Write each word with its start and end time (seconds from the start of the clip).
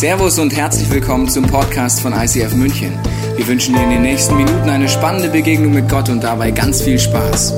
Servus 0.00 0.38
und 0.38 0.56
herzlich 0.56 0.88
willkommen 0.88 1.28
zum 1.28 1.46
Podcast 1.46 2.00
von 2.00 2.14
ICF 2.14 2.54
München. 2.54 2.98
Wir 3.36 3.46
wünschen 3.46 3.74
dir 3.74 3.82
in 3.82 3.90
den 3.90 4.00
nächsten 4.00 4.34
Minuten 4.34 4.66
eine 4.70 4.88
spannende 4.88 5.28
Begegnung 5.28 5.74
mit 5.74 5.90
Gott 5.90 6.08
und 6.08 6.24
dabei 6.24 6.52
ganz 6.52 6.80
viel 6.80 6.98
Spaß. 6.98 7.52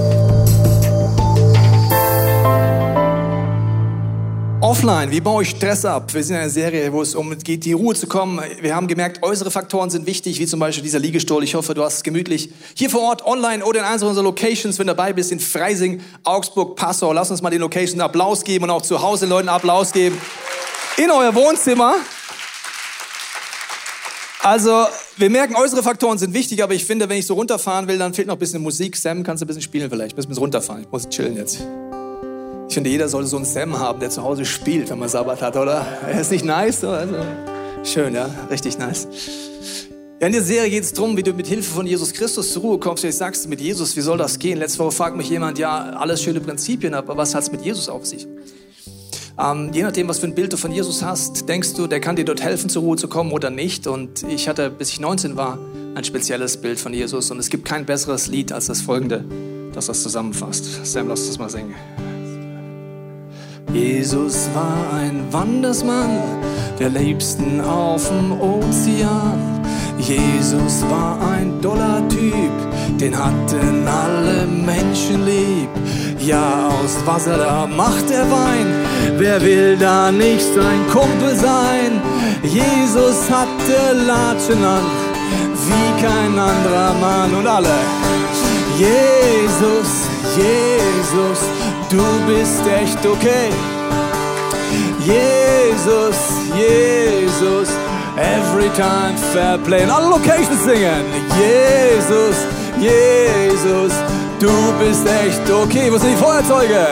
Offline, 4.61 5.13
wie 5.13 5.21
baue 5.21 5.45
ich 5.45 5.51
Stress 5.51 5.85
ab? 5.85 6.13
Wir 6.13 6.25
sind 6.25 6.35
in 6.35 6.41
einer 6.41 6.51
Serie, 6.51 6.93
wo 6.93 7.01
es 7.03 7.15
um 7.15 7.39
geht, 7.39 7.65
die 7.65 7.75
Ruhe 7.75 7.95
zu 7.95 8.09
kommen. 8.09 8.41
Wir 8.61 8.75
haben 8.75 8.89
gemerkt, 8.89 9.23
äußere 9.23 9.53
Faktoren 9.53 9.91
sind 9.91 10.07
wichtig, 10.07 10.41
wie 10.41 10.47
zum 10.47 10.59
Beispiel 10.59 10.83
dieser 10.83 10.99
Liegestuhl. 10.99 11.45
Ich 11.45 11.55
hoffe, 11.55 11.75
du 11.75 11.85
hast 11.85 11.99
es 11.99 12.03
gemütlich 12.03 12.51
hier 12.75 12.91
vor 12.91 13.03
Ort, 13.03 13.25
online 13.25 13.65
oder 13.65 13.79
in 13.79 13.87
einer 13.87 14.05
unserer 14.05 14.25
Locations, 14.25 14.77
wenn 14.81 14.89
du 14.89 14.95
dabei 14.97 15.13
bist, 15.13 15.31
in 15.31 15.39
Freising, 15.39 16.01
Augsburg, 16.25 16.75
Passau. 16.75 17.13
Lass 17.13 17.31
uns 17.31 17.41
mal 17.41 17.51
den 17.51 17.61
Locations 17.61 18.01
Applaus 18.01 18.43
geben 18.43 18.65
und 18.65 18.71
auch 18.71 18.83
zu 18.83 19.01
Hause 19.01 19.27
Leuten 19.27 19.49
Applaus 19.49 19.93
geben. 19.93 20.21
In 20.97 21.09
euer 21.13 21.33
Wohnzimmer. 21.37 21.95
Also, 24.45 24.87
wir 25.19 25.31
merken, 25.31 25.55
äußere 25.55 25.85
Faktoren 25.85 26.19
sind 26.19 26.35
wichtig, 26.35 26.65
aber 26.65 26.75
ich 26.75 26.85
finde, 26.85 27.09
wenn 27.09 27.17
ich 27.17 27.27
so 27.29 27.35
runterfahren 27.35 27.87
will, 27.87 27.97
dann 27.97 28.13
fehlt 28.13 28.27
noch 28.27 28.35
ein 28.35 28.41
bisschen 28.41 28.61
Musik. 28.61 28.97
Sam, 28.97 29.23
kannst 29.23 29.41
du 29.41 29.45
ein 29.45 29.47
bisschen 29.47 29.63
spielen 29.63 29.89
vielleicht? 29.89 30.15
Ein 30.15 30.17
bisschen 30.17 30.37
runterfahren. 30.37 30.83
Ich 30.83 30.91
muss 30.91 31.09
chillen 31.09 31.37
jetzt. 31.37 31.65
Ich 32.67 32.75
finde, 32.75 32.91
jeder 32.91 33.09
sollte 33.09 33.29
so 33.29 33.37
einen 33.37 33.45
Sam 33.45 33.79
haben, 33.79 34.01
der 34.01 34.11
zu 34.11 34.25
Hause 34.25 34.45
spielt, 34.45 34.91
wenn 34.91 34.99
man 34.99 35.09
Sabbat 35.09 35.43
hat, 35.43 35.57
oder? 35.57 35.87
Ist 36.21 36.33
nicht 36.33 36.45
nice? 36.45 36.83
Also, 36.83 37.15
schön, 37.85 38.17
ja? 38.17 38.29
Richtig 38.51 38.79
nice. 38.79 39.07
Ja, 40.21 40.27
in 40.27 40.33
der 40.33 40.43
Serie 40.43 40.71
geht 40.71 40.83
es 40.83 40.93
darum, 40.93 41.17
wie 41.17 41.23
du 41.23 41.33
mit 41.33 41.47
Hilfe 41.47 41.71
von 41.71 41.87
Jesus 41.87 42.13
Christus 42.13 42.53
zur 42.53 42.63
Ruhe 42.63 42.79
kommst. 42.79 43.05
Ich 43.05 43.15
sagst 43.15 43.49
mit 43.49 43.61
Jesus, 43.61 43.95
wie 43.95 44.01
soll 44.01 44.19
das 44.19 44.41
gehen? 44.41 44.59
Letzte 44.59 44.81
Woche 44.81 44.91
fragt 44.91 45.17
mich 45.17 45.31
jemand, 45.31 45.61
ja, 45.61 45.91
alles 45.91 46.21
schöne 46.21 46.41
Prinzipien, 46.41 46.95
aber 46.95 47.17
was 47.17 47.33
hat 47.33 47.45
es 47.45 47.53
mit 47.53 47.63
Jesus 47.63 47.89
auf 47.89 48.05
sich? 48.07 48.27
Ähm, 49.39 49.71
je 49.73 49.83
nachdem, 49.83 50.09
was 50.09 50.19
für 50.19 50.27
ein 50.27 50.35
Bild 50.35 50.53
du 50.53 50.57
von 50.57 50.73
Jesus 50.73 51.03
hast, 51.03 51.49
denkst 51.49 51.75
du, 51.75 51.87
der 51.87 52.01
kann 52.01 52.17
dir 52.17 52.25
dort 52.25 52.43
helfen, 52.43 52.69
zur 52.69 52.83
Ruhe 52.83 52.97
zu 52.97 53.09
kommen 53.09 53.33
oder 53.33 53.51
nicht. 53.51 53.87
Und 53.87 54.23
ich 54.25 54.49
hatte, 54.49 54.71
bis 54.71 54.91
ich 54.91 55.01
19 55.01 55.37
war, 55.37 55.59
ein 55.95 56.05
spezielles 56.05 56.57
Bild 56.57 56.79
von 56.79 56.93
Jesus. 56.93 57.31
Und 57.31 57.39
es 57.39 57.49
gibt 57.49 57.65
kein 57.65 57.87
besseres 57.87 58.27
Lied 58.27 58.53
als 58.53 58.67
das 58.67 58.83
folgende, 58.83 59.25
das 59.75 59.87
das 59.87 60.03
zusammenfasst. 60.03 60.85
Sam, 60.85 61.09
lass 61.09 61.27
das 61.27 61.39
mal 61.39 61.51
singen. 61.51 61.75
Jesus 63.73 64.49
war 64.55 64.93
ein 64.93 65.25
Wandersmann, 65.31 66.19
der 66.79 66.91
liebsten 66.91 67.61
auf 67.63 68.07
dem 68.09 68.33
Ozean. 68.39 69.63
Jesus 69.99 70.83
war 70.91 71.19
ein 71.31 71.61
doller 71.63 72.07
Typ, 72.09 72.99
den 73.01 73.17
hatten 73.17 73.89
alle 73.89 74.47
Menschen 74.47 75.25
lieb. 75.25 75.71
Ja, 76.25 76.69
aus 76.69 77.05
Wasser 77.05 77.37
da 77.37 77.67
macht 77.67 78.09
er 78.13 78.31
Wein. 78.31 78.67
Wer 79.17 79.43
will 79.43 79.77
da 79.77 80.13
nicht 80.13 80.47
sein 80.55 80.87
Kumpel 80.89 81.35
sein? 81.35 82.01
Jesus 82.45 83.29
hatte 83.29 83.93
Latschen 84.07 84.65
an, 84.65 84.85
wie 85.67 86.03
kein 86.03 86.39
anderer 86.39 86.95
Mann. 87.01 87.35
Und 87.35 87.47
alle, 87.49 87.75
Jesus, 88.79 89.91
Jesus, 90.37 91.39
du 91.91 92.05
bist 92.29 92.63
echt 92.81 93.05
okay. 93.05 93.51
Jesus, 95.01 96.17
Jesus, 96.57 97.69
every 98.17 98.69
time 98.77 99.17
fair 99.33 99.59
play. 99.59 99.83
Und 99.83 99.91
alle 99.91 100.09
Locations 100.09 100.63
singen. 100.65 101.05
Jesus, 101.37 102.37
Jesus, 102.79 103.93
du 104.43 104.73
bist 104.79 105.07
echt 105.07 105.49
okay. 105.51 105.91
Wo 105.93 105.99
sind 105.99 106.11
die 106.11 106.17
Feuerzeuge? 106.17 106.87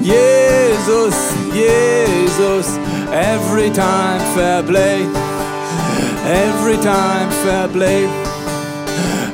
Jesus, 0.00 1.14
Jesus, 1.52 2.78
every 3.12 3.70
time 3.70 4.20
fair 4.34 4.62
play. 4.62 5.06
Every 6.24 6.76
time 6.78 7.30
fair 7.44 7.68
play. 7.68 8.08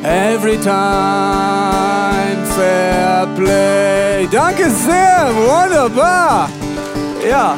Every 0.02 0.58
time 0.58 2.36
fair 2.56 3.28
play. 3.36 4.29
Danke 4.30 4.68
sehr, 4.70 5.30
wunderbar. 5.34 6.50
Ja. 7.29 7.56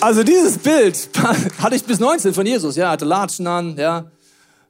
Also 0.00 0.22
dieses 0.22 0.56
Bild 0.58 1.08
hatte 1.62 1.74
ich 1.74 1.84
bis 1.84 1.98
19 1.98 2.32
von 2.32 2.46
Jesus. 2.46 2.76
Ja, 2.76 2.90
hatte 2.90 3.04
Latschen 3.04 3.48
an, 3.48 3.76
ja. 3.76 4.04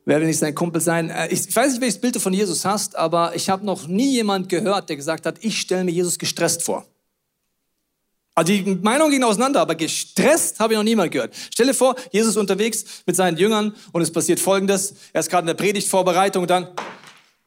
Wer 0.08 0.20
will 0.20 0.26
nicht 0.26 0.38
sein 0.38 0.54
Kumpel 0.54 0.80
sein? 0.80 1.10
Äh, 1.10 1.28
Ich 1.28 1.54
weiß 1.54 1.72
nicht, 1.72 1.82
welches 1.82 2.00
Bild 2.00 2.16
du 2.16 2.20
von 2.20 2.32
Jesus 2.32 2.64
hast, 2.64 2.96
aber 2.96 3.36
ich 3.36 3.50
habe 3.50 3.66
noch 3.66 3.86
nie 3.86 4.10
jemand 4.12 4.48
gehört, 4.48 4.88
der 4.88 4.96
gesagt 4.96 5.26
hat, 5.26 5.36
ich 5.44 5.60
stelle 5.60 5.84
mir 5.84 5.90
Jesus 5.90 6.18
gestresst 6.18 6.62
vor. 6.62 6.86
Also 8.34 8.50
die 8.50 8.62
Meinung 8.76 9.10
ging 9.10 9.22
auseinander, 9.22 9.60
aber 9.60 9.74
gestresst 9.74 10.60
habe 10.60 10.72
ich 10.72 10.78
noch 10.78 10.84
niemand 10.84 11.12
gehört. 11.12 11.34
Stell 11.52 11.66
dir 11.66 11.74
vor, 11.74 11.94
Jesus 12.10 12.30
ist 12.30 12.36
unterwegs 12.38 12.86
mit 13.04 13.16
seinen 13.16 13.36
Jüngern 13.36 13.74
und 13.92 14.00
es 14.00 14.10
passiert 14.10 14.40
Folgendes. 14.40 14.94
Er 15.12 15.20
ist 15.20 15.28
gerade 15.28 15.42
in 15.42 15.48
der 15.48 15.62
Predigtvorbereitung 15.62 16.40
und 16.40 16.48
dann, 16.48 16.68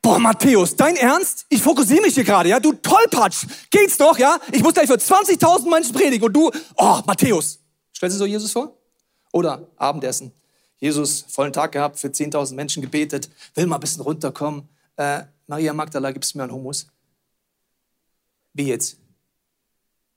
boah, 0.04 0.20
Matthäus, 0.20 0.76
dein 0.76 0.98
Ernst? 0.98 1.48
Ich 1.50 1.64
fokussiere 1.64 2.02
mich 2.04 2.14
hier 2.14 2.26
gerade, 2.26 2.50
ja? 2.50 2.60
Du 2.60 2.74
Tollpatsch, 2.74 3.48
geht's 3.72 3.98
doch, 3.98 4.20
ja? 4.20 4.38
Ich 4.52 4.62
muss 4.62 4.76
gleich 4.76 4.86
für 4.86 4.98
20.000 4.98 5.68
Menschen 5.68 5.94
predigen 5.94 6.28
und 6.28 6.34
du, 6.34 6.52
oh, 6.78 7.00
Matthäus. 7.08 7.60
Stellst 7.98 8.18
du 8.18 8.20
so 8.20 8.26
Jesus 8.28 8.52
vor? 8.52 8.78
Oder 9.34 9.68
Abendessen. 9.78 10.32
Jesus, 10.82 11.24
vollen 11.28 11.54
Tag 11.54 11.74
gehabt, 11.74 12.00
für 12.00 12.08
10.000 12.08 12.56
Menschen 12.56 12.82
gebetet, 12.82 13.30
will 13.54 13.68
mal 13.68 13.76
ein 13.76 13.82
bisschen 13.82 14.02
runterkommen. 14.02 14.68
Äh, 14.98 15.22
Maria 15.46 15.74
Magdala, 15.74 16.12
gibst 16.12 16.34
du 16.34 16.40
mir 16.40 16.46
einen 16.46 16.54
Hummus? 16.54 16.88
Wie 18.54 18.66
jetzt? 18.68 18.98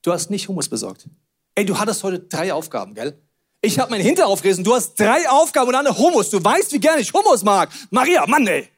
Du 0.00 0.10
hast 0.10 0.30
nicht 0.30 0.48
Hummus 0.48 0.69
besorgt. 0.69 1.06
Ey, 1.54 1.66
du 1.66 1.78
hattest 1.78 2.03
heute 2.03 2.19
drei 2.19 2.53
Aufgaben, 2.53 2.94
gell? 2.94 3.20
Ich 3.60 3.78
habe 3.78 3.91
meinen 3.91 4.03
Hintern 4.03 4.26
aufgerissen. 4.26 4.64
Du 4.64 4.74
hast 4.74 4.98
drei 4.98 5.28
Aufgaben 5.28 5.69
und 5.69 5.74
eine 5.74 5.97
Hummus. 5.97 6.30
Du 6.30 6.42
weißt, 6.42 6.72
wie 6.72 6.80
gerne 6.80 7.03
ich 7.03 7.12
Hummus 7.12 7.42
mag. 7.42 7.70
Maria, 7.91 8.26
Mann, 8.26 8.47
ey. 8.47 8.69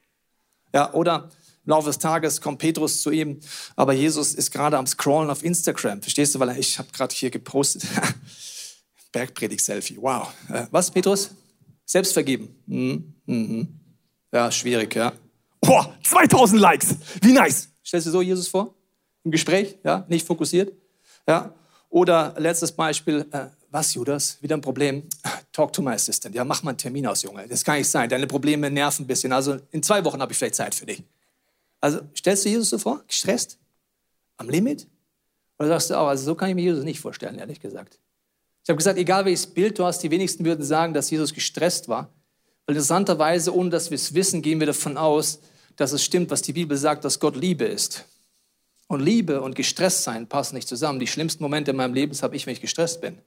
Ja, 0.74 0.92
oder 0.92 1.30
im 1.64 1.70
Laufe 1.70 1.86
des 1.86 1.98
Tages 1.98 2.40
kommt 2.40 2.58
Petrus 2.58 3.00
zu 3.00 3.12
ihm, 3.12 3.38
aber 3.76 3.92
Jesus 3.92 4.34
ist 4.34 4.50
gerade 4.50 4.76
am 4.76 4.88
Scrollen 4.88 5.30
auf 5.30 5.44
Instagram. 5.44 6.02
Verstehst 6.02 6.34
du? 6.34 6.40
Weil 6.40 6.58
ich 6.58 6.80
habe 6.80 6.88
gerade 6.92 7.14
hier 7.14 7.30
gepostet. 7.30 7.84
Bergpredigt-Selfie. 9.12 9.98
Wow. 10.00 10.32
Äh, 10.50 10.66
was, 10.72 10.90
Petrus? 10.90 11.30
Selbstvergeben. 11.86 12.54
Mhm. 12.66 13.14
Mhm. 13.24 13.68
Ja, 14.32 14.50
schwierig, 14.50 14.94
ja. 14.94 15.12
Boah, 15.60 15.96
2000 16.04 16.60
Likes. 16.60 16.96
Wie 17.22 17.32
nice. 17.32 17.70
Stellst 17.84 18.06
du 18.08 18.10
so 18.10 18.20
Jesus 18.20 18.48
vor? 18.48 18.74
Im 19.24 19.30
Gespräch, 19.30 19.78
ja, 19.84 20.04
nicht 20.08 20.26
fokussiert. 20.26 20.72
Ja. 21.26 21.54
Oder 21.88 22.34
letztes 22.38 22.72
Beispiel, 22.72 23.26
äh, 23.30 23.46
was, 23.70 23.94
Judas? 23.94 24.38
Wieder 24.42 24.56
ein 24.56 24.60
Problem. 24.60 25.04
Talk 25.52 25.72
to 25.72 25.82
my 25.82 25.92
assistant. 25.92 26.34
Ja, 26.34 26.44
mach 26.44 26.62
mal 26.62 26.70
einen 26.70 26.78
Termin 26.78 27.06
aus, 27.06 27.22
Junge. 27.22 27.46
Das 27.48 27.64
kann 27.64 27.78
nicht 27.78 27.88
sein. 27.88 28.08
Deine 28.08 28.26
Probleme 28.26 28.70
nerven 28.70 29.04
ein 29.04 29.06
bisschen. 29.06 29.32
Also 29.32 29.58
in 29.70 29.82
zwei 29.82 30.04
Wochen 30.04 30.20
habe 30.20 30.32
ich 30.32 30.38
vielleicht 30.38 30.56
Zeit 30.56 30.74
für 30.74 30.86
dich. 30.86 31.02
Also 31.80 32.00
stellst 32.16 32.44
du 32.44 32.48
Jesus 32.48 32.70
so 32.70 32.78
vor? 32.78 33.02
Gestresst? 33.06 33.58
Am 34.36 34.48
Limit? 34.50 34.86
Oder 35.58 35.68
sagst 35.68 35.90
du 35.90 35.94
auch, 35.94 36.08
also 36.08 36.24
so 36.24 36.34
kann 36.34 36.50
ich 36.50 36.54
mir 36.54 36.62
Jesus 36.62 36.84
nicht 36.84 37.00
vorstellen, 37.00 37.38
ehrlich 37.38 37.60
gesagt. 37.60 37.98
Ich 38.66 38.68
habe 38.68 38.78
gesagt, 38.78 38.98
egal 38.98 39.24
welches 39.24 39.46
Bild 39.46 39.78
du 39.78 39.84
hast, 39.84 40.00
die 40.00 40.10
wenigsten 40.10 40.44
würden 40.44 40.64
sagen, 40.64 40.92
dass 40.92 41.08
Jesus 41.08 41.32
gestresst 41.32 41.88
war. 41.88 42.10
Weil 42.66 42.74
interessanterweise, 42.74 43.54
ohne 43.54 43.70
dass 43.70 43.92
wir 43.92 43.94
es 43.94 44.12
wissen, 44.12 44.42
gehen 44.42 44.58
wir 44.58 44.66
davon 44.66 44.96
aus, 44.96 45.38
dass 45.76 45.92
es 45.92 46.02
stimmt, 46.02 46.32
was 46.32 46.42
die 46.42 46.52
Bibel 46.52 46.76
sagt, 46.76 47.04
dass 47.04 47.20
Gott 47.20 47.36
Liebe 47.36 47.64
ist. 47.64 48.06
Und 48.88 48.98
Liebe 48.98 49.40
und 49.40 49.54
gestresst 49.54 50.02
sein 50.02 50.26
passen 50.26 50.56
nicht 50.56 50.66
zusammen. 50.66 50.98
Die 50.98 51.06
schlimmsten 51.06 51.44
Momente 51.44 51.70
in 51.70 51.76
meinem 51.76 51.94
Leben 51.94 52.20
habe 52.20 52.34
ich, 52.34 52.44
wenn 52.46 52.54
ich 52.54 52.60
gestresst 52.60 53.00
bin. 53.00 53.18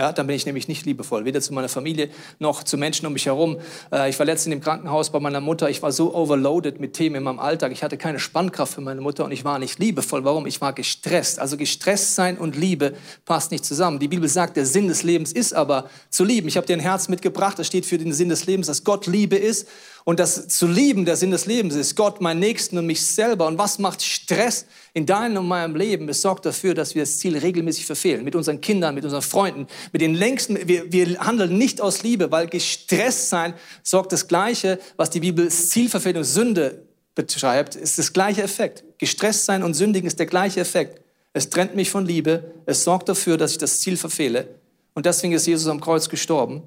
Ja, 0.00 0.12
dann 0.14 0.26
bin 0.26 0.34
ich 0.34 0.46
nämlich 0.46 0.66
nicht 0.66 0.86
liebevoll, 0.86 1.26
weder 1.26 1.42
zu 1.42 1.52
meiner 1.52 1.68
Familie 1.68 2.08
noch 2.38 2.64
zu 2.64 2.78
Menschen 2.78 3.04
um 3.04 3.12
mich 3.12 3.26
herum. 3.26 3.58
Äh, 3.92 4.08
Ich 4.08 4.18
war 4.18 4.24
letztens 4.24 4.54
im 4.54 4.62
Krankenhaus 4.62 5.10
bei 5.10 5.20
meiner 5.20 5.42
Mutter. 5.42 5.68
Ich 5.68 5.82
war 5.82 5.92
so 5.92 6.14
overloaded 6.14 6.80
mit 6.80 6.94
Themen 6.94 7.16
in 7.16 7.22
meinem 7.22 7.38
Alltag. 7.38 7.70
Ich 7.70 7.82
hatte 7.82 7.98
keine 7.98 8.18
Spannkraft 8.18 8.72
für 8.72 8.80
meine 8.80 9.02
Mutter 9.02 9.26
und 9.26 9.32
ich 9.32 9.44
war 9.44 9.58
nicht 9.58 9.78
liebevoll. 9.78 10.24
Warum? 10.24 10.46
Ich 10.46 10.62
war 10.62 10.72
gestresst. 10.72 11.38
Also 11.38 11.58
gestresst 11.58 12.14
sein 12.14 12.38
und 12.38 12.56
Liebe 12.56 12.94
passt 13.26 13.50
nicht 13.50 13.66
zusammen. 13.66 13.98
Die 13.98 14.08
Bibel 14.08 14.26
sagt, 14.26 14.56
der 14.56 14.64
Sinn 14.64 14.88
des 14.88 15.02
Lebens 15.02 15.32
ist 15.32 15.52
aber 15.52 15.90
zu 16.08 16.24
lieben. 16.24 16.48
Ich 16.48 16.56
habe 16.56 16.66
dir 16.66 16.78
ein 16.78 16.80
Herz 16.80 17.10
mitgebracht. 17.10 17.58
Das 17.58 17.66
steht 17.66 17.84
für 17.84 17.98
den 17.98 18.14
Sinn 18.14 18.30
des 18.30 18.46
Lebens, 18.46 18.68
dass 18.68 18.84
Gott 18.84 19.06
Liebe 19.06 19.36
ist 19.36 19.68
und 20.04 20.18
das 20.18 20.48
zu 20.48 20.66
lieben 20.66 21.04
der 21.04 21.16
Sinn 21.16 21.30
des 21.30 21.46
Lebens 21.46 21.74
ist. 21.74 21.94
Gott, 21.94 22.20
meinen 22.20 22.40
Nächsten 22.40 22.78
und 22.78 22.86
mich 22.86 23.04
selber. 23.04 23.46
Und 23.46 23.58
was 23.58 23.78
macht 23.78 24.02
Stress 24.02 24.66
in 24.94 25.06
deinem 25.06 25.38
und 25.38 25.48
meinem 25.48 25.76
Leben? 25.76 26.08
Es 26.08 26.22
sorgt 26.22 26.46
dafür, 26.46 26.74
dass 26.74 26.94
wir 26.94 27.02
das 27.02 27.18
Ziel 27.18 27.36
regelmäßig 27.36 27.86
verfehlen. 27.86 28.24
Mit 28.24 28.34
unseren 28.34 28.60
Kindern, 28.60 28.94
mit 28.94 29.04
unseren 29.04 29.22
Freunden, 29.22 29.66
mit 29.92 30.00
den 30.00 30.14
längsten. 30.14 30.58
Wir, 30.66 30.90
wir 30.92 31.20
handeln 31.20 31.58
nicht 31.58 31.80
aus 31.80 32.02
Liebe, 32.02 32.30
weil 32.30 32.46
gestresst 32.46 33.28
sein 33.28 33.54
sorgt 33.82 34.12
das 34.12 34.26
Gleiche, 34.26 34.78
was 34.96 35.10
die 35.10 35.20
Bibel 35.20 35.48
Zielverfehlung, 35.48 36.24
Sünde 36.24 36.82
beschreibt, 37.14 37.76
ist 37.76 37.98
das 37.98 38.12
gleiche 38.12 38.42
Effekt. 38.42 38.84
Gestresst 38.98 39.44
sein 39.44 39.62
und 39.62 39.74
sündigen 39.74 40.06
ist 40.06 40.18
der 40.18 40.26
gleiche 40.26 40.60
Effekt. 40.60 41.02
Es 41.32 41.50
trennt 41.50 41.76
mich 41.76 41.90
von 41.90 42.06
Liebe. 42.06 42.54
Es 42.66 42.84
sorgt 42.84 43.08
dafür, 43.08 43.36
dass 43.36 43.52
ich 43.52 43.58
das 43.58 43.80
Ziel 43.80 43.96
verfehle. 43.96 44.48
Und 44.94 45.06
deswegen 45.06 45.34
ist 45.34 45.46
Jesus 45.46 45.68
am 45.68 45.80
Kreuz 45.80 46.08
gestorben 46.08 46.62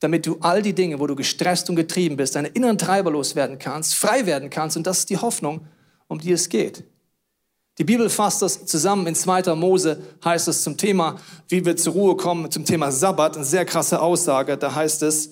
damit 0.00 0.26
du 0.26 0.36
all 0.40 0.62
die 0.62 0.74
Dinge, 0.74 1.00
wo 1.00 1.06
du 1.06 1.16
gestresst 1.16 1.70
und 1.70 1.76
getrieben 1.76 2.16
bist, 2.16 2.34
deine 2.36 2.48
inneren 2.48 2.78
Treiber 2.78 3.10
loswerden 3.10 3.58
kannst, 3.58 3.94
frei 3.94 4.26
werden 4.26 4.50
kannst. 4.50 4.76
Und 4.76 4.86
das 4.86 5.00
ist 5.00 5.10
die 5.10 5.16
Hoffnung, 5.16 5.66
um 6.06 6.18
die 6.18 6.32
es 6.32 6.48
geht. 6.48 6.84
Die 7.78 7.84
Bibel 7.84 8.08
fasst 8.08 8.40
das 8.40 8.64
zusammen 8.64 9.06
in 9.06 9.14
2. 9.14 9.54
Mose, 9.54 10.02
heißt 10.24 10.48
es 10.48 10.62
zum 10.62 10.78
Thema, 10.78 11.16
wie 11.48 11.64
wir 11.64 11.76
zur 11.76 11.92
Ruhe 11.92 12.16
kommen, 12.16 12.50
zum 12.50 12.64
Thema 12.64 12.90
Sabbat, 12.90 13.36
eine 13.36 13.44
sehr 13.44 13.66
krasse 13.66 14.00
Aussage. 14.00 14.56
Da 14.56 14.74
heißt 14.74 15.02
es, 15.02 15.30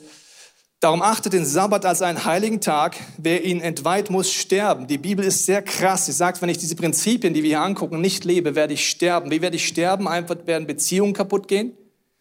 darum 0.81 1.00
achtet 1.00 1.32
den 1.32 1.46
Sabbat 1.46 1.87
als 1.87 2.02
einen 2.02 2.26
heiligen 2.26 2.60
Tag. 2.60 2.96
Wer 3.17 3.44
ihn 3.44 3.62
entweiht, 3.62 4.10
muss 4.10 4.31
sterben. 4.31 4.87
Die 4.87 4.99
Bibel 4.99 5.25
ist 5.25 5.46
sehr 5.46 5.62
krass. 5.62 6.05
Sie 6.05 6.12
sagt, 6.12 6.43
wenn 6.43 6.50
ich 6.50 6.58
diese 6.58 6.76
Prinzipien, 6.76 7.32
die 7.32 7.43
wir 7.43 7.49
hier 7.49 7.62
angucken, 7.62 8.02
nicht 8.02 8.25
lebe, 8.26 8.55
werde 8.55 8.75
ich 8.75 8.90
sterben. 8.90 9.31
Wie 9.31 9.40
werde 9.40 9.56
ich 9.56 9.67
sterben? 9.67 10.06
Einfach 10.06 10.37
werden 10.44 10.67
Beziehungen 10.67 11.14
kaputt 11.14 11.49
gehen, 11.49 11.72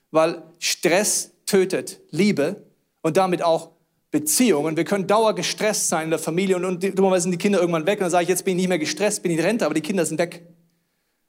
weil 0.10 0.42
Stress 0.58 1.33
tötet 1.46 2.02
Liebe 2.12 2.64
und 3.02 3.18
damit 3.18 3.44
auch 3.44 3.72
Beziehungen. 4.12 4.78
Wir 4.78 4.84
können 4.84 5.08
dauer 5.08 5.34
gestresst 5.34 5.90
sein 5.90 6.06
in 6.06 6.10
der 6.12 6.20
Familie 6.20 6.56
und, 6.56 6.66
und 6.66 6.98
dummerweise 6.98 7.24
sind 7.24 7.32
die 7.32 7.38
Kinder 7.38 7.60
irgendwann 7.60 7.88
weg 7.88 8.00
und 8.00 8.04
dann 8.04 8.12
sage 8.12 8.24
ich, 8.24 8.30
jetzt 8.30 8.46
bin 8.46 8.58
ich 8.58 8.64
nicht 8.64 8.70
mehr 8.70 8.80
gestresst, 8.80 9.24
bin 9.24 9.32
in 9.32 9.40
Rente, 9.40 9.66
aber 9.66 9.74
die 9.74 9.82
Kinder 9.82 10.06
sind 10.06 10.20
weg. 10.20 10.46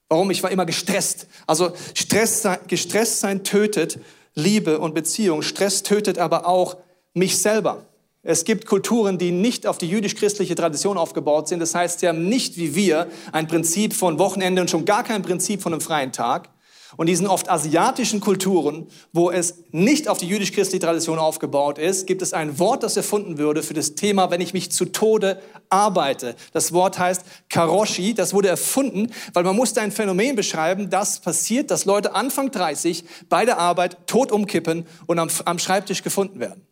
Warum? 0.09 0.31
Ich 0.31 0.43
war 0.43 0.51
immer 0.51 0.67
gestresst. 0.67 1.27
Also 1.47 1.73
Stress, 1.95 2.47
gestresst 2.69 3.21
sein 3.21 3.43
tötet 3.43 3.99
Liebe 4.35 4.79
und 4.79 4.95
Beziehung. 4.95 5.43
Stress 5.43 5.83
tötet 5.83 6.19
aber 6.19 6.47
auch 6.47 6.77
mich 7.15 7.39
selber. 7.39 7.87
Es 8.23 8.45
gibt 8.45 8.67
Kulturen, 8.67 9.19
die 9.19 9.33
nicht 9.33 9.67
auf 9.67 9.79
die 9.79 9.89
jüdisch-christliche 9.89 10.55
Tradition 10.55 10.97
aufgebaut 10.97 11.49
sind. 11.49 11.61
Das 11.61 11.75
heißt, 11.75 12.01
sie 12.01 12.09
haben 12.09 12.29
nicht 12.29 12.57
wie 12.57 12.75
wir 12.75 13.09
ein 13.33 13.47
Prinzip 13.49 13.95
von 13.95 14.19
Wochenende 14.19 14.63
und 14.63 14.71
schon 14.71 14.85
gar 14.85 15.05
kein 15.05 15.23
Prinzip 15.23 15.63
von 15.63 15.73
einem 15.73 15.81
freien 15.81 16.13
Tag. 16.13 16.49
Und 16.97 17.09
diesen 17.09 17.27
oft 17.27 17.51
asiatischen 17.51 18.21
Kulturen, 18.21 18.87
wo 19.13 19.31
es 19.31 19.65
nicht 19.71 20.09
auf 20.09 20.19
die 20.19 20.29
jüdisch-christliche 20.29 20.85
Tradition 20.85 21.19
aufgebaut 21.19 21.79
ist, 21.79 22.07
gibt 22.07 22.23
es 22.23 22.33
ein 22.33 22.59
Wort, 22.59 22.83
das 22.83 22.97
erfunden 22.97 23.39
würde 23.39 23.63
für 23.63 23.75
das 23.75 23.95
Thema, 23.95 24.31
wenn 24.31 24.41
ich 24.41 24.55
mich 24.55 24.71
zu 24.71 24.87
Tode 24.87 25.41
arbeite. 25.69 26.37
Das 26.53 26.73
Wort 26.73 26.99
heißt 26.99 27.25
Karoshi. 27.49 28.15
Das 28.15 28.33
wurde 28.33 28.49
erfunden, 28.49 29.11
weil 29.33 29.45
man 29.45 29.57
musste 29.57 29.81
ein 29.81 29.93
Phänomen 29.93 30.37
beschreiben, 30.37 30.91
das 30.91 31.21
passiert, 31.21 31.71
dass 31.71 31.85
Leute 31.85 32.15
Anfang 32.15 32.51
30 32.51 33.05
bei 33.29 33.45
der 33.45 33.59
Arbeit 33.59 34.07
tot 34.07 34.33
umkippen 34.33 34.87
und 35.07 35.19
am, 35.19 35.29
am 35.45 35.59
Schreibtisch 35.59 36.03
gefunden 36.03 36.41
werden. 36.41 36.67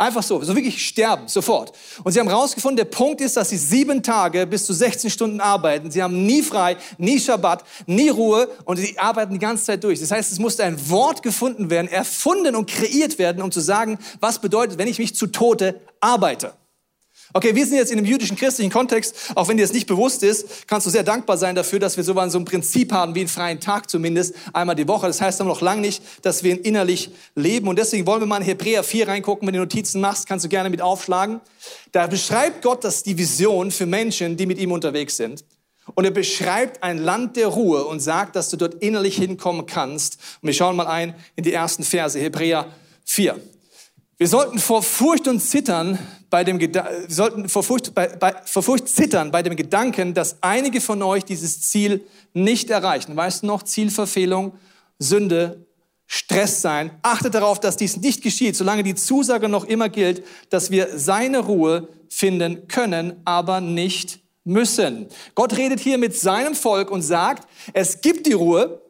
Einfach 0.00 0.22
so, 0.22 0.42
so 0.42 0.56
wirklich 0.56 0.86
sterben, 0.86 1.28
sofort. 1.28 1.76
Und 2.02 2.12
sie 2.12 2.20
haben 2.20 2.28
herausgefunden, 2.28 2.78
der 2.78 2.86
Punkt 2.86 3.20
ist, 3.20 3.36
dass 3.36 3.50
sie 3.50 3.58
sieben 3.58 4.02
Tage 4.02 4.46
bis 4.46 4.64
zu 4.64 4.72
16 4.72 5.10
Stunden 5.10 5.42
arbeiten. 5.42 5.90
Sie 5.90 6.02
haben 6.02 6.24
nie 6.24 6.40
frei, 6.40 6.78
nie 6.96 7.20
Schabbat, 7.20 7.62
nie 7.84 8.08
Ruhe 8.08 8.48
und 8.64 8.78
sie 8.78 8.98
arbeiten 8.98 9.34
die 9.34 9.38
ganze 9.38 9.64
Zeit 9.64 9.84
durch. 9.84 10.00
Das 10.00 10.10
heißt, 10.10 10.32
es 10.32 10.38
musste 10.38 10.64
ein 10.64 10.88
Wort 10.88 11.22
gefunden 11.22 11.68
werden, 11.68 11.86
erfunden 11.86 12.56
und 12.56 12.66
kreiert 12.66 13.18
werden, 13.18 13.42
um 13.42 13.52
zu 13.52 13.60
sagen, 13.60 13.98
was 14.20 14.38
bedeutet, 14.38 14.78
wenn 14.78 14.88
ich 14.88 14.98
mich 14.98 15.14
zu 15.14 15.26
Tode 15.26 15.78
arbeite. 16.00 16.54
Okay, 17.32 17.54
wir 17.54 17.64
sind 17.64 17.76
jetzt 17.76 17.92
in 17.92 17.98
einem 17.98 18.08
jüdischen 18.08 18.36
christlichen 18.36 18.72
Kontext, 18.72 19.14
auch 19.36 19.46
wenn 19.46 19.56
dir 19.56 19.62
das 19.62 19.72
nicht 19.72 19.86
bewusst 19.86 20.24
ist, 20.24 20.66
kannst 20.66 20.86
du 20.86 20.90
sehr 20.90 21.04
dankbar 21.04 21.38
sein 21.38 21.54
dafür, 21.54 21.78
dass 21.78 21.96
wir 21.96 22.02
so 22.02 22.18
ein 22.18 22.44
Prinzip 22.44 22.92
haben, 22.92 23.14
wie 23.14 23.20
einen 23.20 23.28
freien 23.28 23.60
Tag 23.60 23.88
zumindest, 23.88 24.34
einmal 24.52 24.74
die 24.74 24.88
Woche. 24.88 25.06
Das 25.06 25.20
heißt 25.20 25.40
aber 25.40 25.50
noch 25.50 25.60
lange 25.60 25.80
nicht, 25.80 26.02
dass 26.22 26.42
wir 26.42 26.52
ihn 26.52 26.62
innerlich 26.62 27.10
leben. 27.36 27.68
Und 27.68 27.78
deswegen 27.78 28.04
wollen 28.06 28.20
wir 28.20 28.26
mal 28.26 28.38
in 28.38 28.42
Hebräer 28.42 28.82
4 28.82 29.06
reingucken. 29.06 29.46
Wenn 29.46 29.54
du 29.54 29.60
Notizen 29.60 30.00
machst, 30.00 30.26
kannst 30.26 30.44
du 30.44 30.48
gerne 30.48 30.70
mit 30.70 30.82
aufschlagen. 30.82 31.40
Da 31.92 32.08
beschreibt 32.08 32.62
Gott 32.62 32.82
das 32.82 33.04
die 33.04 33.16
Vision 33.16 33.70
für 33.70 33.86
Menschen, 33.86 34.36
die 34.36 34.46
mit 34.46 34.58
ihm 34.58 34.72
unterwegs 34.72 35.16
sind. 35.16 35.44
Und 35.94 36.04
er 36.04 36.10
beschreibt 36.10 36.82
ein 36.82 36.98
Land 36.98 37.36
der 37.36 37.46
Ruhe 37.46 37.84
und 37.84 38.00
sagt, 38.00 38.34
dass 38.34 38.48
du 38.50 38.56
dort 38.56 38.74
innerlich 38.82 39.16
hinkommen 39.16 39.66
kannst. 39.66 40.18
Und 40.42 40.48
wir 40.48 40.54
schauen 40.54 40.74
mal 40.74 40.86
ein 40.88 41.14
in 41.36 41.44
die 41.44 41.52
ersten 41.52 41.84
Verse, 41.84 42.18
Hebräer 42.18 42.66
4. 43.04 43.40
Wir 44.20 44.28
sollten 44.28 44.58
vor 44.58 44.82
Furcht 44.82 45.26
und 45.28 45.40
Zittern 45.40 45.98
bei 46.30 46.44
dem 46.44 46.60
wir 46.60 46.70
sollten 47.08 47.48
vor 47.48 47.62
Furcht, 47.62 47.94
bei, 47.94 48.06
bei, 48.06 48.34
vor 48.44 48.62
Furcht 48.62 48.86
zittern 48.86 49.30
bei 49.30 49.42
dem 49.42 49.56
Gedanken, 49.56 50.12
dass 50.14 50.36
einige 50.42 50.82
von 50.82 51.02
euch 51.02 51.24
dieses 51.24 51.62
Ziel 51.62 52.04
nicht 52.32 52.70
erreichen. 52.70 53.16
Weißt 53.16 53.42
du 53.42 53.46
noch, 53.46 53.64
Zielverfehlung, 53.64 54.52
Sünde, 54.98 55.66
Stress 56.06 56.62
sein. 56.62 56.90
Achtet 57.02 57.34
darauf, 57.34 57.60
dass 57.60 57.76
dies 57.76 57.96
nicht 57.96 58.22
geschieht, 58.22 58.56
solange 58.56 58.82
die 58.82 58.94
Zusage 58.94 59.48
noch 59.48 59.64
immer 59.64 59.88
gilt, 59.88 60.24
dass 60.50 60.70
wir 60.70 60.98
seine 60.98 61.38
Ruhe 61.40 61.88
finden 62.08 62.68
können, 62.68 63.20
aber 63.24 63.60
nicht 63.60 64.20
müssen. 64.44 65.06
Gott 65.34 65.56
redet 65.56 65.80
hier 65.80 65.98
mit 65.98 66.14
seinem 66.14 66.54
Volk 66.54 66.90
und 66.90 67.02
sagt, 67.02 67.48
es 67.72 68.02
gibt 68.02 68.26
die 68.26 68.34
Ruhe, 68.34 68.82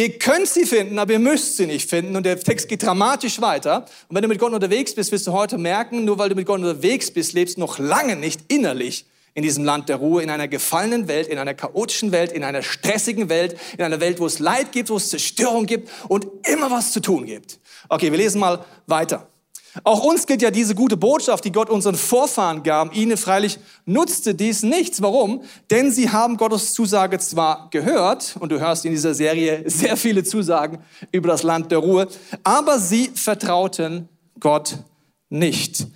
Ihr 0.00 0.18
könnt 0.18 0.48
sie 0.48 0.64
finden, 0.64 0.98
aber 0.98 1.12
ihr 1.12 1.18
müsst 1.18 1.58
sie 1.58 1.66
nicht 1.66 1.90
finden. 1.90 2.16
Und 2.16 2.24
der 2.24 2.40
Text 2.40 2.70
geht 2.70 2.82
dramatisch 2.82 3.42
weiter. 3.42 3.84
Und 4.08 4.16
wenn 4.16 4.22
du 4.22 4.28
mit 4.28 4.38
Gott 4.38 4.50
unterwegs 4.50 4.94
bist, 4.94 5.12
wirst 5.12 5.26
du 5.26 5.32
heute 5.32 5.58
merken, 5.58 6.06
nur 6.06 6.16
weil 6.16 6.30
du 6.30 6.34
mit 6.34 6.46
Gott 6.46 6.58
unterwegs 6.58 7.10
bist, 7.10 7.34
lebst 7.34 7.58
du 7.58 7.60
noch 7.60 7.78
lange 7.78 8.16
nicht 8.16 8.50
innerlich 8.50 9.04
in 9.34 9.42
diesem 9.42 9.62
Land 9.62 9.90
der 9.90 9.96
Ruhe, 9.96 10.22
in 10.22 10.30
einer 10.30 10.48
gefallenen 10.48 11.06
Welt, 11.06 11.28
in 11.28 11.36
einer 11.36 11.52
chaotischen 11.52 12.12
Welt, 12.12 12.32
in 12.32 12.44
einer 12.44 12.62
stressigen 12.62 13.28
Welt, 13.28 13.58
in 13.76 13.84
einer 13.84 14.00
Welt, 14.00 14.20
wo 14.20 14.26
es 14.26 14.38
Leid 14.38 14.72
gibt, 14.72 14.88
wo 14.88 14.96
es 14.96 15.10
Zerstörung 15.10 15.66
gibt 15.66 15.90
und 16.08 16.26
immer 16.48 16.70
was 16.70 16.92
zu 16.92 17.00
tun 17.00 17.26
gibt. 17.26 17.58
Okay, 17.90 18.10
wir 18.10 18.16
lesen 18.16 18.40
mal 18.40 18.64
weiter. 18.86 19.29
Auch 19.84 20.02
uns 20.02 20.26
gilt 20.26 20.42
ja 20.42 20.50
diese 20.50 20.74
gute 20.74 20.96
Botschaft, 20.96 21.44
die 21.44 21.52
Gott 21.52 21.70
unseren 21.70 21.94
Vorfahren 21.94 22.62
gab. 22.62 22.94
Ihnen 22.94 23.16
freilich 23.16 23.58
nutzte 23.86 24.34
dies 24.34 24.62
nichts. 24.62 25.00
Warum? 25.00 25.42
Denn 25.70 25.92
sie 25.92 26.10
haben 26.10 26.36
Gottes 26.36 26.72
Zusage 26.72 27.18
zwar 27.18 27.68
gehört, 27.70 28.36
und 28.40 28.50
du 28.50 28.58
hörst 28.58 28.84
in 28.84 28.92
dieser 28.92 29.14
Serie 29.14 29.62
sehr 29.66 29.96
viele 29.96 30.24
Zusagen 30.24 30.78
über 31.12 31.28
das 31.28 31.42
Land 31.42 31.70
der 31.70 31.78
Ruhe, 31.78 32.08
aber 32.42 32.78
sie 32.78 33.10
vertrauten 33.14 34.08
Gott 34.40 34.78
nicht. 35.28 35.86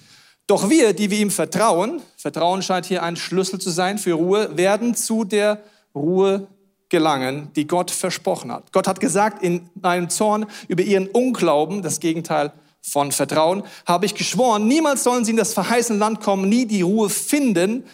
Doch 0.47 0.69
wir, 0.69 0.93
die 0.93 1.11
wir 1.11 1.19
ihm 1.19 1.31
vertrauen, 1.31 2.03
Vertrauen 2.17 2.63
scheint 2.63 2.87
hier 2.87 3.03
ein 3.03 3.17
Schlüssel 3.17 3.59
zu 3.59 3.71
sein 3.71 3.99
für 3.99 4.13
Ruhe, 4.13 4.57
werden 4.57 4.95
zu 4.95 5.25
der 5.25 5.63
Ruhe 5.95 6.47
gelangen, 6.91 7.51
die 7.57 7.67
Gott 7.67 7.91
versprochen 7.91 8.53
hat. 8.53 8.73
Gott 8.73 8.87
hat 8.87 9.01
gesagt 9.01 9.43
in 9.43 9.69
einem 9.83 10.11
Zorn 10.11 10.47
über 10.69 10.83
ihren 10.83 11.09
Unglauben, 11.09 11.83
das 11.83 11.99
Gegenteil 11.99 12.53
von 12.87 13.13
Vertrauen, 13.13 13.63
habe 13.87 14.05
ich 14.07 14.15
geschworen, 14.15 14.69
niemals 14.69 15.05
sollen 15.05 15.25
sie 15.25 15.31
in 15.31 15.37
das 15.39 15.55
verheißene 15.55 15.99
Land 15.99 16.21
kommen, 16.21 16.49
nie 16.49 16.67
die 16.67 16.83
Ruhe 16.83 17.09
finden. 17.09 17.85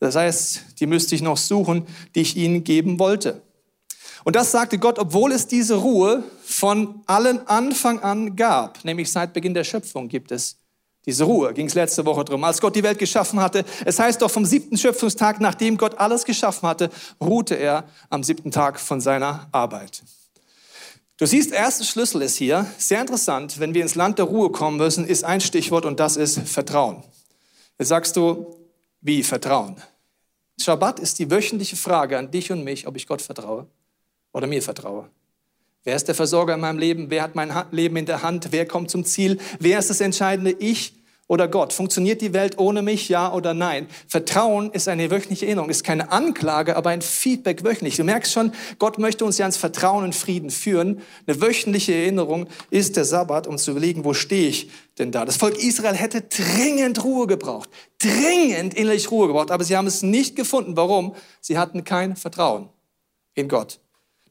Das 0.00 0.16
heißt, 0.16 0.80
die 0.80 0.86
müsste 0.86 1.14
ich 1.14 1.22
noch 1.22 1.36
suchen, 1.36 1.86
die 2.14 2.22
ich 2.22 2.36
ihnen 2.36 2.64
geben 2.64 2.98
wollte. 2.98 3.42
Und 4.24 4.36
das 4.36 4.50
sagte 4.50 4.78
Gott, 4.78 4.98
obwohl 4.98 5.32
es 5.32 5.46
diese 5.46 5.76
Ruhe 5.76 6.24
von 6.44 7.02
allen 7.06 7.46
Anfang 7.46 8.00
an 8.00 8.36
gab, 8.36 8.84
nämlich 8.84 9.10
seit 9.10 9.32
Beginn 9.32 9.54
der 9.54 9.64
Schöpfung 9.64 10.08
gibt 10.08 10.32
es 10.32 10.56
diese 11.06 11.24
Ruhe. 11.24 11.54
Ging 11.54 11.66
es 11.66 11.74
letzte 11.74 12.04
Woche 12.04 12.24
drum, 12.24 12.44
als 12.44 12.60
Gott 12.60 12.76
die 12.76 12.82
Welt 12.82 12.98
geschaffen 12.98 13.40
hatte. 13.40 13.64
Es 13.84 13.98
heißt 13.98 14.20
doch 14.20 14.30
vom 14.30 14.44
siebten 14.44 14.76
Schöpfungstag, 14.76 15.40
nachdem 15.40 15.78
Gott 15.78 15.98
alles 15.98 16.24
geschaffen 16.24 16.68
hatte, 16.68 16.90
ruhte 17.20 17.54
er 17.54 17.84
am 18.10 18.22
siebten 18.22 18.50
Tag 18.50 18.78
von 18.78 19.00
seiner 19.00 19.48
Arbeit. 19.52 20.02
Du 21.20 21.26
siehst, 21.26 21.52
erster 21.52 21.84
Schlüssel 21.84 22.22
ist 22.22 22.36
hier, 22.36 22.64
sehr 22.78 23.02
interessant, 23.02 23.60
wenn 23.60 23.74
wir 23.74 23.82
ins 23.82 23.94
Land 23.94 24.18
der 24.18 24.24
Ruhe 24.24 24.48
kommen 24.48 24.78
müssen, 24.78 25.06
ist 25.06 25.22
ein 25.22 25.42
Stichwort 25.42 25.84
und 25.84 26.00
das 26.00 26.16
ist 26.16 26.38
Vertrauen. 26.48 27.04
Jetzt 27.78 27.88
sagst 27.88 28.16
du, 28.16 28.56
wie 29.02 29.22
Vertrauen? 29.22 29.76
Schabbat 30.58 30.98
ist 30.98 31.18
die 31.18 31.30
wöchentliche 31.30 31.76
Frage 31.76 32.16
an 32.16 32.30
dich 32.30 32.50
und 32.50 32.64
mich, 32.64 32.86
ob 32.86 32.96
ich 32.96 33.06
Gott 33.06 33.20
vertraue 33.20 33.66
oder 34.32 34.46
mir 34.46 34.62
vertraue. 34.62 35.10
Wer 35.84 35.94
ist 35.94 36.08
der 36.08 36.14
Versorger 36.14 36.54
in 36.54 36.60
meinem 36.60 36.78
Leben? 36.78 37.10
Wer 37.10 37.22
hat 37.22 37.34
mein 37.34 37.52
Leben 37.70 37.96
in 37.96 38.06
der 38.06 38.22
Hand? 38.22 38.48
Wer 38.50 38.66
kommt 38.66 38.90
zum 38.90 39.04
Ziel? 39.04 39.38
Wer 39.58 39.78
ist 39.78 39.90
das 39.90 40.00
Entscheidende? 40.00 40.52
Ich 40.52 40.99
oder 41.30 41.46
Gott? 41.46 41.72
Funktioniert 41.72 42.22
die 42.22 42.32
Welt 42.32 42.58
ohne 42.58 42.82
mich, 42.82 43.08
ja 43.08 43.32
oder 43.32 43.54
nein? 43.54 43.86
Vertrauen 44.08 44.72
ist 44.72 44.88
eine 44.88 45.12
wöchentliche 45.12 45.46
Erinnerung, 45.46 45.70
ist 45.70 45.84
keine 45.84 46.10
Anklage, 46.10 46.74
aber 46.74 46.90
ein 46.90 47.02
Feedback 47.02 47.62
wöchentlich. 47.62 47.94
Du 47.96 48.02
merkst 48.02 48.32
schon, 48.32 48.52
Gott 48.80 48.98
möchte 48.98 49.24
uns 49.24 49.38
ja 49.38 49.46
ins 49.46 49.56
Vertrauen 49.56 50.02
und 50.02 50.12
Frieden 50.16 50.50
führen. 50.50 51.02
Eine 51.28 51.40
wöchentliche 51.40 51.94
Erinnerung 51.94 52.48
ist 52.70 52.96
der 52.96 53.04
Sabbat, 53.04 53.46
um 53.46 53.58
zu 53.58 53.70
überlegen, 53.70 54.04
wo 54.04 54.12
stehe 54.12 54.48
ich 54.48 54.70
denn 54.98 55.12
da? 55.12 55.24
Das 55.24 55.36
Volk 55.36 55.56
Israel 55.62 55.94
hätte 55.94 56.22
dringend 56.22 57.04
Ruhe 57.04 57.28
gebraucht, 57.28 57.70
dringend 58.00 58.74
innerlich 58.74 59.12
Ruhe 59.12 59.28
gebraucht, 59.28 59.52
aber 59.52 59.62
sie 59.62 59.76
haben 59.76 59.86
es 59.86 60.02
nicht 60.02 60.34
gefunden. 60.34 60.76
Warum? 60.76 61.14
Sie 61.40 61.56
hatten 61.56 61.84
kein 61.84 62.16
Vertrauen 62.16 62.70
in 63.34 63.46
Gott. 63.46 63.78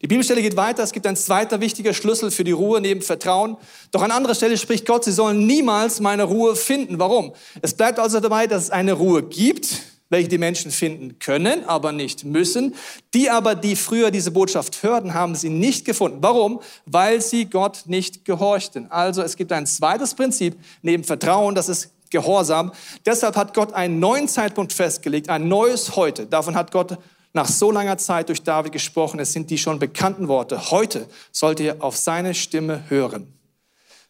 Die 0.02 0.08
Bibelstelle 0.08 0.42
geht 0.42 0.56
weiter. 0.56 0.84
Es 0.84 0.94
gibt 0.94 1.06
ein 1.08 1.18
zweiter 1.18 1.60
wichtiger 1.60 1.94
Schlüssel 1.94 2.32
für 2.32 2.46
die 2.46 2.54
Ruhe 2.54 2.80
neben 2.80 3.02
Vertrauen. 3.02 3.58
Doch 3.92 4.02
an 4.02 4.12
anderer 4.12 4.34
Stelle 4.34 4.58
spricht 4.58 4.86
Gott, 4.86 5.04
sie 5.04 5.12
sollen 5.12 5.46
niemals 5.46 6.00
meine 6.00 6.24
Ruhe 6.24 6.56
finden. 6.56 7.00
Warum? 7.00 7.34
Es 7.62 7.74
bleibt 7.74 8.00
also 8.00 8.22
dabei, 8.22 8.48
dass 8.48 8.64
es 8.64 8.70
eine 8.70 8.94
Ruhe 8.94 9.24
gibt, 9.24 9.82
welche 10.10 10.30
die 10.30 10.38
Menschen 10.38 10.72
finden 10.72 11.20
können, 11.20 11.66
aber 11.66 11.92
nicht 11.92 12.24
müssen. 12.24 12.76
Die 13.14 13.30
aber, 13.30 13.56
die 13.56 13.76
früher 13.76 14.10
diese 14.10 14.32
Botschaft 14.32 14.84
hörten, 14.84 15.14
haben 15.14 15.36
sie 15.36 15.50
nicht 15.50 15.84
gefunden. 15.84 16.20
Warum? 16.22 16.62
Weil 16.86 17.20
sie 17.20 17.46
Gott 17.46 17.84
nicht 17.88 18.24
gehorchten. 18.24 18.90
Also 18.90 19.22
es 19.22 19.36
gibt 19.36 19.52
ein 19.52 19.66
zweites 19.66 20.16
Prinzip 20.16 20.56
neben 20.82 21.04
Vertrauen, 21.04 21.56
das 21.56 21.68
ist 21.68 21.90
Gehorsam. 22.10 22.72
Deshalb 23.06 23.36
hat 23.36 23.54
Gott 23.54 23.74
einen 23.74 24.00
neuen 24.00 24.28
Zeitpunkt 24.28 24.74
festgelegt, 24.74 25.30
ein 25.30 25.48
neues 25.48 25.96
Heute. 25.96 26.26
Davon 26.26 26.56
hat 26.56 26.72
Gott 26.72 26.98
nach 27.34 27.48
so 27.48 27.72
langer 27.72 27.98
Zeit 27.98 28.30
durch 28.30 28.44
David 28.44 28.72
gesprochen. 28.72 29.20
Es 29.20 29.34
sind 29.34 29.50
die 29.50 29.58
schon 29.58 29.80
bekannten 29.80 30.28
Worte. 30.28 30.72
Heute 30.72 31.08
sollt 31.32 31.60
ihr 31.60 31.84
auf 31.84 31.96
seine 31.96 32.34
Stimme 32.34 32.84
hören. 32.90 33.34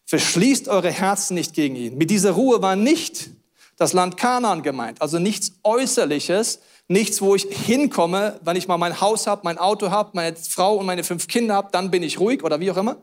Verschließt 0.06 0.68
eure 0.68 0.90
Herzen 0.90 1.34
nicht 1.34 1.54
gegen 1.54 1.76
ihn. 1.76 1.98
Mit 1.98 2.10
dieser 2.10 2.32
Ruhe 2.32 2.62
war 2.62 2.76
nicht 2.76 3.30
das 3.76 3.92
Land 3.92 4.16
Kanaan 4.16 4.62
gemeint, 4.62 5.00
also 5.00 5.18
nichts 5.18 5.52
Äußerliches, 5.62 6.60
Nichts, 6.90 7.22
wo 7.22 7.36
ich 7.36 7.44
hinkomme, 7.44 8.40
wenn 8.42 8.56
ich 8.56 8.66
mal 8.66 8.76
mein 8.76 9.00
Haus 9.00 9.28
habe, 9.28 9.42
mein 9.44 9.58
Auto 9.58 9.92
habe, 9.92 10.10
meine 10.14 10.34
Frau 10.34 10.74
und 10.74 10.86
meine 10.86 11.04
fünf 11.04 11.28
Kinder 11.28 11.54
habe, 11.54 11.68
dann 11.70 11.92
bin 11.92 12.02
ich 12.02 12.18
ruhig 12.18 12.42
oder 12.42 12.58
wie 12.58 12.68
auch 12.68 12.76
immer. 12.76 12.96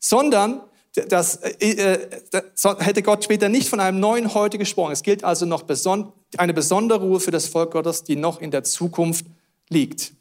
Sondern 0.00 0.62
das, 0.94 1.36
äh, 1.36 2.08
das 2.30 2.64
hätte 2.78 3.02
Gott 3.02 3.24
später 3.24 3.50
nicht 3.50 3.68
von 3.68 3.80
einem 3.80 4.00
neuen 4.00 4.32
Heute 4.32 4.56
gesprochen. 4.56 4.92
Es 4.92 5.02
gilt 5.02 5.24
also 5.24 5.44
noch 5.44 5.64
beson 5.64 6.10
eine 6.38 6.54
besondere 6.54 7.00
Ruhe 7.00 7.20
für 7.20 7.30
das 7.30 7.48
Volk 7.48 7.72
Gottes, 7.72 8.02
die 8.02 8.16
noch 8.16 8.40
in 8.40 8.50
der 8.50 8.64
Zukunft 8.64 9.26
liegt. 9.68 10.12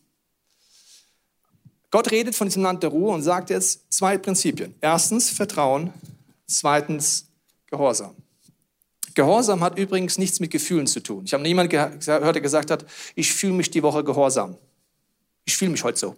Gott 1.90 2.12
redet 2.12 2.36
von 2.36 2.48
diesem 2.48 2.64
Land 2.64 2.84
der 2.84 2.90
Ruhe 2.90 3.14
und 3.14 3.24
sagt 3.24 3.50
jetzt 3.50 3.92
zwei 3.92 4.18
Prinzipien. 4.18 4.76
Erstens 4.82 5.30
Vertrauen, 5.30 5.94
zweitens 6.46 7.26
Gehorsam. 7.68 8.16
Gehorsam 9.14 9.62
hat 9.62 9.80
übrigens 9.80 10.18
nichts 10.18 10.40
mit 10.40 10.52
Gefühlen 10.52 10.86
zu 10.86 11.02
tun. 11.02 11.24
Ich 11.26 11.34
habe 11.34 11.44
niemanden 11.44 11.72
gehört, 11.72 12.06
der 12.08 12.42
gesagt 12.42 12.70
hat, 12.70 12.86
ich 13.16 13.34
fühle 13.34 13.54
mich 13.54 13.72
die 13.72 13.82
Woche 13.82 14.04
gehorsam. 14.04 14.58
Ich 15.46 15.58
fühle 15.58 15.72
mich 15.72 15.84
heute 15.84 15.98
so. 15.98 16.16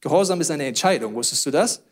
Gehorsam 0.00 0.40
ist 0.40 0.50
eine 0.50 0.66
Entscheidung. 0.66 1.14
Wusstest 1.14 1.46
du 1.46 1.50
das? 1.50 1.82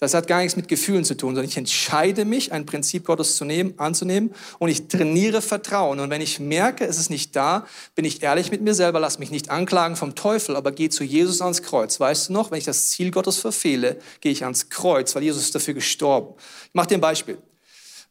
Das 0.00 0.14
hat 0.14 0.26
gar 0.26 0.38
nichts 0.38 0.56
mit 0.56 0.66
Gefühlen 0.66 1.04
zu 1.04 1.14
tun, 1.14 1.34
sondern 1.34 1.44
ich 1.44 1.58
entscheide 1.58 2.24
mich, 2.24 2.52
ein 2.52 2.64
Prinzip 2.64 3.04
Gottes 3.04 3.36
zu 3.36 3.44
nehmen, 3.44 3.74
anzunehmen 3.76 4.34
und 4.58 4.70
ich 4.70 4.88
trainiere 4.88 5.42
Vertrauen. 5.42 6.00
Und 6.00 6.08
wenn 6.08 6.22
ich 6.22 6.40
merke, 6.40 6.86
es 6.86 6.98
ist 6.98 7.10
nicht 7.10 7.36
da, 7.36 7.66
bin 7.94 8.06
ich 8.06 8.22
ehrlich 8.22 8.50
mit 8.50 8.62
mir 8.62 8.74
selber, 8.74 8.98
lass 8.98 9.18
mich 9.18 9.30
nicht 9.30 9.50
anklagen 9.50 9.96
vom 9.96 10.14
Teufel, 10.14 10.56
aber 10.56 10.72
gehe 10.72 10.88
zu 10.88 11.04
Jesus 11.04 11.42
ans 11.42 11.62
Kreuz. 11.62 12.00
Weißt 12.00 12.30
du 12.30 12.32
noch, 12.32 12.50
wenn 12.50 12.56
ich 12.56 12.64
das 12.64 12.88
Ziel 12.88 13.10
Gottes 13.10 13.36
verfehle, 13.36 13.98
gehe 14.22 14.32
ich 14.32 14.42
ans 14.44 14.70
Kreuz, 14.70 15.14
weil 15.14 15.22
Jesus 15.22 15.42
ist 15.42 15.54
dafür 15.54 15.74
gestorben. 15.74 16.34
Ich 16.64 16.74
mache 16.74 16.88
dir 16.88 16.94
ein 16.94 17.02
Beispiel. 17.02 17.36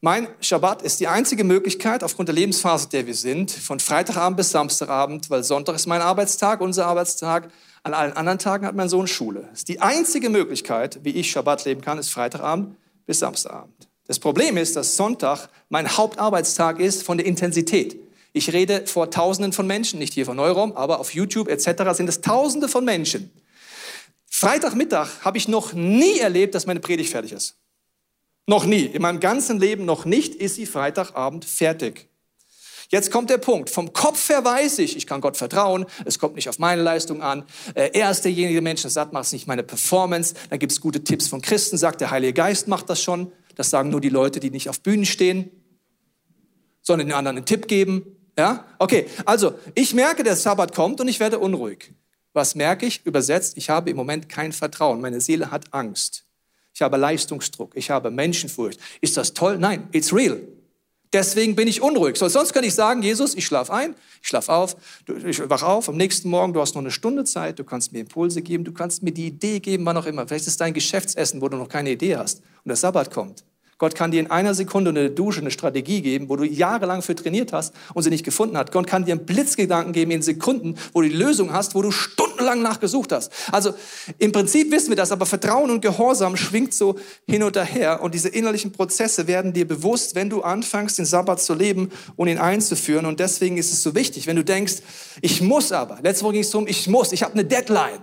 Mein 0.02 0.28
Schabbat 0.42 0.84
ist 0.84 1.00
die 1.00 1.08
einzige 1.08 1.44
Möglichkeit, 1.44 2.04
aufgrund 2.04 2.30
der 2.30 2.36
Lebensphase, 2.36 2.88
der 2.88 3.08
wir 3.08 3.16
sind, 3.16 3.52
von 3.52 3.80
Freitagabend 3.80 4.38
bis 4.38 4.52
Samstagabend, 4.52 5.30
weil 5.32 5.44
Sonntag 5.44 5.76
ist 5.76 5.88
mein 5.88 6.02
Arbeitstag, 6.02 6.62
unser 6.62 6.86
Arbeitstag. 6.86 7.50
An 7.84 7.94
allen 7.94 8.14
anderen 8.14 8.40
Tagen 8.40 8.66
hat 8.66 8.76
mein 8.76 8.90
Sohn 8.90 9.08
Schule. 9.08 9.48
Das 9.50 9.60
ist 9.60 9.70
die 9.70 9.82
einzige 9.82 10.30
Möglichkeit, 10.30 11.00
wie 11.04 11.12
ich 11.12 11.32
Schabbat 11.32 11.66
leben 11.66 11.82
kann, 11.82 11.98
ist 11.98 12.10
Freitagabend 12.10 12.76
bis 13.06 13.20
Samstagabend. 13.20 13.88
Das 14.06 14.20
Problem 14.20 14.58
ist, 14.58 14.76
dass 14.76 14.98
Sonntag 14.98 15.50
mein 15.70 15.98
Hauptarbeitstag 15.98 16.80
ist 16.80 17.04
von 17.04 17.18
der 17.18 17.28
Intensität. 17.28 17.98
Ich 18.34 18.54
rede 18.54 18.86
vor 18.86 19.10
Tausenden 19.12 19.54
von 19.54 19.66
Menschen, 19.66 20.00
nicht 20.00 20.14
hier 20.14 20.26
von 20.26 20.38
Neurom, 20.38 20.74
aber 20.74 21.00
auf 21.00 21.14
YouTube 21.14 21.48
etc. 21.48 21.94
sind 21.94 22.10
es 22.10 22.22
Tausende 22.22 22.68
von 22.68 22.86
Menschen. 22.86 23.32
Freitagmittag 24.26 25.22
habe 25.22 25.38
ich 25.38 25.48
noch 25.48 25.74
nie 25.74 26.20
erlebt, 26.20 26.56
dass 26.56 26.66
meine 26.66 26.80
Predigt 26.80 27.12
fertig 27.12 27.32
ist. 27.32 27.56
Noch 28.46 28.66
nie. 28.66 28.86
In 28.86 29.02
meinem 29.02 29.20
ganzen 29.20 29.60
Leben 29.60 29.86
noch 29.86 30.06
nicht 30.06 30.36
ist 30.36 30.56
sie 30.56 30.66
Freitagabend 30.66 31.46
fertig. 31.46 32.09
Jetzt 32.90 33.12
kommt 33.12 33.30
der 33.30 33.38
Punkt. 33.38 33.70
Vom 33.70 33.94
Kopf 33.94 34.30
her 34.30 34.44
weiß 34.44 34.80
ich, 34.80 34.98
ich 34.98 35.06
kann 35.06 35.22
Gott 35.22 35.38
vertrauen. 35.38 35.86
Es 36.06 36.18
kommt 36.18 36.36
nicht 36.36 36.50
auf 36.50 36.58
meine 36.58 36.82
Leistung 36.82 37.22
an. 37.22 37.44
Äh, 37.76 37.92
er 37.94 38.10
ist 38.10 38.26
derjenige 38.26 38.62
Mensch, 38.62 38.82
der 38.82 38.90
sagt, 38.90 39.14
mach's 39.14 39.32
nicht 39.32 39.48
meine 39.48 39.64
Performance. 39.64 40.34
Dann 40.50 40.58
gibt 40.58 40.72
es 40.72 40.82
gute 40.82 41.04
Tipps 41.04 41.28
von 41.28 41.42
Christen, 41.42 41.78
sagt 41.78 42.02
der 42.02 42.10
Heilige 42.10 42.34
Geist 42.34 42.68
macht 42.68 42.90
das 42.90 43.02
schon. 43.02 43.32
Das 43.56 43.70
sagen 43.70 43.90
nur 43.90 44.02
die 44.02 44.10
Leute, 44.10 44.40
die 44.40 44.50
nicht 44.50 44.70
auf 44.70 44.82
Bühnen 44.82 45.06
stehen, 45.06 45.52
sondern 46.82 47.08
den 47.08 47.14
anderen 47.14 47.38
einen 47.38 47.46
Tipp 47.46 47.68
geben. 47.68 48.16
Ja? 48.38 48.66
Okay, 48.80 49.06
also 49.26 49.54
ich 49.76 49.94
merke, 49.94 50.24
der 50.24 50.36
Sabbat 50.36 50.74
kommt 50.74 51.00
und 51.00 51.08
ich 51.08 51.20
werde 51.20 51.38
unruhig. 51.38 51.94
Was 52.34 52.56
merke 52.56 52.88
ich? 52.88 53.06
Übersetzt, 53.06 53.58
ich 53.58 53.70
habe 53.70 53.92
im 53.92 53.98
Moment 53.98 54.30
kein 54.30 54.52
Vertrauen. 54.52 55.00
Meine 55.00 55.22
Seele 55.22 55.52
hat 55.52 55.74
Angst. 55.74 56.26
Ich 56.74 56.82
habe 56.82 56.98
Leistungsdruck. 56.98 57.74
Ich 57.76 57.92
habe 57.92 58.10
Menschenfurcht. 58.10 58.80
Ist 59.02 59.18
das 59.18 59.34
toll? 59.34 59.60
Nein, 59.60 59.90
it's 59.92 60.14
real. 60.14 60.42
Deswegen 61.12 61.56
bin 61.56 61.68
ich 61.68 61.82
unruhig. 61.82 62.18
So, 62.18 62.28
sonst 62.28 62.54
könnte 62.54 62.68
ich 62.68 62.76
sagen, 62.76 63.02
Jesus, 63.02 63.34
ich 63.34 63.46
schlafe 63.46 63.74
ein, 63.74 63.96
ich 64.22 64.28
schlafe 64.28 64.54
auf, 64.54 64.76
ich 65.26 65.50
wach 65.50 65.64
auf, 65.64 65.90
am 65.90 65.98
nächsten 65.98 66.30
Morgen, 66.30 66.54
du 66.54 66.62
hast 66.62 66.76
noch 66.76 66.82
eine 66.82 66.92
Stunde 66.92 67.24
Zeit, 67.24 67.58
du 67.58 67.64
kannst 67.64 67.94
mir 67.94 68.00
Impulse 68.00 68.44
geben, 68.44 68.64
du 68.64 68.74
kannst 68.74 69.02
mir 69.02 69.12
die 69.12 69.28
Idee 69.28 69.60
geben, 69.60 69.86
wann 69.86 69.98
auch 69.98 70.06
immer. 70.06 70.28
Vielleicht 70.28 70.44
ist 70.44 70.50
es 70.50 70.58
dein 70.58 70.74
Geschäftsessen, 70.74 71.42
wo 71.42 71.50
du 71.50 71.58
noch 71.58 71.70
keine 71.70 71.90
Idee 71.90 72.18
hast 72.18 72.40
und 72.64 72.70
der 72.70 72.76
Sabbat 72.76 73.12
kommt. 73.12 73.44
Gott 73.80 73.96
kann 73.96 74.12
dir 74.12 74.20
in 74.20 74.30
einer 74.30 74.54
Sekunde 74.54 74.90
eine 74.90 75.10
Dusche, 75.10 75.40
eine 75.40 75.52
Strategie 75.52 76.02
geben, 76.02 76.28
wo 76.28 76.36
du 76.36 76.44
jahrelang 76.44 77.02
für 77.02 77.16
trainiert 77.16 77.54
hast 77.54 77.74
und 77.94 78.04
sie 78.04 78.10
nicht 78.10 78.26
gefunden 78.26 78.58
hast. 78.58 78.74
Gott 78.74 78.86
kann 78.88 79.06
dir 79.06 79.14
einen 79.14 79.26
Blitzgedanken 79.26 79.94
geben 79.94 80.12
in 80.12 80.22
Sekunden, 80.22 80.76
wo 80.92 81.02
du 81.02 81.08
die 81.08 81.16
Lösung 81.16 81.54
hast, 81.54 81.76
wo 81.76 81.82
du 81.82 81.90
stundenlang 81.90 82.62
nachgesucht 82.62 83.14
hast. 83.14 83.32
Also 83.54 83.74
im 84.18 84.34
Prinzip 84.34 84.70
wissen 84.70 84.90
wir 84.90 84.98
das, 84.98 85.14
aber 85.14 85.26
Vertrauen 85.26 85.72
und 85.72 85.80
Gehorsam 85.82 86.36
schwingt 86.36 86.74
so 86.74 86.98
hin 87.26 87.42
und 87.42 87.56
her 87.56 88.04
und 88.04 88.14
diese 88.14 88.28
innerlichen 88.28 88.74
Prozesse 88.74 89.28
werden 89.28 89.54
dir 89.54 89.66
bewusst, 89.66 90.14
wenn 90.14 90.30
du 90.30 90.42
anfängst, 90.42 90.98
den 90.98 91.06
Sabbat 91.06 91.42
zu 91.42 91.54
leben 91.54 91.90
und 92.18 92.28
ihn 92.28 92.38
einzuführen. 92.38 93.06
Und 93.06 93.22
deswegen 93.22 93.58
ist 93.58 93.72
es 93.72 93.82
so 93.82 93.96
wichtig, 93.96 94.28
wenn 94.28 94.36
du 94.36 94.44
denkst, 94.44 94.80
ich 95.22 95.42
muss 95.42 95.72
aber. 95.72 96.00
Letzte 96.04 96.26
Woche 96.26 96.34
ging 96.34 96.42
es 96.42 96.50
darum, 96.50 96.68
ich 96.68 96.88
muss, 96.88 97.14
ich 97.14 97.24
habe 97.24 97.32
eine 97.34 97.46
Deadline. 97.46 98.02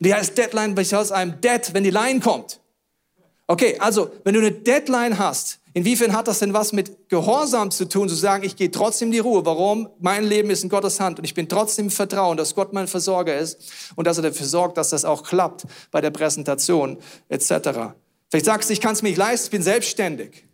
Die 0.00 0.12
heißt 0.14 0.36
Deadline, 0.36 0.76
weil 0.76 0.82
ich 0.82 0.94
aus 0.94 1.12
einem 1.12 1.40
Dead, 1.40 1.72
wenn 1.72 1.82
die 1.82 1.90
Line 1.90 2.20
kommt. 2.20 2.60
Okay, 3.50 3.76
also 3.78 4.10
wenn 4.24 4.34
du 4.34 4.40
eine 4.40 4.52
Deadline 4.52 5.18
hast, 5.18 5.58
inwiefern 5.72 6.12
hat 6.12 6.28
das 6.28 6.40
denn 6.40 6.52
was 6.52 6.74
mit 6.74 7.08
Gehorsam 7.08 7.70
zu 7.70 7.86
tun, 7.88 8.06
zu 8.06 8.14
sagen, 8.14 8.44
ich 8.44 8.56
gehe 8.56 8.70
trotzdem 8.70 9.10
die 9.10 9.20
Ruhe. 9.20 9.46
Warum? 9.46 9.88
Mein 10.00 10.24
Leben 10.24 10.50
ist 10.50 10.62
in 10.62 10.68
Gottes 10.68 11.00
Hand 11.00 11.18
und 11.18 11.24
ich 11.24 11.32
bin 11.32 11.48
trotzdem 11.48 11.86
im 11.86 11.90
Vertrauen, 11.90 12.36
dass 12.36 12.54
Gott 12.54 12.74
mein 12.74 12.86
Versorger 12.86 13.38
ist 13.38 13.58
und 13.96 14.06
dass 14.06 14.18
er 14.18 14.24
dafür 14.24 14.44
sorgt, 14.44 14.76
dass 14.76 14.90
das 14.90 15.06
auch 15.06 15.22
klappt 15.22 15.64
bei 15.90 16.02
der 16.02 16.10
Präsentation 16.10 16.98
etc. 17.30 17.94
Vielleicht 18.28 18.44
sagst 18.44 18.68
du, 18.68 18.74
ich 18.74 18.82
kann 18.82 18.92
es 18.92 19.00
mir 19.00 19.08
nicht 19.08 19.18
leisten, 19.18 19.46
ich 19.46 19.50
bin 19.50 19.62
selbstständig. 19.62 20.44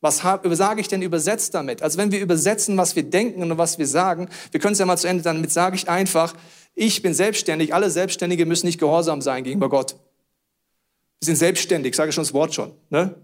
Was 0.00 0.18
sage 0.18 0.80
ich 0.80 0.86
denn 0.86 1.02
übersetzt 1.02 1.54
damit? 1.54 1.82
Also 1.82 1.98
wenn 1.98 2.12
wir 2.12 2.20
übersetzen, 2.20 2.76
was 2.76 2.94
wir 2.94 3.02
denken 3.02 3.42
und 3.42 3.58
was 3.58 3.78
wir 3.78 3.86
sagen, 3.88 4.28
wir 4.52 4.60
können 4.60 4.74
es 4.74 4.78
ja 4.78 4.86
mal 4.86 4.96
zu 4.96 5.08
Ende, 5.08 5.24
damit 5.24 5.50
sage 5.50 5.74
ich 5.74 5.88
einfach, 5.88 6.34
ich 6.76 7.02
bin 7.02 7.14
selbstständig, 7.14 7.74
alle 7.74 7.90
Selbstständige 7.90 8.46
müssen 8.46 8.66
nicht 8.66 8.78
gehorsam 8.78 9.22
sein 9.22 9.42
gegenüber 9.42 9.68
Gott. 9.68 9.96
Wir 11.22 11.26
sind 11.26 11.36
selbstständig, 11.36 11.94
sage 11.94 12.10
schon 12.10 12.24
das 12.24 12.34
Wort 12.34 12.52
schon. 12.52 12.72
Ne? 12.90 13.14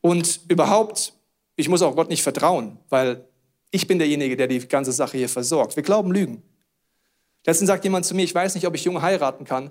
Und 0.00 0.40
überhaupt, 0.48 1.12
ich 1.54 1.68
muss 1.68 1.82
auch 1.82 1.94
Gott 1.94 2.08
nicht 2.08 2.22
vertrauen, 2.22 2.78
weil 2.88 3.28
ich 3.70 3.86
bin 3.86 3.98
derjenige, 3.98 4.38
der 4.38 4.46
die 4.46 4.66
ganze 4.66 4.90
Sache 4.90 5.18
hier 5.18 5.28
versorgt. 5.28 5.76
Wir 5.76 5.82
glauben 5.82 6.12
Lügen. 6.12 6.42
Letztens 7.44 7.68
sagt 7.68 7.84
jemand 7.84 8.06
zu 8.06 8.14
mir, 8.14 8.24
ich 8.24 8.34
weiß 8.34 8.54
nicht, 8.54 8.66
ob 8.66 8.74
ich 8.74 8.84
jung 8.84 9.02
heiraten 9.02 9.44
kann, 9.44 9.70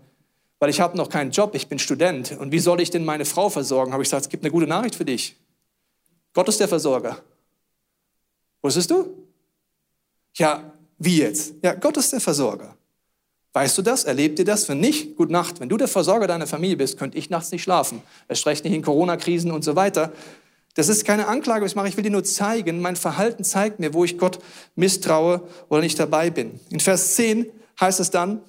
weil 0.59 0.69
ich 0.69 0.79
habe 0.79 0.95
noch 0.95 1.09
keinen 1.09 1.31
Job, 1.31 1.55
ich 1.55 1.69
bin 1.69 1.79
Student. 1.79 2.37
Und 2.39 2.51
wie 2.51 2.59
soll 2.59 2.81
ich 2.81 2.91
denn 2.91 3.03
meine 3.03 3.25
Frau 3.25 3.49
versorgen? 3.49 3.93
Habe 3.93 4.03
ich 4.03 4.09
gesagt, 4.09 4.25
es 4.25 4.29
gibt 4.29 4.43
eine 4.43 4.51
gute 4.51 4.67
Nachricht 4.67 4.93
für 4.93 5.05
dich. 5.05 5.35
Gott 6.33 6.47
ist 6.49 6.59
der 6.59 6.67
Versorger. 6.67 7.17
Wusstest 8.61 8.91
du? 8.91 9.27
Ja, 10.35 10.71
wie 10.99 11.17
jetzt? 11.17 11.55
Ja, 11.63 11.73
Gott 11.73 11.97
ist 11.97 12.13
der 12.13 12.21
Versorger. 12.21 12.77
Weißt 13.53 13.77
du 13.77 13.81
das? 13.81 14.05
Erlebt 14.05 14.39
ihr 14.39 14.45
das? 14.45 14.69
Wenn 14.69 14.79
nicht, 14.79 15.17
gute 15.17 15.33
Nacht. 15.33 15.59
Wenn 15.59 15.67
du 15.67 15.75
der 15.77 15.89
Versorger 15.89 16.27
deiner 16.27 16.47
Familie 16.47 16.77
bist, 16.77 16.97
könnte 16.97 17.17
ich 17.17 17.29
nachts 17.29 17.51
nicht 17.51 17.63
schlafen. 17.63 18.01
Es 18.27 18.45
recht 18.45 18.63
nicht 18.63 18.73
in 18.73 18.81
Corona-Krisen 18.81 19.51
und 19.51 19.63
so 19.63 19.75
weiter. 19.75 20.13
Das 20.75 20.87
ist 20.87 21.03
keine 21.03 21.27
Anklage, 21.27 21.65
was 21.65 21.71
ich 21.71 21.75
mache. 21.75 21.89
Ich 21.89 21.97
will 21.97 22.03
dir 22.03 22.11
nur 22.11 22.23
zeigen, 22.23 22.81
mein 22.81 22.95
Verhalten 22.95 23.43
zeigt 23.43 23.79
mir, 23.79 23.93
wo 23.93 24.05
ich 24.05 24.17
Gott 24.17 24.39
misstraue 24.75 25.41
oder 25.67 25.81
nicht 25.81 25.99
dabei 25.99 26.29
bin. 26.29 26.61
In 26.69 26.79
Vers 26.79 27.15
10 27.15 27.47
heißt 27.79 27.99
es 27.99 28.09
dann, 28.09 28.41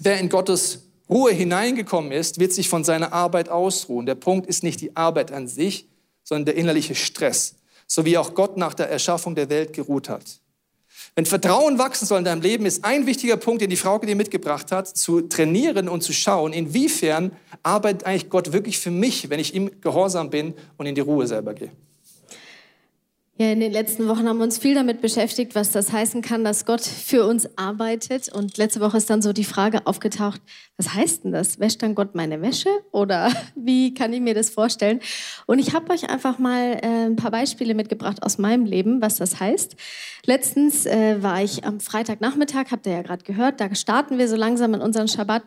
wer 0.00 0.18
in 0.18 0.28
Gottes 0.28 0.82
Ruhe 1.08 1.32
hineingekommen 1.32 2.12
ist, 2.12 2.38
wird 2.38 2.52
sich 2.52 2.68
von 2.68 2.84
seiner 2.84 3.14
Arbeit 3.14 3.48
ausruhen. 3.48 4.04
Der 4.04 4.16
Punkt 4.16 4.46
ist 4.48 4.62
nicht 4.62 4.80
die 4.82 4.96
Arbeit 4.96 5.32
an 5.32 5.48
sich, 5.48 5.88
sondern 6.24 6.46
der 6.46 6.56
innerliche 6.56 6.94
Stress, 6.94 7.54
so 7.86 8.04
wie 8.04 8.18
auch 8.18 8.34
Gott 8.34 8.56
nach 8.58 8.74
der 8.74 8.90
Erschaffung 8.90 9.34
der 9.34 9.48
Welt 9.48 9.72
geruht 9.72 10.08
hat. 10.08 10.40
Wenn 11.18 11.24
Vertrauen 11.24 11.78
wachsen 11.78 12.04
soll 12.04 12.18
in 12.18 12.26
deinem 12.26 12.42
Leben, 12.42 12.66
ist 12.66 12.84
ein 12.84 13.06
wichtiger 13.06 13.38
Punkt, 13.38 13.62
den 13.62 13.70
die 13.70 13.76
Frau 13.76 13.98
dir 13.98 14.14
mitgebracht 14.14 14.70
hat, 14.70 14.86
zu 14.86 15.22
trainieren 15.22 15.88
und 15.88 16.02
zu 16.02 16.12
schauen, 16.12 16.52
inwiefern 16.52 17.32
arbeitet 17.62 18.04
eigentlich 18.04 18.28
Gott 18.28 18.52
wirklich 18.52 18.78
für 18.78 18.90
mich, 18.90 19.30
wenn 19.30 19.40
ich 19.40 19.54
ihm 19.54 19.70
gehorsam 19.80 20.28
bin 20.28 20.52
und 20.76 20.84
in 20.84 20.94
die 20.94 21.00
Ruhe 21.00 21.26
selber 21.26 21.54
gehe. 21.54 21.70
Ja, 23.38 23.52
in 23.52 23.60
den 23.60 23.70
letzten 23.70 24.08
Wochen 24.08 24.26
haben 24.26 24.38
wir 24.38 24.44
uns 24.44 24.56
viel 24.56 24.74
damit 24.74 25.02
beschäftigt, 25.02 25.54
was 25.54 25.70
das 25.70 25.92
heißen 25.92 26.22
kann, 26.22 26.42
dass 26.42 26.64
Gott 26.64 26.80
für 26.80 27.26
uns 27.26 27.46
arbeitet. 27.58 28.32
Und 28.32 28.56
letzte 28.56 28.80
Woche 28.80 28.96
ist 28.96 29.10
dann 29.10 29.20
so 29.20 29.34
die 29.34 29.44
Frage 29.44 29.86
aufgetaucht, 29.86 30.40
was 30.78 30.94
heißt 30.94 31.24
denn 31.24 31.32
das? 31.32 31.60
Wäscht 31.60 31.82
dann 31.82 31.94
Gott 31.94 32.14
meine 32.14 32.40
Wäsche? 32.40 32.70
Oder 32.92 33.30
wie 33.54 33.92
kann 33.92 34.14
ich 34.14 34.22
mir 34.22 34.32
das 34.32 34.48
vorstellen? 34.48 35.00
Und 35.44 35.58
ich 35.58 35.74
habe 35.74 35.92
euch 35.92 36.08
einfach 36.08 36.38
mal 36.38 36.78
äh, 36.82 37.06
ein 37.06 37.16
paar 37.16 37.30
Beispiele 37.30 37.74
mitgebracht 37.74 38.22
aus 38.22 38.38
meinem 38.38 38.64
Leben, 38.64 39.02
was 39.02 39.16
das 39.16 39.38
heißt. 39.38 39.76
Letztens 40.24 40.86
äh, 40.86 41.22
war 41.22 41.42
ich 41.42 41.64
am 41.64 41.78
Freitagnachmittag, 41.78 42.70
habt 42.70 42.86
ihr 42.86 42.94
ja 42.94 43.02
gerade 43.02 43.24
gehört, 43.24 43.60
da 43.60 43.74
starten 43.74 44.16
wir 44.16 44.28
so 44.28 44.36
langsam 44.36 44.72
in 44.72 44.80
unseren 44.80 45.08
Schabbat. 45.08 45.44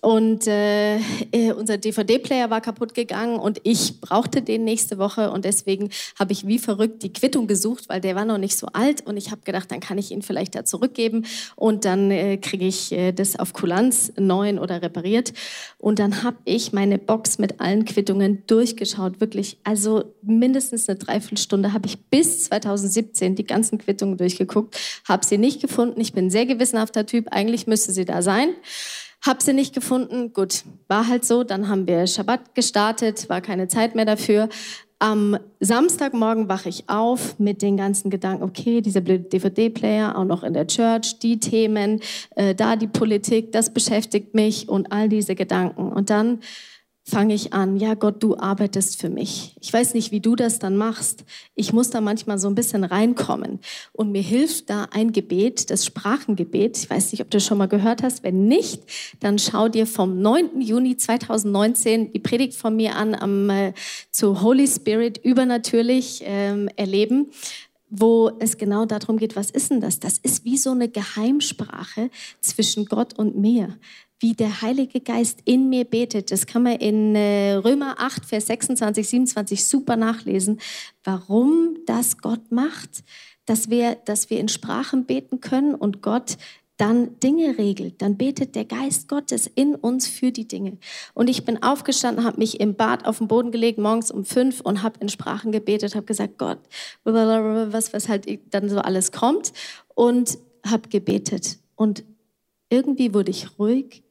Und 0.00 0.46
äh, 0.46 0.96
äh 1.32 1.52
unser 1.56 1.78
DVD-Player 1.78 2.50
war 2.50 2.60
kaputt 2.60 2.94
gegangen 2.94 3.38
und 3.38 3.60
ich 3.64 4.00
brauchte 4.00 4.42
den 4.42 4.64
nächste 4.64 4.98
Woche. 4.98 5.30
Und 5.30 5.44
deswegen 5.44 5.90
habe 6.18 6.32
ich 6.32 6.46
wie 6.46 6.58
verrückt 6.58 7.02
die 7.02 7.12
Quittung 7.24 7.46
gesucht, 7.46 7.88
weil 7.88 8.02
der 8.02 8.16
war 8.16 8.26
noch 8.26 8.36
nicht 8.36 8.58
so 8.58 8.66
alt 8.74 9.06
und 9.06 9.16
ich 9.16 9.30
habe 9.30 9.40
gedacht, 9.44 9.70
dann 9.70 9.80
kann 9.80 9.96
ich 9.96 10.10
ihn 10.10 10.20
vielleicht 10.20 10.54
da 10.54 10.66
zurückgeben 10.66 11.24
und 11.56 11.86
dann 11.86 12.10
äh, 12.10 12.36
kriege 12.36 12.66
ich 12.66 12.92
äh, 12.92 13.12
das 13.12 13.38
auf 13.38 13.54
Kulanz 13.54 14.12
neu 14.18 14.60
oder 14.60 14.82
repariert. 14.82 15.32
Und 15.78 16.00
dann 16.00 16.22
habe 16.22 16.36
ich 16.44 16.74
meine 16.74 16.98
Box 16.98 17.38
mit 17.38 17.62
allen 17.62 17.86
Quittungen 17.86 18.42
durchgeschaut, 18.46 19.22
wirklich. 19.22 19.56
Also 19.64 20.04
mindestens 20.20 20.86
eine 20.86 20.98
Dreiviertelstunde 20.98 21.72
habe 21.72 21.86
ich 21.86 21.98
bis 22.10 22.44
2017 22.44 23.36
die 23.36 23.46
ganzen 23.46 23.78
Quittungen 23.78 24.18
durchgeguckt, 24.18 24.78
habe 25.08 25.24
sie 25.24 25.38
nicht 25.38 25.62
gefunden. 25.62 26.02
Ich 26.02 26.12
bin 26.12 26.26
ein 26.26 26.30
sehr 26.30 26.44
gewissenhafter 26.44 27.06
Typ, 27.06 27.28
eigentlich 27.30 27.66
müsste 27.66 27.92
sie 27.92 28.04
da 28.04 28.20
sein. 28.20 28.50
Hab 29.22 29.40
sie 29.40 29.54
nicht 29.54 29.74
gefunden. 29.74 30.34
Gut, 30.34 30.64
war 30.86 31.08
halt 31.08 31.24
so. 31.24 31.44
Dann 31.44 31.70
haben 31.70 31.86
wir 31.86 32.06
Schabbat 32.06 32.54
gestartet, 32.54 33.30
war 33.30 33.40
keine 33.40 33.68
Zeit 33.68 33.94
mehr 33.94 34.04
dafür. 34.04 34.50
Am 35.04 35.36
Samstagmorgen 35.60 36.48
wache 36.48 36.70
ich 36.70 36.88
auf 36.88 37.38
mit 37.38 37.60
den 37.60 37.76
ganzen 37.76 38.08
Gedanken, 38.08 38.42
okay, 38.42 38.80
dieser 38.80 39.02
blöde 39.02 39.24
DVD-Player, 39.24 40.16
auch 40.16 40.24
noch 40.24 40.42
in 40.42 40.54
der 40.54 40.66
Church, 40.66 41.18
die 41.18 41.38
Themen, 41.38 42.00
äh, 42.36 42.54
da 42.54 42.74
die 42.76 42.86
Politik, 42.86 43.52
das 43.52 43.74
beschäftigt 43.74 44.32
mich 44.32 44.66
und 44.70 44.92
all 44.92 45.10
diese 45.10 45.34
Gedanken. 45.34 45.92
Und 45.92 46.08
dann 46.08 46.38
fange 47.06 47.34
ich 47.34 47.52
an, 47.52 47.76
ja 47.76 47.92
Gott, 47.92 48.22
du 48.22 48.38
arbeitest 48.38 48.98
für 48.98 49.10
mich. 49.10 49.56
Ich 49.60 49.70
weiß 49.70 49.92
nicht, 49.92 50.10
wie 50.10 50.20
du 50.20 50.36
das 50.36 50.58
dann 50.58 50.76
machst. 50.76 51.24
Ich 51.54 51.74
muss 51.74 51.90
da 51.90 52.00
manchmal 52.00 52.38
so 52.38 52.48
ein 52.48 52.54
bisschen 52.54 52.82
reinkommen. 52.82 53.60
Und 53.92 54.10
mir 54.10 54.22
hilft 54.22 54.70
da 54.70 54.88
ein 54.90 55.12
Gebet, 55.12 55.70
das 55.70 55.84
Sprachengebet. 55.84 56.78
Ich 56.78 56.88
weiß 56.88 57.12
nicht, 57.12 57.20
ob 57.20 57.30
du 57.30 57.36
das 57.36 57.44
schon 57.44 57.58
mal 57.58 57.68
gehört 57.68 58.02
hast. 58.02 58.22
Wenn 58.22 58.48
nicht, 58.48 58.82
dann 59.20 59.38
schau 59.38 59.68
dir 59.68 59.86
vom 59.86 60.20
9. 60.20 60.62
Juni 60.62 60.96
2019 60.96 62.12
die 62.12 62.20
Predigt 62.20 62.54
von 62.54 62.74
mir 62.74 62.96
an 62.96 63.14
am, 63.14 63.50
äh, 63.50 63.74
zu 64.10 64.40
Holy 64.40 64.66
Spirit 64.66 65.18
übernatürlich 65.18 66.22
ähm, 66.24 66.68
erleben 66.76 67.30
wo 67.96 68.32
es 68.40 68.58
genau 68.58 68.86
darum 68.86 69.18
geht, 69.18 69.36
was 69.36 69.50
ist 69.50 69.70
denn 69.70 69.80
das? 69.80 70.00
Das 70.00 70.18
ist 70.18 70.44
wie 70.44 70.58
so 70.58 70.72
eine 70.72 70.88
Geheimsprache 70.88 72.10
zwischen 72.40 72.86
Gott 72.86 73.16
und 73.16 73.36
mir 73.36 73.78
wie 74.24 74.32
der 74.32 74.62
Heilige 74.62 75.02
Geist 75.02 75.40
in 75.44 75.68
mir 75.68 75.84
betet. 75.84 76.30
Das 76.30 76.46
kann 76.46 76.62
man 76.62 76.76
in 76.76 77.14
äh, 77.14 77.56
Römer 77.56 77.96
8, 77.98 78.24
Vers 78.24 78.46
26, 78.46 79.06
27 79.06 79.62
super 79.66 79.96
nachlesen, 79.96 80.62
warum 81.04 81.76
das 81.84 82.16
Gott 82.16 82.50
macht, 82.50 83.04
dass 83.44 83.68
wir, 83.68 83.96
dass 84.06 84.30
wir 84.30 84.40
in 84.40 84.48
Sprachen 84.48 85.04
beten 85.04 85.42
können 85.42 85.74
und 85.74 86.00
Gott 86.00 86.38
dann 86.78 87.20
Dinge 87.20 87.58
regelt, 87.58 88.00
dann 88.00 88.16
betet 88.16 88.54
der 88.54 88.64
Geist 88.64 89.08
Gottes 89.08 89.46
in 89.46 89.74
uns 89.74 90.08
für 90.08 90.32
die 90.32 90.48
Dinge. 90.48 90.78
Und 91.12 91.28
ich 91.28 91.44
bin 91.44 91.62
aufgestanden, 91.62 92.24
habe 92.24 92.38
mich 92.38 92.60
im 92.60 92.76
Bad 92.76 93.04
auf 93.04 93.18
den 93.18 93.28
Boden 93.28 93.52
gelegt, 93.52 93.78
morgens 93.78 94.10
um 94.10 94.24
fünf 94.24 94.62
und 94.62 94.82
habe 94.82 95.00
in 95.00 95.10
Sprachen 95.10 95.52
gebetet, 95.52 95.94
habe 95.96 96.06
gesagt, 96.06 96.38
Gott, 96.38 96.60
was, 97.04 97.92
was 97.92 98.08
halt 98.08 98.26
dann 98.54 98.70
so 98.70 98.78
alles 98.78 99.12
kommt 99.12 99.52
und 99.94 100.38
habe 100.64 100.88
gebetet. 100.88 101.58
Und 101.74 102.04
irgendwie 102.70 103.12
wurde 103.12 103.30
ich 103.30 103.58
ruhig 103.58 104.03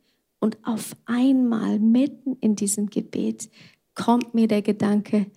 und 0.44 0.58
auf 0.64 0.98
einmal 1.06 1.80
mitten 1.80 2.36
in 2.42 2.58
diesem 2.58 2.90
Gebet 2.90 3.50
kommt 3.96 4.34
mir 4.34 4.50
der 4.50 4.62
Gedanke, 4.62 5.28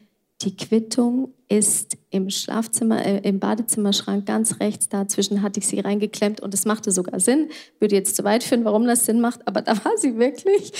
die 0.43 0.57
Quittung 0.57 1.33
ist 1.49 1.97
im 2.11 2.29
Schlafzimmer, 2.29 3.07
äh, 3.07 3.21
im 3.21 3.39
Badezimmerschrank 3.39 4.27
ganz 4.27 4.59
rechts. 4.59 4.89
Dazwischen 4.89 5.43
hatte 5.43 5.61
ich 5.61 5.69
sie 5.69 5.79
reingeklemmt 5.79 6.41
und 6.41 6.53
es 6.55 6.65
machte 6.65 6.91
sogar 6.91 7.21
Sinn. 7.21 7.51
Würde 7.79 7.95
jetzt 7.95 8.17
zu 8.17 8.25
weit 8.25 8.43
führen, 8.43 8.65
warum 8.65 8.85
das 8.85 9.05
Sinn 9.05 9.21
macht, 9.21 9.47
aber 9.47 9.63
da 9.63 9.77
war 9.85 9.97
sie 9.97 10.19
wirklich. 10.19 10.73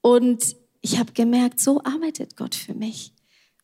Und 0.00 0.54
ich 0.80 1.00
habe 1.00 1.12
gemerkt, 1.12 1.58
so 1.60 1.82
arbeitet 1.82 2.36
Gott 2.36 2.54
für 2.54 2.74
mich. 2.74 3.15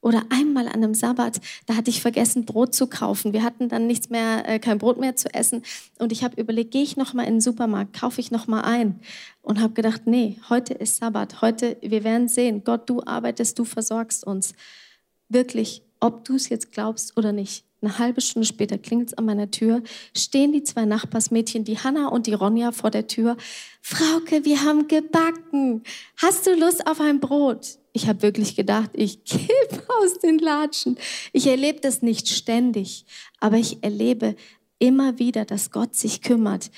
Oder 0.02 0.24
einmal 0.30 0.66
an 0.66 0.74
einem 0.74 0.94
Sabbat, 0.94 1.40
da 1.66 1.76
hatte 1.76 1.88
ich 1.88 2.02
vergessen, 2.02 2.44
Brot 2.44 2.74
zu 2.74 2.88
kaufen. 2.88 3.32
Wir 3.32 3.44
hatten 3.44 3.68
dann 3.68 3.86
nichts 3.86 4.10
mehr, 4.10 4.46
äh, 4.48 4.58
kein 4.58 4.78
Brot 4.78 4.98
mehr 4.98 5.14
zu 5.14 5.32
essen. 5.32 5.62
Und 6.00 6.10
ich 6.10 6.24
habe 6.24 6.40
überlegt, 6.40 6.72
gehe 6.72 6.82
ich 6.82 6.96
noch 6.96 7.14
mal 7.14 7.22
in 7.22 7.34
den 7.34 7.40
Supermarkt, 7.40 7.98
kaufe 7.98 8.20
ich 8.20 8.32
noch 8.32 8.48
mal 8.48 8.62
ein? 8.62 8.98
Und 9.42 9.60
habe 9.60 9.74
gedacht, 9.74 10.02
nee, 10.06 10.40
heute 10.50 10.74
ist 10.74 10.96
Sabbat. 10.96 11.40
Heute, 11.40 11.76
wir 11.80 12.02
werden 12.02 12.26
sehen, 12.26 12.64
Gott, 12.64 12.90
du 12.90 13.00
arbeitest, 13.04 13.56
du 13.60 13.64
versorgst 13.64 14.26
uns. 14.26 14.54
Wirklich, 15.28 15.82
ob 16.00 16.24
du 16.24 16.34
es 16.34 16.48
jetzt 16.48 16.72
glaubst 16.72 17.16
oder 17.16 17.32
nicht. 17.32 17.64
Eine 17.82 17.98
halbe 17.98 18.20
Stunde 18.20 18.46
später 18.46 18.78
klingelt 18.78 19.08
es 19.08 19.18
an 19.18 19.24
meiner 19.24 19.50
Tür, 19.50 19.82
stehen 20.16 20.52
die 20.52 20.62
zwei 20.62 20.84
Nachbarsmädchen, 20.84 21.64
die 21.64 21.78
Hanna 21.78 22.08
und 22.08 22.28
die 22.28 22.32
Ronja, 22.32 22.70
vor 22.70 22.92
der 22.92 23.08
Tür. 23.08 23.36
Frauke, 23.80 24.44
wir 24.44 24.62
haben 24.62 24.86
gebacken. 24.86 25.82
Hast 26.16 26.46
du 26.46 26.54
Lust 26.54 26.86
auf 26.86 27.00
ein 27.00 27.18
Brot? 27.18 27.78
Ich 27.92 28.06
habe 28.06 28.22
wirklich 28.22 28.54
gedacht, 28.54 28.90
ich 28.94 29.24
kippe 29.24 29.82
aus 30.00 30.20
den 30.20 30.38
Latschen. 30.38 30.96
Ich 31.32 31.48
erlebe 31.48 31.80
das 31.80 32.02
nicht 32.02 32.28
ständig, 32.28 33.04
aber 33.40 33.56
ich 33.56 33.82
erlebe 33.82 34.36
immer 34.78 35.18
wieder, 35.18 35.44
dass 35.44 35.72
Gott 35.72 35.96
sich 35.96 36.22
kümmert. 36.22 36.70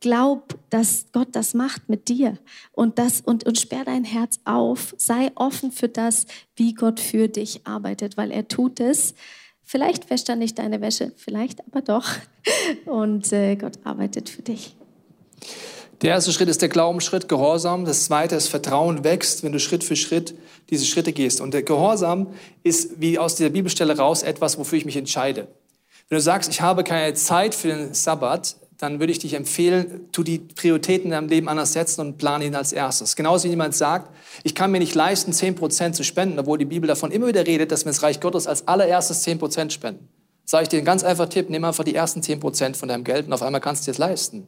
Glaub, 0.00 0.58
dass 0.70 1.06
Gott 1.12 1.28
das 1.32 1.54
macht 1.54 1.88
mit 1.88 2.08
dir 2.08 2.36
und 2.72 2.98
das 2.98 3.20
und, 3.20 3.44
und 3.46 3.60
sperr 3.60 3.84
dein 3.84 4.04
Herz 4.04 4.40
auf. 4.44 4.94
Sei 4.98 5.30
offen 5.36 5.70
für 5.70 5.88
das, 5.88 6.26
wie 6.56 6.74
Gott 6.74 6.98
für 6.98 7.28
dich 7.28 7.64
arbeitet, 7.64 8.16
weil 8.16 8.32
er 8.32 8.48
tut 8.48 8.80
es 8.80 9.14
Vielleicht 9.70 10.08
wäscht 10.08 10.30
er 10.30 10.36
nicht 10.36 10.58
deine 10.58 10.80
Wäsche, 10.80 11.12
vielleicht 11.16 11.60
aber 11.60 11.82
doch. 11.82 12.06
Und 12.86 13.30
äh, 13.34 13.54
Gott 13.54 13.74
arbeitet 13.84 14.30
für 14.30 14.40
dich. 14.40 14.74
Der 16.00 16.12
erste 16.12 16.32
Schritt 16.32 16.48
ist 16.48 16.62
der 16.62 16.70
Glaubensschritt, 16.70 17.28
Gehorsam. 17.28 17.84
Das 17.84 18.06
zweite 18.06 18.34
ist 18.34 18.48
Vertrauen 18.48 19.04
wächst, 19.04 19.42
wenn 19.42 19.52
du 19.52 19.60
Schritt 19.60 19.84
für 19.84 19.94
Schritt 19.94 20.34
diese 20.70 20.86
Schritte 20.86 21.12
gehst. 21.12 21.42
Und 21.42 21.52
der 21.52 21.64
Gehorsam 21.64 22.28
ist, 22.62 22.98
wie 22.98 23.18
aus 23.18 23.34
dieser 23.34 23.50
Bibelstelle 23.50 23.94
raus, 23.94 24.22
etwas, 24.22 24.56
wofür 24.56 24.78
ich 24.78 24.86
mich 24.86 24.96
entscheide. 24.96 25.48
Wenn 26.08 26.16
du 26.16 26.22
sagst, 26.22 26.50
ich 26.50 26.62
habe 26.62 26.82
keine 26.82 27.12
Zeit 27.12 27.54
für 27.54 27.68
den 27.68 27.92
Sabbat, 27.92 28.56
dann 28.78 29.00
würde 29.00 29.12
ich 29.12 29.18
dich 29.18 29.34
empfehlen, 29.34 30.08
tu 30.12 30.22
die 30.22 30.38
Prioritäten 30.38 31.06
in 31.06 31.10
deinem 31.10 31.28
Leben 31.28 31.48
anders 31.48 31.72
setzen 31.72 32.00
und 32.00 32.16
plane 32.16 32.46
ihn 32.46 32.54
als 32.54 32.72
erstes. 32.72 33.16
Genauso 33.16 33.44
wie 33.44 33.50
jemand 33.50 33.74
sagt, 33.74 34.14
ich 34.44 34.54
kann 34.54 34.70
mir 34.70 34.78
nicht 34.78 34.94
leisten, 34.94 35.32
10% 35.32 35.92
zu 35.92 36.04
spenden, 36.04 36.38
obwohl 36.38 36.58
die 36.58 36.64
Bibel 36.64 36.86
davon 36.86 37.10
immer 37.10 37.26
wieder 37.26 37.44
redet, 37.44 37.72
dass 37.72 37.84
wir 37.84 37.90
das 37.90 38.04
Reich 38.04 38.20
Gottes 38.20 38.46
als 38.46 38.68
allererstes 38.68 39.26
10% 39.26 39.70
spenden. 39.70 40.08
Sage 40.44 40.62
ich 40.62 40.68
dir 40.68 40.78
einen 40.78 40.86
ganz 40.86 41.02
einfachen 41.02 41.30
Tipp, 41.30 41.50
nimm 41.50 41.64
einfach 41.64 41.84
die 41.84 41.94
ersten 41.94 42.20
10% 42.20 42.76
von 42.76 42.88
deinem 42.88 43.04
Geld 43.04 43.26
und 43.26 43.32
auf 43.32 43.42
einmal 43.42 43.60
kannst 43.60 43.86
du 43.86 43.90
es 43.90 43.98
leisten. 43.98 44.46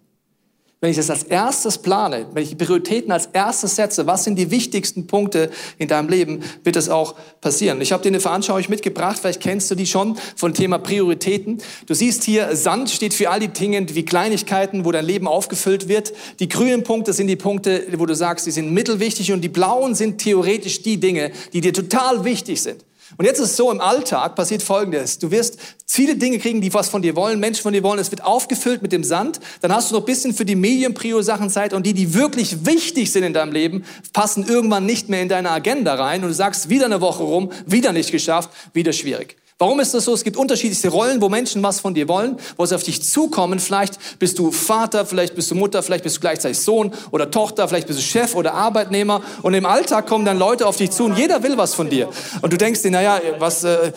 Wenn 0.82 0.90
ich 0.92 0.96
das 0.96 1.10
als 1.10 1.24
erstes 1.24 1.76
plane, 1.76 2.26
wenn 2.32 2.42
ich 2.42 2.48
die 2.48 2.54
Prioritäten 2.54 3.12
als 3.12 3.26
erstes 3.26 3.76
setze, 3.76 4.06
was 4.06 4.24
sind 4.24 4.36
die 4.36 4.50
wichtigsten 4.50 5.06
Punkte 5.06 5.50
in 5.76 5.88
deinem 5.88 6.08
Leben, 6.08 6.42
wird 6.64 6.74
das 6.74 6.88
auch 6.88 7.16
passieren. 7.42 7.82
Ich 7.82 7.92
habe 7.92 8.02
dir 8.02 8.08
eine 8.08 8.20
Veranschauung 8.20 8.64
mitgebracht, 8.68 9.18
vielleicht 9.20 9.42
kennst 9.42 9.70
du 9.70 9.74
die 9.74 9.86
schon 9.86 10.16
von 10.36 10.54
Thema 10.54 10.78
Prioritäten. 10.78 11.58
Du 11.84 11.92
siehst 11.92 12.24
hier, 12.24 12.56
Sand 12.56 12.88
steht 12.88 13.12
für 13.12 13.28
all 13.28 13.40
die 13.40 13.48
Dinge 13.48 13.94
wie 13.94 14.06
Kleinigkeiten, 14.06 14.86
wo 14.86 14.90
dein 14.90 15.04
Leben 15.04 15.28
aufgefüllt 15.28 15.86
wird. 15.88 16.14
Die 16.38 16.48
grünen 16.48 16.82
Punkte 16.82 17.12
sind 17.12 17.26
die 17.26 17.36
Punkte, 17.36 17.86
wo 17.98 18.06
du 18.06 18.16
sagst, 18.16 18.46
die 18.46 18.50
sind 18.50 18.72
mittelwichtig 18.72 19.32
und 19.32 19.42
die 19.42 19.50
blauen 19.50 19.94
sind 19.94 20.16
theoretisch 20.16 20.80
die 20.80 20.98
Dinge, 20.98 21.30
die 21.52 21.60
dir 21.60 21.74
total 21.74 22.24
wichtig 22.24 22.62
sind. 22.62 22.86
Und 23.16 23.24
jetzt 23.24 23.38
ist 23.38 23.50
es 23.50 23.56
so, 23.56 23.70
im 23.70 23.80
Alltag 23.80 24.34
passiert 24.34 24.62
Folgendes. 24.62 25.18
Du 25.18 25.30
wirst 25.30 25.58
viele 25.86 26.16
Dinge 26.16 26.38
kriegen, 26.38 26.60
die 26.60 26.72
was 26.72 26.88
von 26.88 27.02
dir 27.02 27.16
wollen, 27.16 27.40
Menschen 27.40 27.62
von 27.62 27.72
dir 27.72 27.82
wollen. 27.82 27.98
Es 27.98 28.10
wird 28.10 28.24
aufgefüllt 28.24 28.82
mit 28.82 28.92
dem 28.92 29.04
Sand. 29.04 29.40
Dann 29.60 29.74
hast 29.74 29.90
du 29.90 29.94
noch 29.94 30.02
ein 30.02 30.06
bisschen 30.06 30.34
für 30.34 30.44
die 30.44 30.56
Medienprio-Sachen 30.56 31.50
Zeit 31.50 31.72
und 31.72 31.86
die, 31.86 31.94
die 31.94 32.14
wirklich 32.14 32.64
wichtig 32.64 33.10
sind 33.10 33.24
in 33.24 33.32
deinem 33.32 33.52
Leben, 33.52 33.84
passen 34.12 34.46
irgendwann 34.46 34.86
nicht 34.86 35.08
mehr 35.08 35.22
in 35.22 35.28
deine 35.28 35.50
Agenda 35.50 35.94
rein 35.94 36.22
und 36.22 36.28
du 36.28 36.34
sagst, 36.34 36.68
wieder 36.68 36.86
eine 36.86 37.00
Woche 37.00 37.22
rum, 37.22 37.50
wieder 37.66 37.92
nicht 37.92 38.12
geschafft, 38.12 38.50
wieder 38.72 38.92
schwierig. 38.92 39.39
Warum 39.60 39.78
ist 39.78 39.92
das 39.92 40.06
so? 40.06 40.14
Es 40.14 40.24
gibt 40.24 40.38
unterschiedlichste 40.38 40.88
Rollen, 40.88 41.20
wo 41.20 41.28
Menschen 41.28 41.62
was 41.62 41.80
von 41.80 41.92
dir 41.92 42.08
wollen, 42.08 42.38
wo 42.56 42.64
sie 42.64 42.74
auf 42.74 42.82
dich 42.82 43.02
zukommen. 43.02 43.58
Vielleicht 43.58 44.18
bist 44.18 44.38
du 44.38 44.52
Vater, 44.52 45.04
vielleicht 45.04 45.34
bist 45.34 45.50
du 45.50 45.54
Mutter, 45.54 45.82
vielleicht 45.82 46.02
bist 46.02 46.16
du 46.16 46.20
gleichzeitig 46.22 46.58
Sohn 46.58 46.94
oder 47.10 47.30
Tochter, 47.30 47.68
vielleicht 47.68 47.86
bist 47.86 47.98
du 47.98 48.02
Chef 48.02 48.34
oder 48.34 48.54
Arbeitnehmer. 48.54 49.22
Und 49.42 49.52
im 49.52 49.66
Alltag 49.66 50.06
kommen 50.06 50.24
dann 50.24 50.38
Leute 50.38 50.66
auf 50.66 50.78
dich 50.78 50.92
zu 50.92 51.04
und 51.04 51.18
jeder 51.18 51.42
will 51.42 51.58
was 51.58 51.74
von 51.74 51.90
dir. 51.90 52.08
Und 52.40 52.50
du 52.50 52.56
denkst 52.56 52.80
dir, 52.80 52.90
naja, 52.90 53.20
was, 53.38 53.62
äh, 53.62 53.92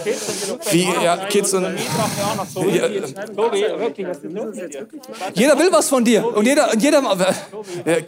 wie, 0.69 0.85
ja, 1.01 1.15
Kids 1.27 1.53
und... 1.53 1.63
Ja, 1.63 1.71
jeder 5.33 5.59
will 5.59 5.71
was 5.71 5.87
von 5.87 6.03
dir. 6.03 6.25
Und 6.25 6.45
jeder, 6.45 6.73
und 6.73 6.83
jeder, 6.83 7.37
äh, 7.85 8.01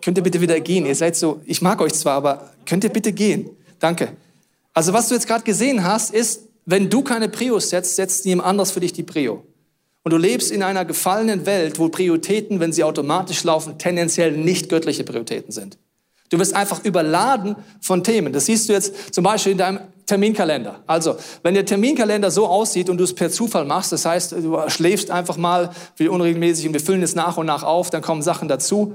könnt 0.00 0.16
ihr 0.16 0.22
bitte 0.22 0.40
wieder 0.40 0.60
gehen? 0.60 0.86
Ihr 0.86 0.94
seid 0.94 1.16
so, 1.16 1.40
ich 1.44 1.60
mag 1.60 1.80
euch 1.80 1.94
zwar, 1.94 2.14
aber 2.14 2.50
könnt 2.64 2.84
ihr 2.84 2.90
bitte 2.90 3.12
gehen? 3.12 3.50
Danke. 3.80 4.12
Also 4.72 4.92
was 4.92 5.08
du 5.08 5.14
jetzt 5.14 5.26
gerade 5.26 5.42
gesehen 5.42 5.82
hast, 5.82 6.14
ist, 6.14 6.42
wenn 6.70 6.90
du 6.90 7.02
keine 7.02 7.30
Prios 7.30 7.70
setzt, 7.70 7.96
setzt 7.96 8.26
jemand 8.26 8.46
anders 8.46 8.72
für 8.72 8.80
dich 8.80 8.92
die 8.92 9.02
Prio. 9.02 9.42
Und 10.02 10.12
du 10.12 10.18
lebst 10.18 10.50
in 10.50 10.62
einer 10.62 10.84
gefallenen 10.84 11.46
Welt, 11.46 11.78
wo 11.78 11.88
Prioritäten, 11.88 12.60
wenn 12.60 12.74
sie 12.74 12.84
automatisch 12.84 13.42
laufen, 13.42 13.78
tendenziell 13.78 14.32
nicht 14.32 14.68
göttliche 14.68 15.02
Prioritäten 15.02 15.50
sind. 15.50 15.78
Du 16.28 16.38
wirst 16.38 16.54
einfach 16.54 16.84
überladen 16.84 17.56
von 17.80 18.04
Themen. 18.04 18.34
Das 18.34 18.44
siehst 18.44 18.68
du 18.68 18.74
jetzt 18.74 19.14
zum 19.14 19.24
Beispiel 19.24 19.52
in 19.52 19.58
deinem 19.58 19.80
Terminkalender. 20.04 20.82
Also, 20.86 21.16
wenn 21.42 21.54
der 21.54 21.64
Terminkalender 21.64 22.30
so 22.30 22.46
aussieht 22.46 22.90
und 22.90 22.98
du 22.98 23.04
es 23.04 23.14
per 23.14 23.30
Zufall 23.30 23.64
machst, 23.64 23.92
das 23.92 24.04
heißt, 24.04 24.32
du 24.32 24.58
schläfst 24.68 25.10
einfach 25.10 25.38
mal 25.38 25.70
wie 25.96 26.08
unregelmäßig 26.08 26.66
und 26.66 26.74
wir 26.74 26.80
füllen 26.80 27.02
es 27.02 27.14
nach 27.14 27.38
und 27.38 27.46
nach 27.46 27.62
auf, 27.62 27.88
dann 27.88 28.02
kommen 28.02 28.20
Sachen 28.20 28.46
dazu. 28.46 28.94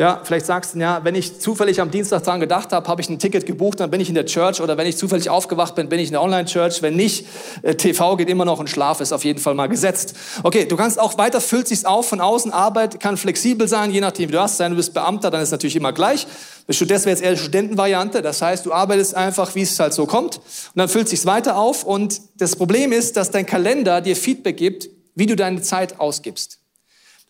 Ja, 0.00 0.18
vielleicht 0.24 0.46
sagst 0.46 0.74
du, 0.74 0.78
ja, 0.78 1.04
wenn 1.04 1.14
ich 1.14 1.40
zufällig 1.40 1.78
am 1.78 1.90
Dienstag 1.90 2.22
dran 2.22 2.40
gedacht 2.40 2.72
habe, 2.72 2.88
habe 2.88 3.02
ich 3.02 3.10
ein 3.10 3.18
Ticket 3.18 3.44
gebucht, 3.44 3.80
dann 3.80 3.90
bin 3.90 4.00
ich 4.00 4.08
in 4.08 4.14
der 4.14 4.24
Church 4.24 4.62
oder 4.62 4.78
wenn 4.78 4.86
ich 4.86 4.96
zufällig 4.96 5.28
aufgewacht 5.28 5.74
bin, 5.74 5.90
bin 5.90 6.00
ich 6.00 6.06
in 6.06 6.12
der 6.12 6.22
Online-Church. 6.22 6.80
Wenn 6.80 6.96
nicht, 6.96 7.26
äh, 7.60 7.74
TV 7.74 8.16
geht 8.16 8.30
immer 8.30 8.46
noch 8.46 8.60
und 8.60 8.70
Schlaf 8.70 9.02
ist 9.02 9.12
auf 9.12 9.26
jeden 9.26 9.40
Fall 9.40 9.52
mal 9.52 9.66
gesetzt. 9.66 10.14
Okay, 10.42 10.64
du 10.64 10.74
kannst 10.74 10.98
auch 10.98 11.18
weiter, 11.18 11.42
füllt 11.42 11.68
sich's 11.68 11.84
auf 11.84 12.08
von 12.08 12.22
außen. 12.22 12.50
Arbeit 12.50 12.98
kann 12.98 13.18
flexibel 13.18 13.68
sein, 13.68 13.90
je 13.90 14.00
nachdem, 14.00 14.30
wie 14.30 14.32
du 14.32 14.40
hast. 14.40 14.56
Sein, 14.56 14.70
du 14.70 14.78
bist 14.78 14.94
Beamter, 14.94 15.30
dann 15.30 15.42
ist 15.42 15.50
natürlich 15.50 15.76
immer 15.76 15.92
gleich. 15.92 16.26
Das 16.66 16.80
wäre 16.80 17.10
jetzt 17.10 17.22
eher 17.22 17.32
die 17.32 17.36
Studentenvariante. 17.36 18.22
Das 18.22 18.40
heißt, 18.40 18.64
du 18.64 18.72
arbeitest 18.72 19.14
einfach, 19.14 19.54
wie 19.54 19.60
es 19.60 19.78
halt 19.78 19.92
so 19.92 20.06
kommt. 20.06 20.38
Und 20.38 20.76
dann 20.76 20.88
füllt 20.88 21.10
sich's 21.10 21.26
weiter 21.26 21.58
auf. 21.58 21.84
Und 21.84 22.22
das 22.38 22.56
Problem 22.56 22.92
ist, 22.92 23.18
dass 23.18 23.32
dein 23.32 23.44
Kalender 23.44 24.00
dir 24.00 24.16
Feedback 24.16 24.56
gibt, 24.56 24.88
wie 25.14 25.26
du 25.26 25.36
deine 25.36 25.60
Zeit 25.60 26.00
ausgibst. 26.00 26.59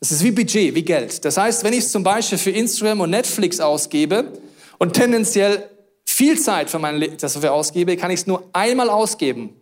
Das 0.00 0.10
ist 0.10 0.24
wie 0.24 0.30
Budget, 0.30 0.74
wie 0.74 0.82
Geld. 0.82 1.24
Das 1.24 1.36
heißt, 1.36 1.62
wenn 1.62 1.74
ich 1.74 1.80
es 1.80 1.92
zum 1.92 2.02
Beispiel 2.02 2.38
für 2.38 2.50
Instagram 2.50 3.02
und 3.02 3.10
Netflix 3.10 3.60
ausgebe 3.60 4.32
und 4.78 4.94
tendenziell 4.94 5.68
viel 6.04 6.40
Zeit 6.40 6.70
für 6.70 6.78
mein 6.78 6.96
Leben 6.96 7.18
dafür 7.18 7.52
ausgebe, 7.52 7.96
kann 7.98 8.10
ich 8.10 8.20
es 8.20 8.26
nur 8.26 8.48
einmal 8.54 8.88
ausgeben. 8.88 9.54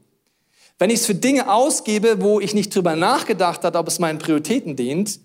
Wenn 0.79 0.91
ich 0.91 1.01
es 1.01 1.07
für 1.07 1.15
Dinge 1.17 1.53
ausgebe, 1.53 2.23
wo 2.23 2.39
ich 2.39 2.55
nicht 2.55 2.75
drüber 2.75 2.95
nachgedacht 2.95 3.65
habe, 3.65 3.79
ob 3.79 3.89
es 3.89 3.99
meinen 3.99 4.21
Prioritäten 4.21 4.77
dient, 4.77 5.19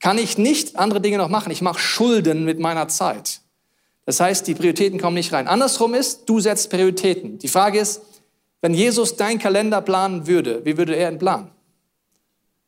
kann 0.00 0.16
ich 0.16 0.38
nicht 0.38 0.76
andere 0.76 1.02
Dinge 1.02 1.18
noch 1.18 1.28
machen. 1.28 1.52
Ich 1.52 1.60
mache 1.60 1.78
Schulden 1.78 2.44
mit 2.44 2.58
meiner 2.58 2.88
Zeit. 2.88 3.40
Das 4.06 4.20
heißt, 4.20 4.46
die 4.46 4.54
Prioritäten 4.54 4.98
kommen 4.98 5.14
nicht 5.14 5.32
rein. 5.32 5.46
Andersrum 5.46 5.92
ist, 5.94 6.22
du 6.26 6.40
setzt 6.40 6.70
Prioritäten. 6.70 7.38
Die 7.38 7.48
Frage 7.48 7.78
ist, 7.78 8.00
wenn 8.62 8.72
Jesus 8.72 9.16
deinen 9.16 9.38
Kalender 9.38 9.82
planen 9.82 10.26
würde, 10.26 10.64
wie 10.64 10.78
würde 10.78 10.96
er 10.96 11.10
ihn 11.12 11.18
planen? 11.18 11.53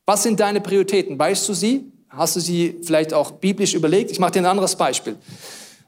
Was 0.07 0.23
sind 0.23 0.39
deine 0.39 0.61
Prioritäten? 0.61 1.19
Weißt 1.19 1.49
du 1.49 1.53
sie? 1.53 1.91
Hast 2.09 2.37
du 2.37 2.41
sie 2.41 2.77
vielleicht 2.85 3.13
auch 3.13 3.33
biblisch 3.33 3.75
überlegt? 3.75 4.13
Ich 4.13 4.21
mache 4.21 4.31
dir 4.31 4.39
ein 4.39 4.47
anderes 4.47 4.77
Beispiel. 4.77 5.17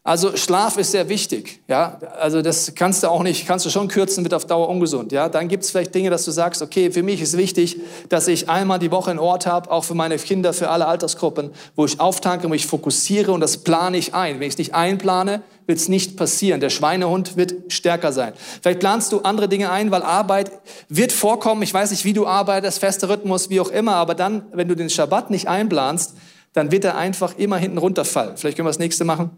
Also 0.05 0.37
Schlaf 0.37 0.79
ist 0.79 0.93
sehr 0.93 1.09
wichtig, 1.09 1.61
ja. 1.69 1.99
Also 2.19 2.41
das 2.41 2.75
kannst 2.75 3.03
du 3.03 3.09
auch 3.09 3.23
nicht, 3.23 3.47
kannst 3.47 3.67
du 3.67 3.71
schon 3.71 3.89
kürzen, 3.89 4.25
wird 4.25 4.33
auf 4.33 4.47
Dauer 4.47 4.69
ungesund, 4.69 5.13
ja. 5.13 5.29
Dann 5.29 5.49
gibt 5.49 5.65
es 5.65 5.71
vielleicht 5.71 5.95
Dinge, 5.95 6.09
dass 6.09 6.25
du 6.25 6.31
sagst, 6.31 6.63
okay, 6.63 6.91
für 6.91 7.03
mich 7.03 7.21
ist 7.21 7.37
wichtig, 7.37 7.81
dass 8.09 8.27
ich 8.29 8.49
einmal 8.49 8.79
die 8.79 8.91
Woche 8.91 9.11
einen 9.11 9.19
Ort 9.19 9.47
habe, 9.47 9.71
auch 9.71 9.85
für 9.85 9.95
meine 9.95 10.17
Kinder, 10.17 10.53
für 10.53 10.71
alle 10.71 10.87
Altersgruppen, 10.87 11.51
wo 11.77 11.85
ich 11.85 12.01
auftanke, 12.01 12.49
wo 12.49 12.55
ich 12.55 12.67
fokussiere 12.67 13.33
und 13.33 13.41
das 13.41 13.59
plane 13.59 13.99
ich 13.99 14.15
ein. 14.15 14.41
Wenn 14.41 14.47
ich 14.47 14.55
es 14.55 14.59
nicht 14.59 14.75
einplane, 14.75 15.43
wird 15.67 15.79
es 15.79 15.89
nicht 15.89 16.17
passieren. 16.17 16.61
Der 16.61 16.71
Schweinehund 16.71 17.37
wird 17.37 17.71
stärker 17.71 18.13
sein. 18.13 18.33
Vielleicht 18.63 18.81
planst 18.81 19.13
du 19.13 19.21
andere 19.21 19.49
Dinge 19.49 19.71
ein, 19.71 19.91
weil 19.91 20.03
Arbeit 20.03 20.51
wird 20.89 21.13
vorkommen. 21.13 21.63
Ich 21.63 21.75
weiß 21.75 21.91
nicht, 21.91 22.07
wie 22.07 22.15
du 22.15 22.27
arbeitest, 22.27 22.79
fester 22.79 23.11
Rhythmus, 23.11 23.51
wie 23.51 23.61
auch 23.61 23.69
immer, 23.69 23.97
aber 23.97 24.15
dann, 24.15 24.47
wenn 24.53 24.69
du 24.69 24.75
den 24.75 24.89
Schabbat 24.89 25.31
nicht 25.31 25.49
einplanst, 25.49 26.15
dann 26.55 26.73
wird 26.73 26.85
er 26.87 26.97
einfach 26.97 27.37
immer 27.37 27.59
hinten 27.59 27.77
runterfallen. 27.77 28.39
Vielleicht 28.39 28.57
können 28.57 28.67
wir 28.67 28.71
das 28.71 28.79
nächste 28.79 29.05
machen. 29.05 29.31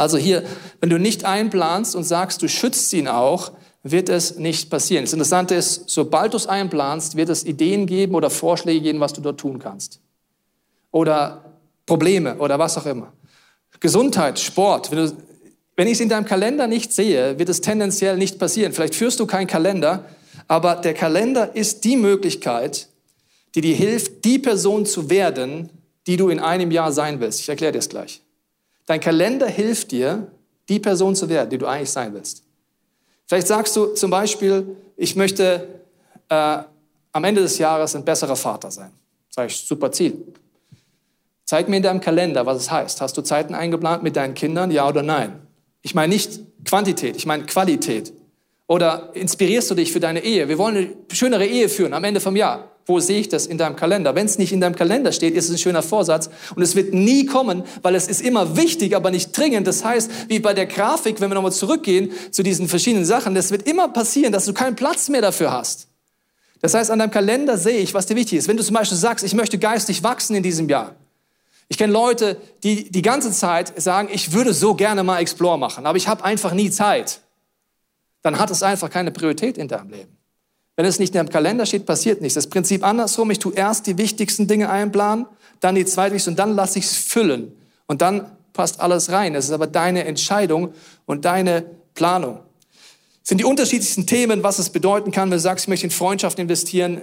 Also 0.00 0.16
hier, 0.16 0.44
wenn 0.80 0.88
du 0.88 0.98
nicht 0.98 1.26
einplanst 1.26 1.94
und 1.94 2.04
sagst, 2.04 2.40
du 2.40 2.48
schützt 2.48 2.90
ihn 2.94 3.06
auch, 3.06 3.52
wird 3.82 4.08
es 4.08 4.38
nicht 4.38 4.70
passieren. 4.70 5.04
Das 5.04 5.12
Interessante 5.12 5.54
ist, 5.54 5.90
sobald 5.90 6.32
du 6.32 6.38
es 6.38 6.46
einplanst, 6.46 7.16
wird 7.16 7.28
es 7.28 7.44
Ideen 7.44 7.84
geben 7.84 8.14
oder 8.14 8.30
Vorschläge 8.30 8.80
geben, 8.80 9.00
was 9.00 9.12
du 9.12 9.20
dort 9.20 9.38
tun 9.38 9.58
kannst. 9.58 10.00
Oder 10.90 11.44
Probleme 11.84 12.36
oder 12.36 12.58
was 12.58 12.78
auch 12.78 12.86
immer. 12.86 13.12
Gesundheit, 13.78 14.38
Sport. 14.38 14.90
Wenn, 14.90 15.12
wenn 15.76 15.86
ich 15.86 15.94
es 15.94 16.00
in 16.00 16.08
deinem 16.08 16.24
Kalender 16.24 16.66
nicht 16.66 16.94
sehe, 16.94 17.38
wird 17.38 17.50
es 17.50 17.60
tendenziell 17.60 18.16
nicht 18.16 18.38
passieren. 18.38 18.72
Vielleicht 18.72 18.94
führst 18.94 19.20
du 19.20 19.26
keinen 19.26 19.48
Kalender, 19.48 20.06
aber 20.48 20.76
der 20.76 20.94
Kalender 20.94 21.54
ist 21.54 21.84
die 21.84 21.96
Möglichkeit, 21.96 22.88
die 23.54 23.60
dir 23.60 23.76
hilft, 23.76 24.24
die 24.24 24.38
Person 24.38 24.86
zu 24.86 25.10
werden, 25.10 25.68
die 26.06 26.16
du 26.16 26.30
in 26.30 26.40
einem 26.40 26.70
Jahr 26.70 26.90
sein 26.90 27.20
willst. 27.20 27.40
Ich 27.40 27.50
erkläre 27.50 27.72
dir 27.72 27.80
es 27.80 27.90
gleich. 27.90 28.22
Dein 28.86 29.00
Kalender 29.00 29.46
hilft 29.46 29.92
dir, 29.92 30.26
die 30.68 30.78
Person 30.78 31.14
zu 31.14 31.28
werden, 31.28 31.50
die 31.50 31.58
du 31.58 31.66
eigentlich 31.66 31.90
sein 31.90 32.12
willst. 32.14 32.42
Vielleicht 33.26 33.46
sagst 33.46 33.76
du 33.76 33.94
zum 33.94 34.10
Beispiel, 34.10 34.76
ich 34.96 35.16
möchte 35.16 35.68
äh, 36.28 36.58
am 37.12 37.24
Ende 37.24 37.42
des 37.42 37.58
Jahres 37.58 37.94
ein 37.94 38.04
besserer 38.04 38.36
Vater 38.36 38.70
sein. 38.70 38.90
Sag 39.28 39.50
ich, 39.50 39.56
super 39.56 39.92
Ziel. 39.92 40.16
Zeig 41.44 41.68
mir 41.68 41.78
in 41.78 41.82
deinem 41.82 42.00
Kalender, 42.00 42.46
was 42.46 42.58
es 42.58 42.70
heißt. 42.70 43.00
Hast 43.00 43.16
du 43.16 43.22
Zeiten 43.22 43.54
eingeplant 43.54 44.02
mit 44.02 44.16
deinen 44.16 44.34
Kindern, 44.34 44.70
ja 44.70 44.88
oder 44.88 45.02
nein? 45.02 45.40
Ich 45.82 45.94
meine 45.94 46.12
nicht 46.12 46.40
Quantität, 46.64 47.16
ich 47.16 47.26
meine 47.26 47.44
Qualität. 47.46 48.12
Oder 48.66 49.10
inspirierst 49.14 49.70
du 49.70 49.74
dich 49.74 49.92
für 49.92 49.98
deine 49.98 50.22
Ehe? 50.22 50.48
Wir 50.48 50.58
wollen 50.58 50.76
eine 50.76 50.96
schönere 51.12 51.44
Ehe 51.44 51.68
führen 51.68 51.92
am 51.92 52.04
Ende 52.04 52.20
vom 52.20 52.36
Jahr. 52.36 52.70
Wo 52.86 52.98
sehe 52.98 53.20
ich 53.20 53.28
das 53.28 53.46
in 53.46 53.58
deinem 53.58 53.76
Kalender? 53.76 54.14
Wenn 54.14 54.26
es 54.26 54.38
nicht 54.38 54.52
in 54.52 54.60
deinem 54.60 54.74
Kalender 54.74 55.12
steht, 55.12 55.34
ist 55.34 55.46
es 55.46 55.52
ein 55.52 55.58
schöner 55.58 55.82
Vorsatz 55.82 56.30
und 56.54 56.62
es 56.62 56.74
wird 56.74 56.92
nie 56.92 57.26
kommen, 57.26 57.62
weil 57.82 57.94
es 57.94 58.08
ist 58.08 58.20
immer 58.20 58.56
wichtig, 58.56 58.96
aber 58.96 59.10
nicht 59.10 59.36
dringend. 59.36 59.66
Das 59.66 59.84
heißt, 59.84 60.10
wie 60.28 60.40
bei 60.40 60.54
der 60.54 60.66
Grafik, 60.66 61.20
wenn 61.20 61.30
wir 61.30 61.34
nochmal 61.34 61.52
zurückgehen 61.52 62.10
zu 62.30 62.42
diesen 62.42 62.68
verschiedenen 62.68 63.04
Sachen, 63.04 63.34
das 63.34 63.50
wird 63.50 63.68
immer 63.68 63.88
passieren, 63.88 64.32
dass 64.32 64.46
du 64.46 64.52
keinen 64.52 64.76
Platz 64.76 65.08
mehr 65.08 65.22
dafür 65.22 65.52
hast. 65.52 65.88
Das 66.62 66.74
heißt, 66.74 66.90
an 66.90 66.98
deinem 66.98 67.10
Kalender 67.10 67.56
sehe 67.56 67.78
ich, 67.78 67.94
was 67.94 68.06
dir 68.06 68.16
wichtig 68.16 68.38
ist. 68.38 68.48
Wenn 68.48 68.56
du 68.56 68.64
zum 68.64 68.74
Beispiel 68.74 68.98
sagst, 68.98 69.24
ich 69.24 69.34
möchte 69.34 69.58
geistig 69.58 70.02
wachsen 70.02 70.36
in 70.36 70.42
diesem 70.42 70.68
Jahr. 70.68 70.94
Ich 71.68 71.78
kenne 71.78 71.92
Leute, 71.92 72.36
die 72.64 72.90
die 72.90 73.02
ganze 73.02 73.30
Zeit 73.30 73.80
sagen, 73.80 74.08
ich 74.12 74.32
würde 74.32 74.52
so 74.52 74.74
gerne 74.74 75.04
mal 75.04 75.20
Explore 75.20 75.58
machen, 75.58 75.86
aber 75.86 75.96
ich 75.96 76.08
habe 76.08 76.24
einfach 76.24 76.52
nie 76.52 76.70
Zeit. 76.70 77.20
Dann 78.22 78.38
hat 78.38 78.50
es 78.50 78.62
einfach 78.62 78.90
keine 78.90 79.12
Priorität 79.12 79.56
in 79.56 79.68
deinem 79.68 79.90
Leben. 79.90 80.19
Wenn 80.80 80.86
es 80.86 80.98
nicht 80.98 81.10
in 81.14 81.18
deinem 81.18 81.28
Kalender 81.28 81.66
steht, 81.66 81.84
passiert 81.84 82.22
nichts. 82.22 82.36
Das 82.36 82.46
Prinzip 82.46 82.82
andersrum, 82.86 83.30
ich 83.30 83.38
tue 83.38 83.52
erst 83.52 83.86
die 83.86 83.98
wichtigsten 83.98 84.46
Dinge 84.46 84.70
einplanen, 84.70 85.26
dann 85.60 85.74
die 85.74 85.84
zweitwichtigsten 85.84 86.32
und 86.32 86.38
dann 86.38 86.54
lasse 86.54 86.78
ich 86.78 86.86
es 86.86 86.96
füllen. 86.96 87.52
Und 87.86 88.00
dann 88.00 88.34
passt 88.54 88.80
alles 88.80 89.10
rein. 89.10 89.34
Das 89.34 89.44
ist 89.44 89.50
aber 89.50 89.66
deine 89.66 90.04
Entscheidung 90.06 90.72
und 91.04 91.26
deine 91.26 91.66
Planung. 91.92 92.36
Das 92.36 93.28
sind 93.28 93.42
die 93.42 93.44
unterschiedlichsten 93.44 94.06
Themen, 94.06 94.42
was 94.42 94.58
es 94.58 94.70
bedeuten 94.70 95.10
kann, 95.10 95.28
wenn 95.30 95.36
du 95.36 95.40
sagst, 95.40 95.66
ich 95.66 95.68
möchte 95.68 95.84
in 95.84 95.90
Freundschaft 95.90 96.38
investieren. 96.38 97.02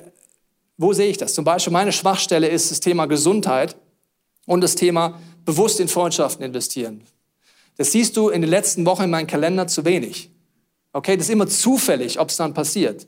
Wo 0.78 0.94
sehe 0.94 1.12
ich 1.12 1.18
das? 1.18 1.36
Zum 1.36 1.46
Beispiel 1.46 1.72
meine 1.72 1.92
Schwachstelle 1.92 2.48
ist 2.48 2.72
das 2.72 2.80
Thema 2.80 3.06
Gesundheit 3.06 3.76
und 4.48 4.62
das 4.62 4.74
Thema 4.74 5.22
bewusst 5.46 5.80
in 5.80 5.88
Freundschaften 5.88 6.44
investieren. 6.44 7.04
Das 7.78 7.92
siehst 7.92 8.18
du 8.18 8.30
in 8.30 8.42
den 8.42 8.50
letzten 8.50 8.88
Wochen 8.88 9.04
in 9.04 9.12
meinem 9.12 9.28
Kalender 9.28 9.68
zu 9.68 9.86
wenig. 9.86 10.32
Okay, 10.94 11.16
das 11.16 11.28
ist 11.28 11.32
immer 11.32 11.46
zufällig, 11.46 12.20
ob 12.20 12.30
es 12.30 12.38
dann 12.38 12.56
passiert. 12.56 13.06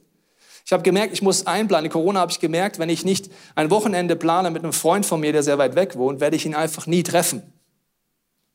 Ich 0.69 0.73
habe 0.73 0.83
gemerkt, 0.83 1.13
ich 1.13 1.23
muss 1.23 1.47
einplanen. 1.47 1.85
In 1.85 1.91
Corona 1.91 2.19
habe 2.19 2.31
ich 2.31 2.39
gemerkt, 2.39 2.77
wenn 2.77 2.89
ich 2.89 3.03
nicht 3.03 3.31
ein 3.55 3.71
Wochenende 3.71 4.15
plane 4.15 4.51
mit 4.51 4.61
einem 4.61 4.71
Freund 4.71 5.03
von 5.03 5.19
mir, 5.19 5.31
der 5.31 5.41
sehr 5.41 5.57
weit 5.57 5.73
weg 5.73 5.97
wohnt, 5.97 6.19
werde 6.19 6.35
ich 6.35 6.45
ihn 6.45 6.53
einfach 6.53 6.85
nie 6.85 7.01
treffen. 7.01 7.41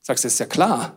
Sagst 0.01 0.23
du, 0.23 0.29
ist 0.29 0.39
ja 0.39 0.45
klar. 0.45 0.93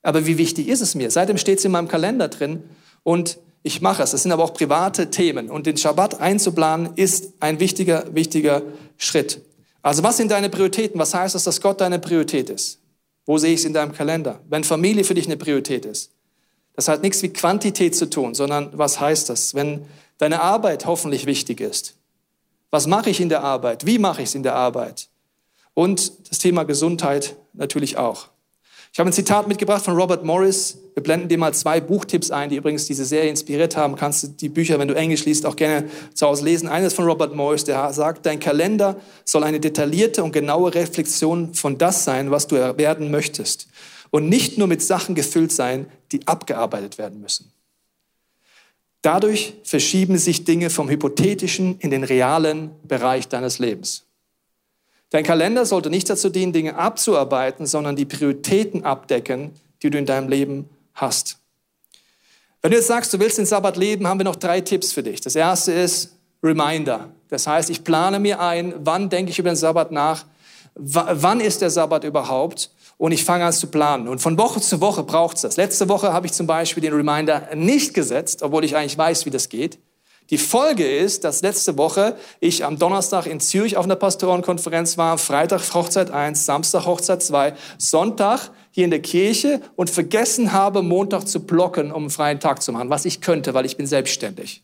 Aber 0.00 0.24
wie 0.24 0.38
wichtig 0.38 0.68
ist 0.68 0.80
es 0.80 0.94
mir? 0.94 1.10
Seitdem 1.10 1.36
steht 1.36 1.58
es 1.58 1.66
in 1.66 1.72
meinem 1.72 1.86
Kalender 1.86 2.28
drin 2.28 2.62
und 3.02 3.40
ich 3.62 3.82
mache 3.82 4.02
es. 4.02 4.12
Das 4.12 4.22
sind 4.22 4.32
aber 4.32 4.42
auch 4.42 4.54
private 4.54 5.10
Themen. 5.10 5.50
Und 5.50 5.66
den 5.66 5.76
Schabbat 5.76 6.18
einzuplanen 6.18 6.94
ist 6.96 7.34
ein 7.40 7.60
wichtiger, 7.60 8.06
wichtiger 8.14 8.62
Schritt. 8.96 9.42
Also 9.82 10.02
was 10.02 10.16
sind 10.16 10.30
deine 10.30 10.48
Prioritäten? 10.48 10.98
Was 10.98 11.12
heißt 11.12 11.34
das, 11.34 11.44
dass 11.44 11.60
Gott 11.60 11.82
deine 11.82 11.98
Priorität 11.98 12.48
ist? 12.48 12.80
Wo 13.26 13.36
sehe 13.36 13.52
ich 13.52 13.60
es 13.60 13.66
in 13.66 13.74
deinem 13.74 13.92
Kalender? 13.92 14.40
Wenn 14.48 14.64
Familie 14.64 15.04
für 15.04 15.12
dich 15.12 15.26
eine 15.26 15.36
Priorität 15.36 15.84
ist. 15.84 16.10
Das 16.74 16.88
hat 16.88 17.02
nichts 17.02 17.20
mit 17.20 17.34
Quantität 17.34 17.94
zu 17.94 18.08
tun, 18.08 18.34
sondern 18.34 18.70
was 18.72 18.98
heißt 18.98 19.28
das? 19.28 19.54
Wenn 19.54 19.84
deine 20.22 20.40
Arbeit 20.40 20.86
hoffentlich 20.86 21.26
wichtig 21.26 21.60
ist. 21.60 21.96
Was 22.70 22.86
mache 22.86 23.10
ich 23.10 23.20
in 23.20 23.28
der 23.28 23.42
Arbeit? 23.42 23.86
Wie 23.86 23.98
mache 23.98 24.22
ich 24.22 24.28
es 24.28 24.34
in 24.36 24.44
der 24.44 24.54
Arbeit? 24.54 25.08
Und 25.74 26.12
das 26.30 26.38
Thema 26.38 26.62
Gesundheit 26.62 27.34
natürlich 27.54 27.98
auch. 27.98 28.28
Ich 28.92 29.00
habe 29.00 29.10
ein 29.10 29.12
Zitat 29.12 29.48
mitgebracht 29.48 29.84
von 29.84 29.96
Robert 29.96 30.24
Morris. 30.24 30.78
Wir 30.94 31.02
blenden 31.02 31.28
dir 31.28 31.38
mal 31.38 31.52
zwei 31.54 31.80
Buchtipps 31.80 32.30
ein, 32.30 32.50
die 32.50 32.56
übrigens 32.56 32.86
diese 32.86 33.04
Serie 33.04 33.30
inspiriert 33.30 33.76
haben. 33.76 33.96
Kannst 33.96 34.22
du 34.22 34.28
die 34.28 34.48
Bücher, 34.48 34.78
wenn 34.78 34.86
du 34.86 34.94
Englisch 34.94 35.24
liest, 35.24 35.44
auch 35.44 35.56
gerne 35.56 35.88
zu 36.14 36.26
Hause 36.26 36.44
lesen. 36.44 36.68
Eines 36.68 36.94
von 36.94 37.04
Robert 37.04 37.34
Morris, 37.34 37.64
der 37.64 37.92
sagt, 37.92 38.24
dein 38.24 38.38
Kalender 38.38 39.00
soll 39.24 39.42
eine 39.42 39.58
detaillierte 39.58 40.22
und 40.22 40.32
genaue 40.32 40.72
Reflexion 40.72 41.52
von 41.54 41.78
das 41.78 42.04
sein, 42.04 42.30
was 42.30 42.46
du 42.46 42.56
werden 42.78 43.10
möchtest. 43.10 43.66
Und 44.10 44.28
nicht 44.28 44.56
nur 44.56 44.68
mit 44.68 44.82
Sachen 44.82 45.16
gefüllt 45.16 45.50
sein, 45.50 45.86
die 46.12 46.28
abgearbeitet 46.28 46.98
werden 46.98 47.20
müssen. 47.20 47.51
Dadurch 49.02 49.54
verschieben 49.64 50.16
sich 50.16 50.44
Dinge 50.44 50.70
vom 50.70 50.88
hypothetischen 50.88 51.78
in 51.80 51.90
den 51.90 52.04
realen 52.04 52.70
Bereich 52.86 53.28
deines 53.28 53.58
Lebens. 53.58 54.04
Dein 55.10 55.24
Kalender 55.24 55.66
sollte 55.66 55.90
nicht 55.90 56.08
dazu 56.08 56.30
dienen, 56.30 56.52
Dinge 56.52 56.76
abzuarbeiten, 56.76 57.66
sondern 57.66 57.96
die 57.96 58.04
Prioritäten 58.04 58.84
abdecken, 58.84 59.50
die 59.82 59.90
du 59.90 59.98
in 59.98 60.06
deinem 60.06 60.28
Leben 60.28 60.68
hast. 60.94 61.38
Wenn 62.62 62.70
du 62.70 62.76
jetzt 62.76 62.86
sagst, 62.86 63.12
du 63.12 63.18
willst 63.18 63.38
den 63.38 63.44
Sabbat 63.44 63.76
leben, 63.76 64.06
haben 64.06 64.20
wir 64.20 64.24
noch 64.24 64.36
drei 64.36 64.60
Tipps 64.60 64.92
für 64.92 65.02
dich. 65.02 65.20
Das 65.20 65.34
erste 65.34 65.72
ist 65.72 66.16
Reminder. 66.42 67.10
Das 67.28 67.46
heißt, 67.46 67.70
ich 67.70 67.82
plane 67.82 68.20
mir 68.20 68.40
ein, 68.40 68.72
wann 68.78 69.10
denke 69.10 69.32
ich 69.32 69.38
über 69.38 69.50
den 69.50 69.56
Sabbat 69.56 69.90
nach, 69.90 70.24
wann 70.74 71.40
ist 71.40 71.60
der 71.60 71.70
Sabbat 71.70 72.04
überhaupt 72.04 72.70
und 73.02 73.10
ich 73.10 73.24
fange 73.24 73.44
an 73.44 73.52
zu 73.52 73.66
planen. 73.66 74.06
Und 74.06 74.20
von 74.20 74.38
Woche 74.38 74.60
zu 74.60 74.80
Woche 74.80 75.02
braucht 75.02 75.34
es 75.34 75.42
das. 75.42 75.56
Letzte 75.56 75.88
Woche 75.88 76.12
habe 76.12 76.28
ich 76.28 76.32
zum 76.32 76.46
Beispiel 76.46 76.82
den 76.82 76.92
Reminder 76.92 77.48
nicht 77.52 77.94
gesetzt, 77.94 78.44
obwohl 78.44 78.64
ich 78.64 78.76
eigentlich 78.76 78.96
weiß, 78.96 79.26
wie 79.26 79.30
das 79.30 79.48
geht. 79.48 79.80
Die 80.30 80.38
Folge 80.38 80.88
ist, 80.88 81.24
dass 81.24 81.42
letzte 81.42 81.76
Woche 81.76 82.14
ich 82.38 82.64
am 82.64 82.78
Donnerstag 82.78 83.26
in 83.26 83.40
Zürich 83.40 83.76
auf 83.76 83.86
einer 83.86 83.96
Pastorenkonferenz 83.96 84.98
war, 84.98 85.18
Freitag 85.18 85.74
Hochzeit 85.74 86.12
1, 86.12 86.46
Samstag 86.46 86.86
Hochzeit 86.86 87.24
2, 87.24 87.54
Sonntag 87.76 88.52
hier 88.70 88.84
in 88.84 88.92
der 88.92 89.02
Kirche 89.02 89.60
und 89.74 89.90
vergessen 89.90 90.52
habe, 90.52 90.82
Montag 90.82 91.26
zu 91.26 91.44
blocken, 91.44 91.90
um 91.90 92.04
einen 92.04 92.10
freien 92.10 92.38
Tag 92.38 92.62
zu 92.62 92.70
machen, 92.70 92.88
was 92.88 93.04
ich 93.04 93.20
könnte, 93.20 93.52
weil 93.52 93.66
ich 93.66 93.76
bin 93.76 93.88
selbstständig. 93.88 94.62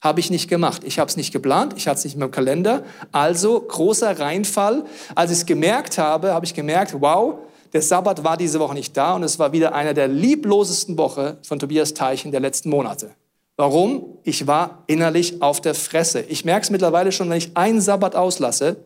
Habe 0.00 0.18
ich 0.18 0.32
nicht 0.32 0.48
gemacht. 0.48 0.82
Ich 0.82 0.98
habe 0.98 1.08
es 1.08 1.16
nicht 1.16 1.30
geplant, 1.30 1.74
ich 1.76 1.86
hatte 1.86 1.98
es 1.98 2.04
nicht 2.04 2.14
in 2.14 2.20
meinem 2.20 2.32
Kalender. 2.32 2.82
Also 3.12 3.60
großer 3.60 4.18
Reinfall. 4.18 4.86
Als 5.14 5.30
ich 5.30 5.38
es 5.38 5.46
gemerkt 5.46 5.98
habe, 5.98 6.34
habe 6.34 6.44
ich 6.46 6.54
gemerkt, 6.54 7.00
wow, 7.00 7.38
der 7.72 7.82
Sabbat 7.82 8.24
war 8.24 8.36
diese 8.36 8.60
Woche 8.60 8.74
nicht 8.74 8.96
da 8.96 9.14
und 9.14 9.22
es 9.22 9.38
war 9.38 9.52
wieder 9.52 9.74
einer 9.74 9.94
der 9.94 10.08
lieblosesten 10.08 10.98
Woche 10.98 11.38
von 11.42 11.58
Tobias 11.58 11.94
Teichen 11.94 12.32
der 12.32 12.40
letzten 12.40 12.70
Monate. 12.70 13.10
Warum? 13.56 14.18
Ich 14.24 14.46
war 14.46 14.84
innerlich 14.86 15.42
auf 15.42 15.60
der 15.60 15.74
Fresse. 15.74 16.20
Ich 16.22 16.44
merke 16.44 16.64
es 16.64 16.70
mittlerweile 16.70 17.12
schon, 17.12 17.28
wenn 17.28 17.38
ich 17.38 17.56
einen 17.56 17.80
Sabbat 17.80 18.16
auslasse, 18.16 18.76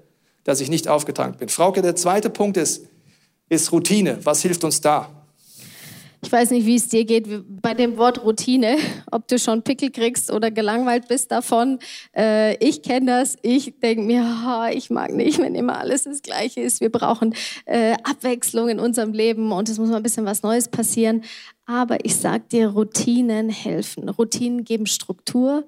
dass 0.43 0.61
ich 0.61 0.69
nicht 0.69 0.89
aufgetankt 0.89 1.39
bin. 1.39 1.49
Frauke, 1.49 1.81
der 1.81 1.97
zweite 1.97 2.29
Punkt 2.29 2.57
ist, 2.57 2.87
ist 3.49 3.73
Routine. 3.73 4.19
Was 4.25 4.43
hilft 4.43 4.65
uns 4.65 4.81
da? 4.81 5.09
Ich 6.25 6.33
weiß 6.33 6.53
nicht, 6.53 6.65
wie 6.65 6.77
es 6.77 6.89
dir 6.89 7.05
geht 7.05 7.29
bei 7.61 7.75
dem 7.75 7.99
Wort 7.99 8.25
Routine, 8.25 8.79
ob 9.11 9.29
du 9.29 9.39
schon 9.39 9.63
Pickel 9.63 9.91
kriegst 9.91 10.33
oder 10.33 10.51
gelangweilt 10.51 11.07
bist 11.07 11.31
davon. 11.31 11.79
Äh, 12.17 12.57
ich 12.65 12.83
kenne 12.83 13.07
das. 13.07 13.37
Ich 13.43 13.79
denke 13.81 14.03
mir, 14.05 14.25
oh, 14.47 14.75
ich 14.75 14.89
mag 14.89 15.13
nicht, 15.13 15.39
wenn 15.39 15.55
immer 15.55 15.79
alles 15.79 16.05
das 16.05 16.23
Gleiche 16.23 16.63
ist. 16.63 16.81
Wir 16.81 16.91
brauchen 16.91 17.35
äh, 17.67 17.93
Abwechslung 18.05 18.71
in 18.71 18.81
unserem 18.81 19.13
Leben 19.13 19.53
und 19.53 19.69
es 19.69 19.79
muss 19.79 19.91
mal 19.91 19.99
ein 19.99 20.03
bisschen 20.03 20.25
was 20.25 20.43
Neues 20.43 20.69
passieren. 20.69 21.25
Aber 21.67 22.05
ich 22.05 22.17
sag 22.17 22.51
dir, 22.51 22.69
Routinen 22.69 23.49
helfen. 23.49 24.11
Routinen 24.11 24.65
geben 24.65 24.87
Struktur. 24.87 25.65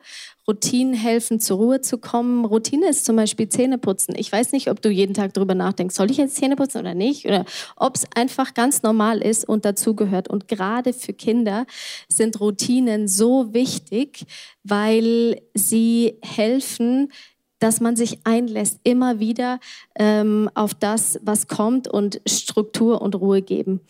Routinen 0.47 0.93
helfen, 0.93 1.41
zur 1.41 1.57
Ruhe 1.57 1.81
zu 1.81 1.97
kommen. 1.97 2.45
Routine 2.45 2.89
ist 2.89 3.07
zum 3.07 3.17
Beispiel 3.17 3.49
Zähneputzen. 3.49 4.15
Ich 4.17 4.31
weiß 4.31 4.53
nicht, 4.53 4.71
ob 4.71 4.83
du 4.83 4.91
jeden 4.91 5.15
Tag 5.15 5.33
darüber 5.33 5.55
nachdenkst, 5.55 5.95
soll 5.97 6.11
ich 6.11 6.19
jetzt 6.19 6.37
Zähne 6.37 6.55
putzen 6.55 6.81
oder 6.81 6.95
nicht? 6.95 7.25
Oder 7.25 7.47
ob 7.77 7.97
es 7.97 8.05
einfach 8.15 8.53
ganz 8.53 8.83
normal 8.83 9.23
ist 9.23 9.49
und 9.49 9.65
dazugehört. 9.65 10.29
Und 10.29 10.49
gerade 10.49 10.93
für 10.93 11.15
Kinder 11.15 11.67
sind 12.09 12.41
Routinen 12.41 13.09
so 13.09 13.55
wichtig, 13.55 14.27
weil 14.63 15.41
sie 15.55 16.19
helfen, 16.23 17.11
dass 17.59 17.81
man 17.81 17.97
sich 17.97 18.19
einlässt, 18.25 18.81
immer 18.85 19.19
wieder 19.19 19.61
ähm, 19.99 20.51
auf 20.55 20.75
das, 20.75 21.19
was 21.23 21.49
kommt 21.49 21.89
und 21.89 22.21
Struktur 22.27 23.01
und 23.01 23.15
Ruhe 23.15 23.41
geben. 23.41 23.81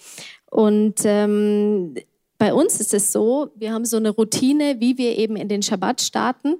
Und 0.56 1.02
ähm, 1.04 1.96
bei 2.38 2.52
uns 2.52 2.80
ist 2.80 2.92
es 2.92 3.12
so, 3.12 3.50
wir 3.56 3.72
haben 3.72 3.84
so 3.84 3.96
eine 3.96 4.10
Routine, 4.10 4.76
wie 4.80 4.98
wir 4.98 5.16
eben 5.18 5.36
in 5.36 5.48
den 5.48 5.62
Schabbat 5.62 6.00
starten, 6.00 6.56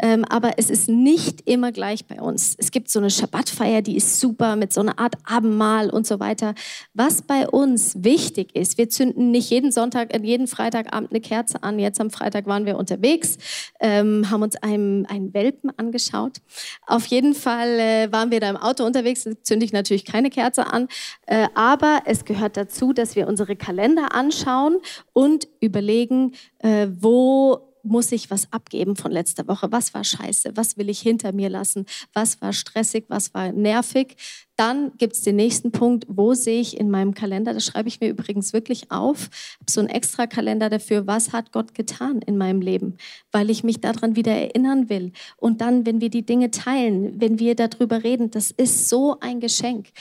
ähm, 0.00 0.24
aber 0.28 0.52
es 0.58 0.70
ist 0.70 0.88
nicht 0.88 1.42
immer 1.48 1.72
gleich 1.72 2.06
bei 2.06 2.20
uns. 2.20 2.56
Es 2.58 2.70
gibt 2.70 2.90
so 2.90 2.98
eine 2.98 3.10
Schabbatfeier, 3.10 3.82
die 3.82 3.96
ist 3.96 4.18
super 4.18 4.56
mit 4.56 4.72
so 4.72 4.80
einer 4.80 4.98
Art 4.98 5.14
Abendmahl 5.24 5.90
und 5.90 6.06
so 6.06 6.20
weiter. 6.20 6.54
Was 6.94 7.22
bei 7.22 7.48
uns 7.48 8.02
wichtig 8.02 8.56
ist, 8.56 8.78
wir 8.78 8.88
zünden 8.88 9.30
nicht 9.30 9.50
jeden 9.50 9.72
Sonntag, 9.72 10.14
äh, 10.14 10.20
jeden 10.22 10.46
Freitagabend 10.46 11.10
eine 11.10 11.20
Kerze 11.20 11.62
an. 11.62 11.78
Jetzt 11.78 12.00
am 12.00 12.10
Freitag 12.10 12.46
waren 12.46 12.66
wir 12.66 12.76
unterwegs, 12.76 13.38
ähm, 13.80 14.30
haben 14.30 14.42
uns 14.42 14.56
einen, 14.56 15.06
einen 15.06 15.32
Welpen 15.32 15.70
angeschaut. 15.76 16.38
Auf 16.86 17.06
jeden 17.06 17.34
Fall 17.34 17.78
äh, 17.78 18.12
waren 18.12 18.30
wir 18.30 18.40
da 18.40 18.50
im 18.50 18.56
Auto 18.56 18.84
unterwegs, 18.84 19.28
zünde 19.42 19.64
ich 19.64 19.72
natürlich 19.72 20.04
keine 20.04 20.30
Kerze 20.30 20.66
an, 20.66 20.88
äh, 21.26 21.46
aber 21.54 22.02
es 22.06 22.24
gehört 22.24 22.56
dazu, 22.56 22.92
dass 22.92 23.16
wir 23.16 23.28
unsere 23.28 23.54
Kalender 23.56 24.14
anschauen 24.14 24.78
und 25.20 25.48
überlegen, 25.60 26.32
äh, 26.60 26.88
wo 26.90 27.74
muss 27.82 28.10
ich 28.10 28.30
was 28.30 28.50
abgeben 28.52 28.96
von 28.96 29.12
letzter 29.12 29.46
Woche? 29.48 29.70
Was 29.70 29.92
war 29.92 30.02
scheiße? 30.02 30.52
Was 30.54 30.78
will 30.78 30.88
ich 30.88 31.00
hinter 31.00 31.32
mir 31.32 31.50
lassen? 31.50 31.84
Was 32.14 32.40
war 32.40 32.54
stressig? 32.54 33.04
Was 33.08 33.34
war 33.34 33.52
nervig? 33.52 34.16
Dann 34.60 34.92
gibt 34.98 35.14
es 35.14 35.22
den 35.22 35.36
nächsten 35.36 35.72
Punkt, 35.72 36.04
wo 36.06 36.34
sehe 36.34 36.60
ich 36.60 36.78
in 36.78 36.90
meinem 36.90 37.14
Kalender, 37.14 37.54
das 37.54 37.64
schreibe 37.64 37.88
ich 37.88 37.98
mir 38.02 38.10
übrigens 38.10 38.52
wirklich 38.52 38.90
auf, 38.90 39.30
habe 39.58 39.70
so 39.70 39.80
einen 39.80 39.88
extra 39.88 40.26
Kalender 40.26 40.68
dafür, 40.68 41.06
was 41.06 41.32
hat 41.32 41.50
Gott 41.50 41.72
getan 41.72 42.20
in 42.20 42.36
meinem 42.36 42.60
Leben, 42.60 42.98
weil 43.32 43.48
ich 43.48 43.64
mich 43.64 43.80
daran 43.80 44.16
wieder 44.16 44.32
erinnern 44.32 44.90
will. 44.90 45.12
Und 45.38 45.62
dann, 45.62 45.86
wenn 45.86 46.02
wir 46.02 46.10
die 46.10 46.26
Dinge 46.26 46.50
teilen, 46.50 47.18
wenn 47.18 47.38
wir 47.38 47.54
darüber 47.54 48.04
reden, 48.04 48.30
das 48.30 48.50
ist 48.50 48.90
so 48.90 49.18
ein 49.20 49.40
Geschenk. 49.40 49.92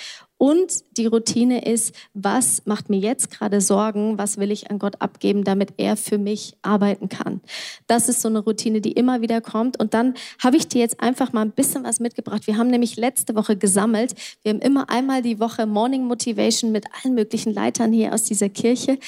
Und 0.42 0.86
die 0.96 1.06
Routine 1.06 1.66
ist, 1.66 1.94
was 2.14 2.66
macht 2.66 2.90
mir 2.90 2.98
jetzt 2.98 3.30
gerade 3.30 3.60
Sorgen, 3.60 4.18
was 4.18 4.38
will 4.38 4.52
ich 4.52 4.72
an 4.72 4.80
Gott 4.80 5.02
abgeben, 5.02 5.44
damit 5.44 5.74
er 5.76 5.98
für 5.98 6.18
mich 6.18 6.56
arbeiten 6.62 7.10
kann. 7.10 7.42
Das 7.88 8.08
ist 8.08 8.22
so 8.22 8.30
eine 8.30 8.40
Routine, 8.40 8.80
die 8.80 8.94
immer 8.94 9.20
wieder 9.20 9.42
kommt. 9.42 9.78
Und 9.78 9.94
dann 9.94 10.14
habe 10.42 10.56
ich 10.56 10.70
dir 10.70 10.80
jetzt 10.80 11.02
einfach 11.02 11.34
mal 11.34 11.42
ein 11.42 11.52
bisschen 11.52 11.84
was 11.84 12.00
mitgebracht. 12.00 12.48
Wir 12.48 12.56
haben 12.56 12.70
nämlich 12.70 12.96
letzte 12.96 13.36
Woche 13.36 13.58
gesammelt. 13.58 14.16
Wir 14.42 14.49
haben 14.50 14.60
immer 14.60 14.90
einmal 14.90 15.22
die 15.22 15.40
Woche 15.40 15.66
Morning 15.66 16.06
Motivation 16.06 16.72
mit 16.72 16.86
allen 16.92 17.16
möglichen 17.16 17.54
Leitern 17.54 17.92
hier 17.92 18.14
aus 18.14 18.24
dieser 18.24 18.50
Kirche. 18.50 19.00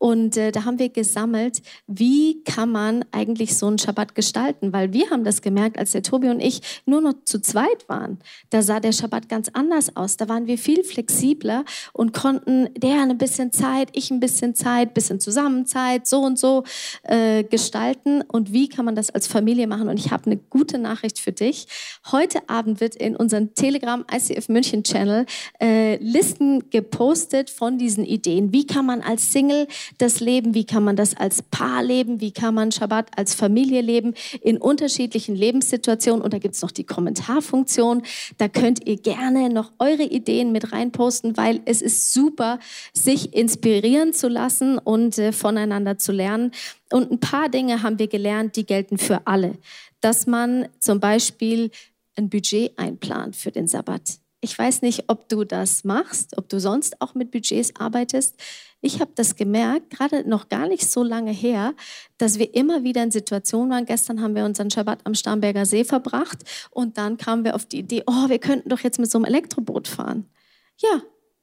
Und 0.00 0.38
äh, 0.38 0.50
da 0.50 0.64
haben 0.64 0.78
wir 0.78 0.88
gesammelt, 0.88 1.60
wie 1.86 2.42
kann 2.44 2.72
man 2.72 3.04
eigentlich 3.12 3.58
so 3.58 3.66
einen 3.66 3.78
Schabbat 3.78 4.14
gestalten? 4.14 4.72
Weil 4.72 4.94
wir 4.94 5.10
haben 5.10 5.24
das 5.24 5.42
gemerkt, 5.42 5.78
als 5.78 5.92
der 5.92 6.02
Tobi 6.02 6.30
und 6.30 6.40
ich 6.40 6.62
nur 6.86 7.02
noch 7.02 7.12
zu 7.24 7.38
zweit 7.38 7.86
waren. 7.86 8.18
Da 8.48 8.62
sah 8.62 8.80
der 8.80 8.92
Schabbat 8.92 9.28
ganz 9.28 9.50
anders 9.52 9.94
aus. 9.96 10.16
Da 10.16 10.26
waren 10.30 10.46
wir 10.46 10.56
viel 10.56 10.84
flexibler 10.84 11.66
und 11.92 12.14
konnten 12.14 12.70
der 12.78 13.02
ein 13.02 13.18
bisschen 13.18 13.52
Zeit, 13.52 13.90
ich 13.92 14.10
ein 14.10 14.20
bisschen 14.20 14.54
Zeit, 14.54 14.94
bisschen 14.94 15.20
Zusammenzeit, 15.20 16.06
so 16.06 16.22
und 16.22 16.38
so 16.38 16.64
äh, 17.02 17.44
gestalten. 17.44 18.22
Und 18.22 18.54
wie 18.54 18.70
kann 18.70 18.86
man 18.86 18.94
das 18.94 19.10
als 19.10 19.26
Familie 19.26 19.66
machen? 19.66 19.90
Und 19.90 19.98
ich 19.98 20.10
habe 20.10 20.24
eine 20.24 20.38
gute 20.38 20.78
Nachricht 20.78 21.18
für 21.18 21.32
dich. 21.32 21.66
Heute 22.10 22.48
Abend 22.48 22.80
wird 22.80 22.96
in 22.96 23.16
unserem 23.16 23.54
Telegram 23.54 24.02
ICF 24.10 24.48
München 24.48 24.82
Channel 24.82 25.26
äh, 25.60 25.96
Listen 25.96 26.70
gepostet 26.70 27.50
von 27.50 27.76
diesen 27.76 28.06
Ideen. 28.06 28.54
Wie 28.54 28.66
kann 28.66 28.86
man 28.86 29.02
als 29.02 29.30
Single 29.30 29.66
das 29.98 30.20
leben? 30.20 30.54
Wie 30.54 30.64
kann 30.64 30.84
man 30.84 30.96
das 30.96 31.16
als 31.16 31.42
Paar 31.42 31.82
leben? 31.82 32.20
Wie 32.20 32.32
kann 32.32 32.54
man 32.54 32.72
Schabbat 32.72 33.16
als 33.16 33.34
Familie 33.34 33.80
leben? 33.80 34.14
In 34.40 34.58
unterschiedlichen 34.58 35.34
Lebenssituationen. 35.34 36.22
Und 36.22 36.32
da 36.32 36.38
gibt 36.38 36.54
es 36.54 36.62
noch 36.62 36.70
die 36.70 36.84
Kommentarfunktion. 36.84 38.02
Da 38.38 38.48
könnt 38.48 38.86
ihr 38.86 38.96
gerne 38.96 39.50
noch 39.50 39.72
eure 39.78 40.04
Ideen 40.04 40.52
mit 40.52 40.72
reinposten, 40.72 41.36
weil 41.36 41.60
es 41.64 41.82
ist 41.82 42.12
super, 42.12 42.58
sich 42.92 43.34
inspirieren 43.34 44.12
zu 44.12 44.28
lassen 44.28 44.78
und 44.78 45.18
äh, 45.18 45.32
voneinander 45.32 45.98
zu 45.98 46.12
lernen. 46.12 46.52
Und 46.92 47.10
ein 47.10 47.20
paar 47.20 47.48
Dinge 47.48 47.82
haben 47.82 47.98
wir 47.98 48.08
gelernt, 48.08 48.56
die 48.56 48.66
gelten 48.66 48.98
für 48.98 49.26
alle. 49.26 49.58
Dass 50.00 50.26
man 50.26 50.68
zum 50.78 51.00
Beispiel 51.00 51.70
ein 52.16 52.28
Budget 52.28 52.78
einplant 52.78 53.36
für 53.36 53.50
den 53.50 53.66
Sabbat. 53.66 54.18
Ich 54.42 54.58
weiß 54.58 54.82
nicht, 54.82 55.04
ob 55.08 55.28
du 55.28 55.44
das 55.44 55.84
machst, 55.84 56.38
ob 56.38 56.48
du 56.48 56.60
sonst 56.60 57.00
auch 57.00 57.14
mit 57.14 57.30
Budgets 57.30 57.76
arbeitest. 57.76 58.36
Ich 58.82 59.00
habe 59.00 59.12
das 59.14 59.36
gemerkt, 59.36 59.90
gerade 59.90 60.28
noch 60.28 60.48
gar 60.48 60.66
nicht 60.66 60.90
so 60.90 61.02
lange 61.02 61.32
her, 61.32 61.74
dass 62.16 62.38
wir 62.38 62.54
immer 62.54 62.82
wieder 62.82 63.02
in 63.02 63.10
Situationen 63.10 63.70
waren. 63.70 63.84
Gestern 63.84 64.22
haben 64.22 64.34
wir 64.34 64.44
unseren 64.44 64.70
Schabbat 64.70 65.00
am 65.04 65.14
Starnberger 65.14 65.66
See 65.66 65.84
verbracht 65.84 66.38
und 66.70 66.96
dann 66.96 67.18
kamen 67.18 67.44
wir 67.44 67.54
auf 67.54 67.66
die 67.66 67.80
Idee, 67.80 68.02
oh, 68.06 68.28
wir 68.28 68.38
könnten 68.38 68.70
doch 68.70 68.80
jetzt 68.80 68.98
mit 68.98 69.10
so 69.10 69.18
einem 69.18 69.26
Elektroboot 69.26 69.86
fahren. 69.86 70.30
Ja, 70.78 71.02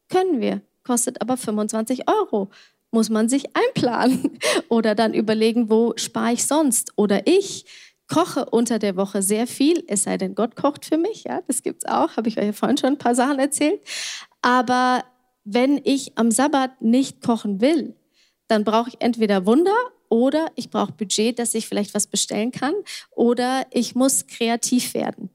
können 0.09 0.41
wir, 0.41 0.61
kostet 0.83 1.21
aber 1.21 1.37
25 1.37 2.09
Euro. 2.09 2.49
Muss 2.89 3.09
man 3.09 3.29
sich 3.29 3.45
einplanen 3.55 4.39
oder 4.69 4.95
dann 4.95 5.13
überlegen, 5.13 5.69
wo 5.69 5.93
spare 5.97 6.33
ich 6.33 6.47
sonst? 6.47 6.93
Oder 6.95 7.27
ich 7.27 7.65
koche 8.07 8.45
unter 8.49 8.79
der 8.79 8.95
Woche 8.95 9.21
sehr 9.21 9.45
viel, 9.45 9.83
es 9.87 10.03
sei 10.03 10.17
denn, 10.17 10.33
Gott 10.33 10.55
kocht 10.55 10.85
für 10.85 10.97
mich, 10.97 11.25
ja, 11.25 11.41
das 11.47 11.61
gibt's 11.61 11.85
auch, 11.85 12.15
habe 12.15 12.29
ich 12.29 12.37
euch 12.37 12.45
ja 12.45 12.53
vorhin 12.53 12.77
schon 12.77 12.91
ein 12.91 12.97
paar 12.97 13.15
Sachen 13.15 13.37
erzählt. 13.37 13.81
Aber 14.41 15.03
wenn 15.49 15.79
ich 15.85 16.17
am 16.17 16.29
Sabbat 16.29 16.81
nicht 16.81 17.21
kochen 17.21 17.61
will, 17.61 17.95
dann 18.49 18.65
brauche 18.65 18.89
ich 18.89 18.95
entweder 18.99 19.45
Wunder 19.45 19.75
oder 20.09 20.51
ich 20.55 20.69
brauche 20.69 20.91
Budget, 20.91 21.39
dass 21.39 21.53
ich 21.53 21.67
vielleicht 21.67 21.93
was 21.93 22.07
bestellen 22.07 22.51
kann 22.51 22.73
oder 23.11 23.65
ich 23.71 23.95
muss 23.95 24.27
kreativ 24.27 24.93
werden. 24.93 25.29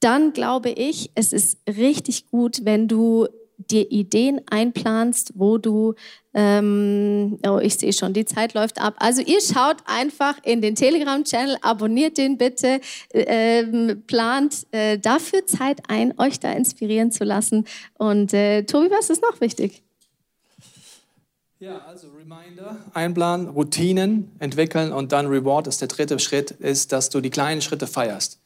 Dann 0.00 0.34
glaube 0.34 0.70
ich, 0.70 1.10
es 1.14 1.32
ist 1.32 1.58
richtig 1.66 2.26
gut, 2.30 2.64
wenn 2.64 2.88
du 2.88 3.26
dir 3.58 3.90
Ideen 3.90 4.40
einplanst, 4.48 5.32
wo 5.34 5.58
du, 5.58 5.94
ähm, 6.32 7.38
oh, 7.46 7.58
ich 7.58 7.74
sehe 7.74 7.92
schon, 7.92 8.12
die 8.12 8.24
Zeit 8.24 8.54
läuft 8.54 8.80
ab. 8.80 8.94
Also 8.98 9.20
ihr 9.20 9.40
schaut 9.40 9.78
einfach 9.84 10.36
in 10.44 10.62
den 10.62 10.76
Telegram-Channel, 10.76 11.58
abonniert 11.60 12.18
den 12.18 12.38
bitte, 12.38 12.80
ähm, 13.12 14.02
plant 14.06 14.66
äh, 14.70 14.98
dafür 14.98 15.46
Zeit 15.46 15.80
ein, 15.88 16.18
euch 16.18 16.38
da 16.40 16.52
inspirieren 16.52 17.10
zu 17.10 17.24
lassen. 17.24 17.64
Und 17.98 18.32
äh, 18.32 18.62
Tobi, 18.62 18.90
was 18.90 19.10
ist 19.10 19.22
noch 19.22 19.40
wichtig? 19.40 19.82
Ja, 21.60 21.78
also 21.88 22.06
Reminder, 22.10 22.76
Einplan, 22.94 23.48
Routinen 23.48 24.30
entwickeln 24.38 24.92
und 24.92 25.10
dann 25.10 25.26
Reward 25.26 25.66
ist 25.66 25.80
der 25.80 25.88
dritte 25.88 26.20
Schritt, 26.20 26.52
ist, 26.52 26.92
dass 26.92 27.10
du 27.10 27.20
die 27.20 27.30
kleinen 27.30 27.62
Schritte 27.62 27.88
feierst. 27.88 28.38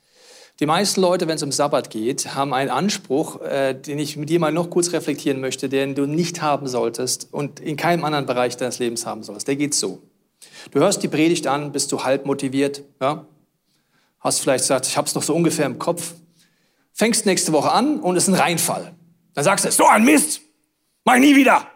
Die 0.63 0.67
meisten 0.67 1.01
Leute, 1.01 1.27
wenn 1.27 1.35
es 1.35 1.43
um 1.43 1.51
Sabbat 1.51 1.91
geht, 1.91 2.37
haben 2.37 2.55
einen 2.55 2.71
Anspruch, 2.71 3.41
äh, 3.41 3.75
den 3.75 3.99
ich 3.99 4.17
mit 4.17 4.29
dir 4.29 4.39
mal 4.39 4.53
noch 4.53 4.71
kurz 4.71 4.93
reflektieren 4.93 5.41
möchte, 5.41 5.69
den 5.69 5.97
du 5.97 6.07
nicht 6.07 6.41
haben 6.41 6.69
solltest 6.69 7.27
und 7.33 7.59
in 7.59 7.77
keinem 7.77 8.05
anderen 8.05 8.27
Bereich 8.27 8.57
deines 8.57 8.79
Lebens 8.79 9.05
haben 9.05 9.25
solltest. 9.25 9.49
Der 9.49 9.57
geht 9.57 9.75
so. 9.75 10.01
Du 10.71 10.79
hörst 10.79 11.03
die 11.03 11.09
Predigt 11.09 11.49
an, 11.49 11.73
bist 11.73 11.91
du 11.91 12.05
halb 12.05 12.27
motiviert, 12.27 12.85
ja? 13.01 13.27
Hast 14.21 14.39
vielleicht 14.39 14.63
gesagt, 14.63 14.87
ich 14.87 14.97
habe 14.97 15.09
es 15.09 15.17
noch 15.17 15.25
so 15.25 15.35
ungefähr 15.35 15.67
im 15.67 15.81
Kopf. 15.81 16.15
Fängst 16.93 17.27
nächste 17.27 17.53
Woche 17.53 17.73
an 17.73 17.99
und 17.99 18.15
es 18.15 18.29
ist 18.29 18.35
ein 18.35 18.41
Reinfall. 18.41 18.95
Dann 19.35 19.43
sagst 19.43 19.65
du, 19.65 19.73
so 19.73 19.87
ein 19.87 20.05
Mist, 20.05 20.43
mach 21.05 21.19
nie 21.19 21.35
wieder. 21.35 21.67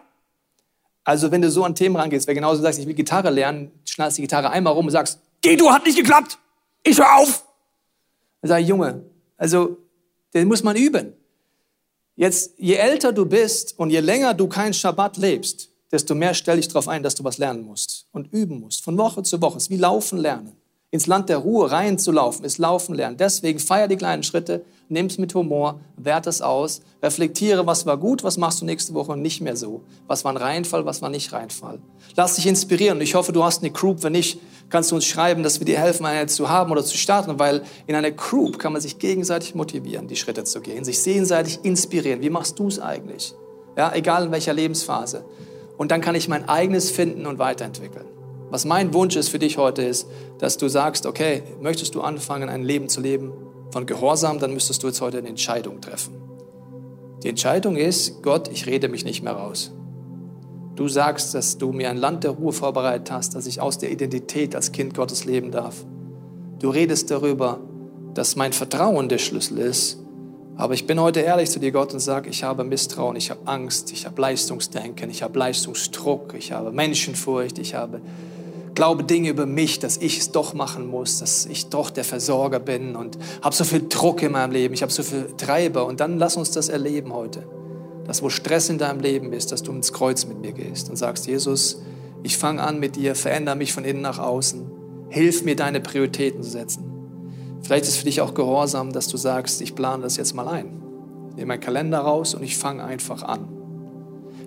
Also 1.03 1.29
wenn 1.29 1.41
du 1.41 1.51
so 1.51 1.65
an 1.65 1.75
Themen 1.75 1.97
rangehst, 1.97 2.25
wer 2.25 2.35
genauso 2.35 2.61
sagst, 2.61 2.79
ich 2.79 2.87
will 2.87 2.93
Gitarre 2.93 3.31
lernen, 3.31 3.69
schnallst 3.83 4.17
die 4.17 4.21
Gitarre 4.21 4.49
einmal 4.49 4.71
rum 4.71 4.85
und 4.85 4.91
sagst, 4.91 5.19
geh 5.41 5.57
du, 5.57 5.73
hat 5.73 5.85
nicht 5.85 5.97
geklappt, 5.97 6.39
ich 6.83 6.97
hör 6.97 7.17
auf. 7.17 7.46
Dann 8.41 8.49
sag 8.49 8.61
ich, 8.61 8.67
Junge, 8.67 9.03
also 9.37 9.77
den 10.33 10.47
muss 10.47 10.63
man 10.63 10.75
üben. 10.75 11.13
Jetzt, 12.15 12.53
je 12.57 12.75
älter 12.75 13.13
du 13.13 13.25
bist 13.25 13.77
und 13.77 13.91
je 13.91 13.99
länger 13.99 14.33
du 14.33 14.47
keinen 14.47 14.73
Schabbat 14.73 15.17
lebst, 15.17 15.69
desto 15.91 16.15
mehr 16.15 16.33
stell 16.33 16.57
dich 16.57 16.67
darauf 16.67 16.87
ein, 16.87 17.03
dass 17.03 17.15
du 17.15 17.23
was 17.23 17.37
lernen 17.37 17.63
musst 17.63 18.07
und 18.11 18.33
üben 18.33 18.59
musst. 18.59 18.83
Von 18.83 18.97
Woche 18.97 19.23
zu 19.23 19.41
Woche. 19.41 19.57
Es 19.57 19.63
ist 19.63 19.69
wie 19.69 19.77
Laufen 19.77 20.17
lernen. 20.17 20.53
Ins 20.89 21.05
Land 21.05 21.27
der 21.27 21.37
Ruhe 21.37 21.69
reinzulaufen, 21.69 22.45
ist 22.45 22.59
Laufen 22.59 22.95
lernen. 22.95 23.17
Deswegen 23.17 23.59
feier 23.59 23.89
die 23.89 23.97
kleinen 23.97 24.23
Schritte, 24.23 24.63
nimm 24.87 25.07
es 25.07 25.17
mit 25.17 25.35
Humor, 25.35 25.81
wert 25.97 26.27
es 26.27 26.41
aus, 26.41 26.81
reflektiere, 27.03 27.67
was 27.67 27.85
war 27.85 27.97
gut, 27.97 28.23
was 28.23 28.37
machst 28.37 28.61
du 28.61 28.65
nächste 28.65 28.93
Woche 28.93 29.17
nicht 29.17 29.41
mehr 29.41 29.57
so. 29.57 29.81
Was 30.07 30.23
war 30.23 30.31
ein 30.31 30.37
Reinfall, 30.37 30.85
was 30.85 31.01
war 31.01 31.09
nicht 31.09 31.33
Reinfall. 31.33 31.79
Lass 32.15 32.35
dich 32.35 32.47
inspirieren. 32.47 33.01
Ich 33.01 33.15
hoffe, 33.15 33.33
du 33.33 33.43
hast 33.43 33.61
eine 33.61 33.71
Group. 33.71 34.01
Wenn 34.01 34.13
nicht, 34.13 34.39
kannst 34.69 34.91
du 34.91 34.95
uns 34.95 35.05
schreiben, 35.05 35.43
dass 35.43 35.59
wir 35.59 35.65
dir 35.65 35.79
helfen, 35.79 36.05
eine 36.05 36.27
zu 36.27 36.49
haben 36.49 36.71
oder 36.71 36.83
zu 36.83 36.97
starten, 36.97 37.39
weil 37.39 37.63
in 37.85 37.95
einer 37.95 38.11
Group 38.11 38.59
kann 38.59 38.73
man 38.73 38.81
sich 38.81 38.99
gegenseitig 38.99 39.55
motivieren, 39.55 40.07
die 40.07 40.15
Schritte 40.15 40.43
zu 40.43 40.61
gehen, 40.61 40.83
sich 40.83 41.01
gegenseitig 41.03 41.59
inspirieren. 41.63 42.21
Wie 42.21 42.29
machst 42.29 42.59
du 42.59 42.67
es 42.67 42.79
eigentlich? 42.79 43.33
Ja, 43.77 43.93
egal 43.93 44.25
in 44.25 44.31
welcher 44.31 44.53
Lebensphase. 44.53 45.23
Und 45.77 45.91
dann 45.91 46.01
kann 46.01 46.15
ich 46.15 46.27
mein 46.27 46.49
eigenes 46.49 46.91
finden 46.91 47.25
und 47.27 47.39
weiterentwickeln. 47.39 48.05
Was 48.49 48.65
mein 48.65 48.93
Wunsch 48.93 49.15
ist 49.15 49.29
für 49.29 49.39
dich 49.39 49.57
heute 49.57 49.83
ist, 49.83 50.07
dass 50.39 50.57
du 50.57 50.67
sagst, 50.69 51.05
okay, 51.05 51.43
möchtest 51.61 51.95
du 51.95 52.01
anfangen, 52.01 52.49
ein 52.49 52.63
Leben 52.63 52.89
zu 52.89 53.01
leben 53.01 53.33
von 53.71 53.85
Gehorsam, 53.85 54.39
dann 54.39 54.53
müsstest 54.53 54.83
du 54.83 54.87
jetzt 54.87 55.01
heute 55.01 55.17
eine 55.17 55.27
Entscheidung 55.27 55.81
treffen. 55.81 56.15
Die 57.23 57.29
Entscheidung 57.29 57.75
ist, 57.75 58.21
Gott, 58.23 58.47
ich 58.47 58.65
rede 58.65 58.87
mich 58.87 59.03
nicht 59.03 59.23
mehr 59.23 59.33
raus. 59.33 59.71
Du 60.77 60.87
sagst, 60.87 61.33
dass 61.33 61.57
du 61.57 61.71
mir 61.71 61.89
ein 61.89 61.97
Land 61.97 62.23
der 62.23 62.31
Ruhe 62.31 62.53
vorbereitet 62.53 63.09
hast, 63.09 63.33
dass 63.33 63.47
ich 63.47 63.59
aus 63.59 63.79
der 63.79 63.91
Identität 63.91 64.55
als 64.55 64.71
Kind 64.71 64.93
Gottes 64.93 65.25
leben 65.25 65.49
darf. 65.49 65.83
Du 66.59 66.69
redest 66.69 67.09
darüber, 67.09 67.59
dass 68.13 68.35
mein 68.35 68.53
Vertrauen 68.53 69.09
der 69.09 69.17
Schlüssel 69.17 69.57
ist. 69.57 69.97
Aber 70.55 70.75
ich 70.75 70.85
bin 70.85 71.01
heute 71.01 71.21
ehrlich 71.21 71.49
zu 71.49 71.59
dir, 71.59 71.71
Gott, 71.71 71.93
und 71.93 71.99
sage, 71.99 72.29
ich 72.29 72.43
habe 72.43 72.63
Misstrauen, 72.63 73.15
ich 73.15 73.31
habe 73.31 73.39
Angst, 73.45 73.91
ich 73.91 74.05
habe 74.05 74.21
Leistungsdenken, 74.21 75.09
ich 75.09 75.23
habe 75.23 75.37
Leistungsdruck, 75.39 76.35
ich 76.37 76.51
habe 76.51 76.71
Menschenfurcht, 76.71 77.57
ich 77.57 77.73
habe 77.73 77.99
glaube 78.75 79.03
Dinge 79.03 79.29
über 79.29 79.47
mich, 79.47 79.79
dass 79.79 79.97
ich 79.97 80.19
es 80.19 80.31
doch 80.31 80.53
machen 80.53 80.85
muss, 80.85 81.17
dass 81.17 81.47
ich 81.47 81.69
doch 81.69 81.89
der 81.89 82.03
Versorger 82.03 82.59
bin 82.59 82.95
und 82.95 83.17
habe 83.41 83.55
so 83.55 83.63
viel 83.63 83.87
Druck 83.89 84.21
in 84.21 84.33
meinem 84.33 84.51
Leben, 84.51 84.75
ich 84.75 84.83
habe 84.83 84.91
so 84.91 85.01
viel 85.01 85.25
Treiber. 85.37 85.87
Und 85.87 86.01
dann 86.01 86.19
lass 86.19 86.37
uns 86.37 86.51
das 86.51 86.69
erleben 86.69 87.13
heute 87.13 87.56
dass 88.07 88.23
wo 88.23 88.29
Stress 88.29 88.69
in 88.69 88.77
deinem 88.77 89.01
Leben 89.01 89.33
ist, 89.33 89.51
dass 89.51 89.63
du 89.63 89.71
ins 89.71 89.93
Kreuz 89.93 90.25
mit 90.25 90.39
mir 90.39 90.53
gehst 90.53 90.89
und 90.89 90.95
sagst, 90.95 91.27
Jesus, 91.27 91.81
ich 92.23 92.37
fange 92.37 92.63
an 92.63 92.79
mit 92.79 92.95
dir, 92.95 93.15
verändere 93.15 93.55
mich 93.55 93.73
von 93.73 93.83
innen 93.83 94.01
nach 94.01 94.17
außen, 94.17 94.65
hilf 95.09 95.43
mir 95.43 95.55
deine 95.55 95.81
Prioritäten 95.81 96.41
zu 96.41 96.49
setzen. 96.49 96.83
Vielleicht 97.61 97.83
ist 97.83 97.89
es 97.91 97.97
für 97.97 98.05
dich 98.05 98.21
auch 98.21 98.33
gehorsam, 98.33 98.93
dass 98.93 99.07
du 99.07 99.17
sagst, 99.17 99.61
ich 99.61 99.75
plane 99.75 100.03
das 100.03 100.17
jetzt 100.17 100.33
mal 100.33 100.47
ein. 100.47 100.81
Ich 101.29 101.35
nehme 101.35 101.47
meinen 101.47 101.59
Kalender 101.59 101.99
raus 101.99 102.33
und 102.33 102.43
ich 102.43 102.57
fange 102.57 102.83
einfach 102.83 103.23
an. 103.23 103.47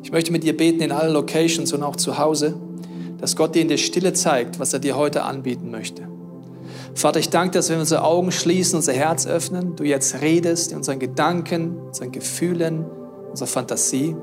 Ich 0.03 0.11
möchte 0.11 0.33
mit 0.33 0.43
dir 0.43 0.57
beten 0.57 0.81
in 0.81 0.93
allen 0.93 1.13
Locations 1.13 1.73
und 1.73 1.83
auch 1.83 1.97
zu 1.97 2.19
Hause, 2.19 2.55
dass 3.19 3.37
Gott 3.37 3.55
dir 3.55 3.63
in 3.63 3.69
der 3.69 3.77
Stille 3.77 4.15
zeigt, 4.15 4.59
was 4.59 4.73
er 4.73 4.79
dir 4.79 4.97
heute 4.97 5.23
anbieten 5.25 5.71
möchte. 5.71 6.09
Vater, 6.95 7.21
ich 7.21 7.29
danke, 7.29 7.53
dass 7.53 7.69
wir 7.69 7.79
unsere 7.79 8.03
Augen 8.03 8.33
schließen, 8.33 8.77
unser 8.77 8.93
Herz 8.93 9.27
öffnen, 9.27 9.77
du 9.77 9.85
jetzt 9.85 10.21
redest 10.23 10.73
in 10.73 10.79
unseren 10.79 10.99
Gedanken, 10.99 11.77
unseren 11.79 12.11
Gefühlen, 12.11 12.87
unsere 13.31 13.49
Fantasie. 13.49 14.17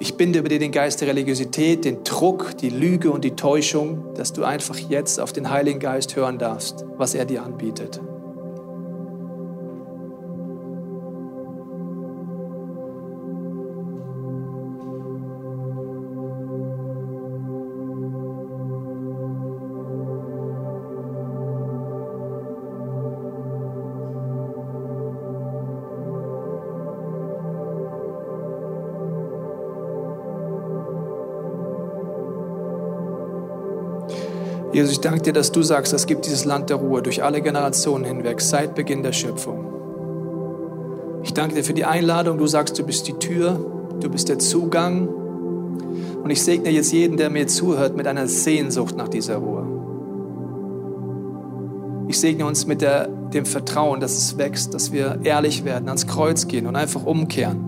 Ich 0.00 0.16
binde 0.16 0.38
über 0.38 0.48
dir 0.48 0.58
den 0.58 0.72
Geist 0.72 1.00
der 1.00 1.08
Religiosität, 1.08 1.84
den 1.84 2.04
Druck, 2.04 2.56
die 2.58 2.70
Lüge 2.70 3.10
und 3.10 3.24
die 3.24 3.34
Täuschung, 3.36 4.14
dass 4.14 4.32
du 4.32 4.44
einfach 4.44 4.76
jetzt 4.76 5.18
auf 5.20 5.32
den 5.32 5.50
Heiligen 5.50 5.80
Geist 5.80 6.14
hören 6.16 6.38
darfst, 6.38 6.84
was 6.96 7.14
er 7.14 7.24
dir 7.24 7.42
anbietet. 7.42 8.00
Jesus, 34.78 34.92
ich 34.92 35.00
danke 35.00 35.22
dir, 35.22 35.32
dass 35.32 35.50
du 35.50 35.64
sagst, 35.64 35.92
es 35.92 36.06
gibt 36.06 36.24
dieses 36.24 36.44
Land 36.44 36.70
der 36.70 36.76
Ruhe 36.76 37.02
durch 37.02 37.24
alle 37.24 37.42
Generationen 37.42 38.04
hinweg, 38.04 38.40
seit 38.40 38.76
Beginn 38.76 39.02
der 39.02 39.12
Schöpfung. 39.12 39.64
Ich 41.24 41.34
danke 41.34 41.56
dir 41.56 41.64
für 41.64 41.74
die 41.74 41.84
Einladung. 41.84 42.38
Du 42.38 42.46
sagst, 42.46 42.78
du 42.78 42.86
bist 42.86 43.08
die 43.08 43.14
Tür, 43.14 43.58
du 43.98 44.08
bist 44.08 44.28
der 44.28 44.38
Zugang. 44.38 45.08
Und 46.22 46.30
ich 46.30 46.44
segne 46.44 46.70
jetzt 46.70 46.92
jeden, 46.92 47.16
der 47.16 47.28
mir 47.28 47.48
zuhört, 47.48 47.96
mit 47.96 48.06
einer 48.06 48.28
Sehnsucht 48.28 48.96
nach 48.96 49.08
dieser 49.08 49.38
Ruhe. 49.38 49.66
Ich 52.06 52.20
segne 52.20 52.46
uns 52.46 52.68
mit 52.68 52.80
der, 52.80 53.08
dem 53.08 53.46
Vertrauen, 53.46 53.98
dass 53.98 54.16
es 54.16 54.38
wächst, 54.38 54.74
dass 54.74 54.92
wir 54.92 55.18
ehrlich 55.24 55.64
werden, 55.64 55.88
ans 55.88 56.06
Kreuz 56.06 56.46
gehen 56.46 56.68
und 56.68 56.76
einfach 56.76 57.04
umkehren. 57.04 57.64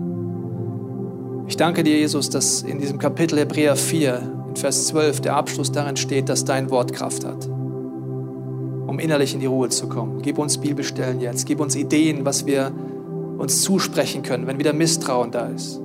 Ich 1.49 1.57
danke 1.57 1.83
dir, 1.83 1.97
Jesus, 1.97 2.29
dass 2.29 2.61
in 2.61 2.79
diesem 2.79 2.99
Kapitel 2.99 3.37
Hebräer 3.37 3.75
4 3.75 4.40
in 4.51 4.57
Vers 4.57 4.87
12 4.87 5.21
der 5.21 5.35
Abschluss 5.35 5.71
darin 5.71 5.95
steht, 5.95 6.27
dass 6.27 6.43
dein 6.43 6.69
Wort 6.69 6.91
Kraft 6.91 7.25
hat, 7.25 7.47
um 7.47 8.99
innerlich 8.99 9.33
in 9.33 9.39
die 9.39 9.45
Ruhe 9.45 9.69
zu 9.69 9.87
kommen. 9.87 10.21
Gib 10.21 10.37
uns 10.37 10.57
Bibelstellen 10.57 11.21
jetzt, 11.21 11.45
gib 11.45 11.61
uns 11.61 11.75
Ideen, 11.75 12.25
was 12.25 12.45
wir 12.45 12.71
uns 13.37 13.61
zusprechen 13.61 14.23
können, 14.23 14.47
wenn 14.47 14.59
wieder 14.59 14.73
Misstrauen 14.73 15.31
da 15.31 15.47
ist. 15.47 15.79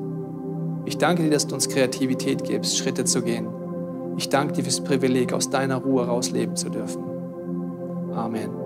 Ich 0.85 0.99
danke 0.99 1.23
dir, 1.23 1.31
dass 1.31 1.47
du 1.47 1.55
uns 1.55 1.69
Kreativität 1.69 2.43
gibst, 2.43 2.77
Schritte 2.77 3.05
zu 3.05 3.23
gehen. 3.23 3.47
Ich 4.17 4.29
danke 4.31 4.55
dir 4.55 4.65
fürs 4.65 4.83
Privileg, 4.83 5.33
aus 5.33 5.49
deiner 5.49 5.77
Ruhe 5.77 6.07
rausleben 6.07 6.57
zu 6.57 6.69
dürfen. 6.69 7.03
Amen. 8.15 8.66